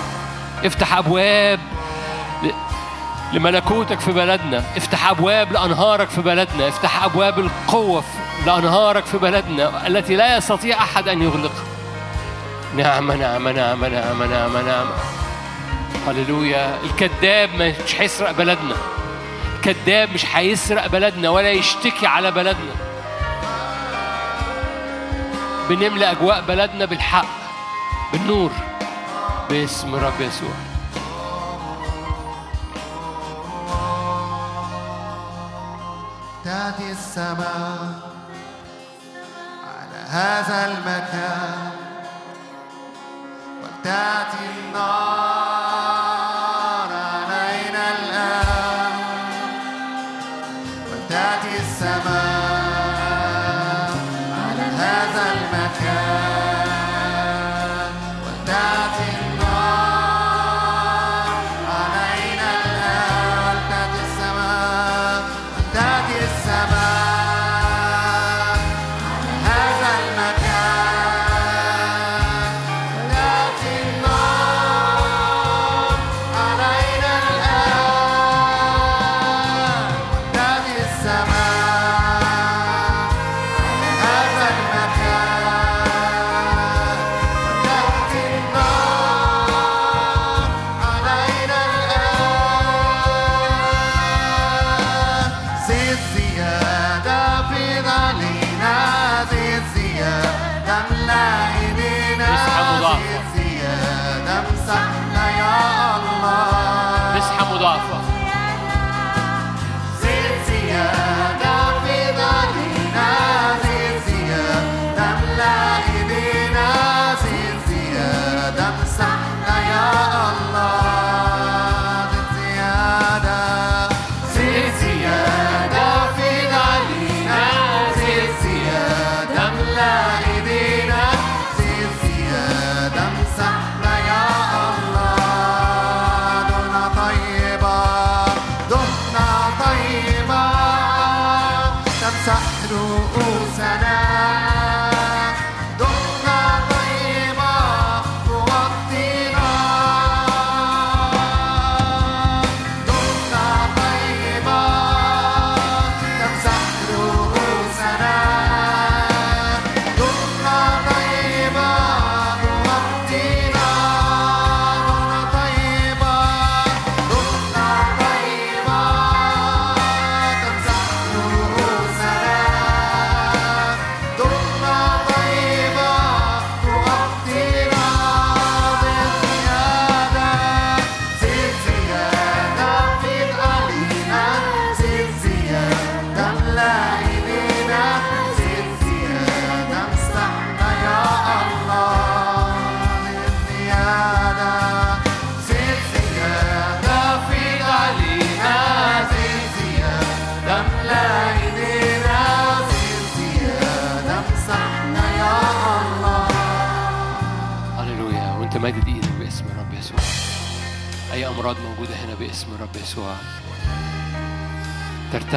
[0.65, 1.61] افتح أبواب
[3.35, 4.65] لملكوتك في بلدنا.
[4.77, 6.69] افتح أبواب لأنهارك في بلدنا.
[6.69, 8.05] افتح أبواب القوة
[8.47, 11.65] لأنهارك في بلدنا التي لا يستطيع أحد أن يغلقها.
[12.77, 14.95] نعمة نعمة نعمة نعمة نعمة نعمة
[16.09, 16.79] هللويا.
[16.85, 18.77] الكذاب مش هيسرق بلدنا.
[19.57, 22.75] الكذاب مش هيسرق بلدنا ولا يشتكي على بلدنا.
[25.69, 27.27] بنملى أجواء بلدنا بالحق
[28.13, 28.51] بالنور.
[29.51, 30.74] باسم الرب يسوع.
[36.65, 37.95] تأتي السماء
[39.65, 41.71] على هذا المكان
[43.63, 45.54] وتأتي النار.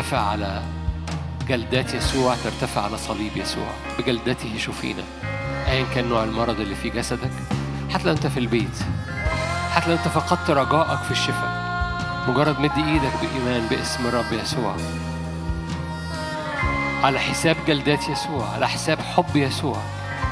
[0.07, 0.61] ترتفع على
[1.47, 3.67] جلدات يسوع ترتفع على صليب يسوع.
[3.99, 5.03] بجلدته شفينا.
[5.67, 7.31] ايا كان نوع المرض اللي في جسدك؟
[7.89, 8.79] حتى لو أنت في البيت.
[9.71, 11.51] حتى لو أنت فقدت رجائك في الشفاء.
[12.27, 14.75] مجرد مد إيدك بإيمان باسم الرب يسوع.
[17.03, 19.77] على حساب جلدات يسوع على حساب حب يسوع.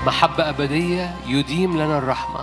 [0.06, 2.40] محبة أبدية يديم لنا الرحمة.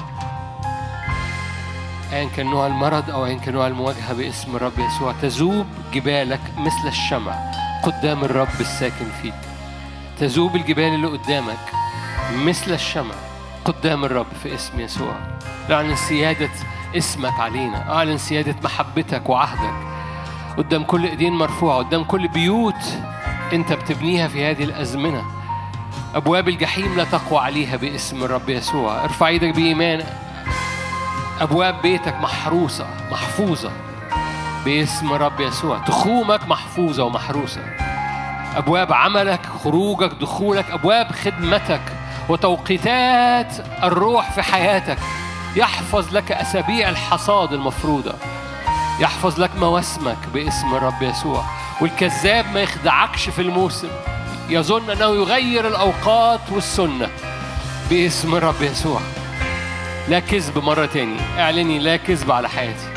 [2.12, 6.88] أيا كان نوع المرض أو أيا كان نوع المواجهة باسم الرب يسوع تذوب جبالك مثل
[6.88, 7.52] الشمع
[7.82, 9.34] قدام الرب الساكن فيك
[10.18, 11.72] تذوب الجبال اللي قدامك
[12.34, 13.14] مثل الشمع
[13.64, 15.14] قدام الرب في اسم يسوع.
[15.70, 16.50] أعلن سيادة
[16.96, 19.74] اسمك علينا أعلن سيادة محبتك وعهدك
[20.56, 22.98] قدام كل إيدين مرفوعة قدام كل بيوت
[23.52, 25.22] أنت بتبنيها في هذه الأزمنة.
[26.14, 29.04] أبواب الجحيم لا تقوى عليها باسم الرب يسوع.
[29.04, 30.04] ارفع إيدك بإيمان
[31.42, 33.70] أبواب بيتك محروسة محفوظة.
[34.64, 37.60] باسم الرب يسوع تخومك محفوظة ومحروسة.
[38.56, 41.80] أبواب عملك خروجك دخولك أبواب خدمتك
[42.28, 44.98] وتوقيتات الروح في حياتك.
[45.56, 48.14] يحفظ لك أسابيع الحصاد المفروضة.
[49.00, 51.44] يحفظ لك مواسمك باسم الرب يسوع.
[51.80, 53.88] والكذاب ما يخدعكش في الموسم.
[54.48, 57.08] يظن أنه يغير الأوقات والسنة
[57.90, 59.00] باسم الرب يسوع.
[60.08, 61.20] لا كذب مرة تاني.
[61.38, 62.92] اعلني لا كذب على حياتي.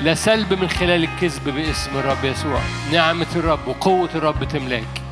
[0.00, 2.60] لا سلب من خلال الكذب باسم الرب يسوع.
[2.92, 5.02] نعمة الرب وقوة الرب تملاك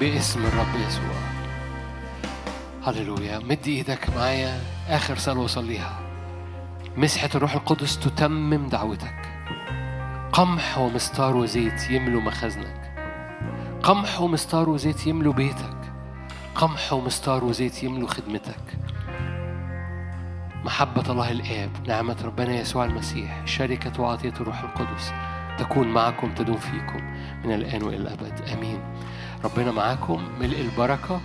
[0.00, 1.14] باسم الرب يسوع.
[2.86, 3.38] هللويا.
[3.38, 4.60] مد إيدك معايا.
[4.88, 6.00] آخر صلوة صليها
[6.96, 9.14] مسحة الروح القدس تتمم دعوتك.
[10.32, 12.92] قمح ومستار وزيت يملوا مخازنك.
[13.82, 15.76] قمح ومستار وزيت يملوا بيتك.
[16.54, 18.78] قمح ومستار وزيت يملوا خدمتك.
[20.64, 25.12] محبة الله الآب نعمة ربنا يسوع المسيح شركة وعطية الروح القدس
[25.58, 27.00] تكون معكم تدوم فيكم
[27.44, 28.40] من الآن وإلى الأبد.
[28.52, 28.78] آمين.
[29.44, 31.20] ربنا معاكم ملء البركة.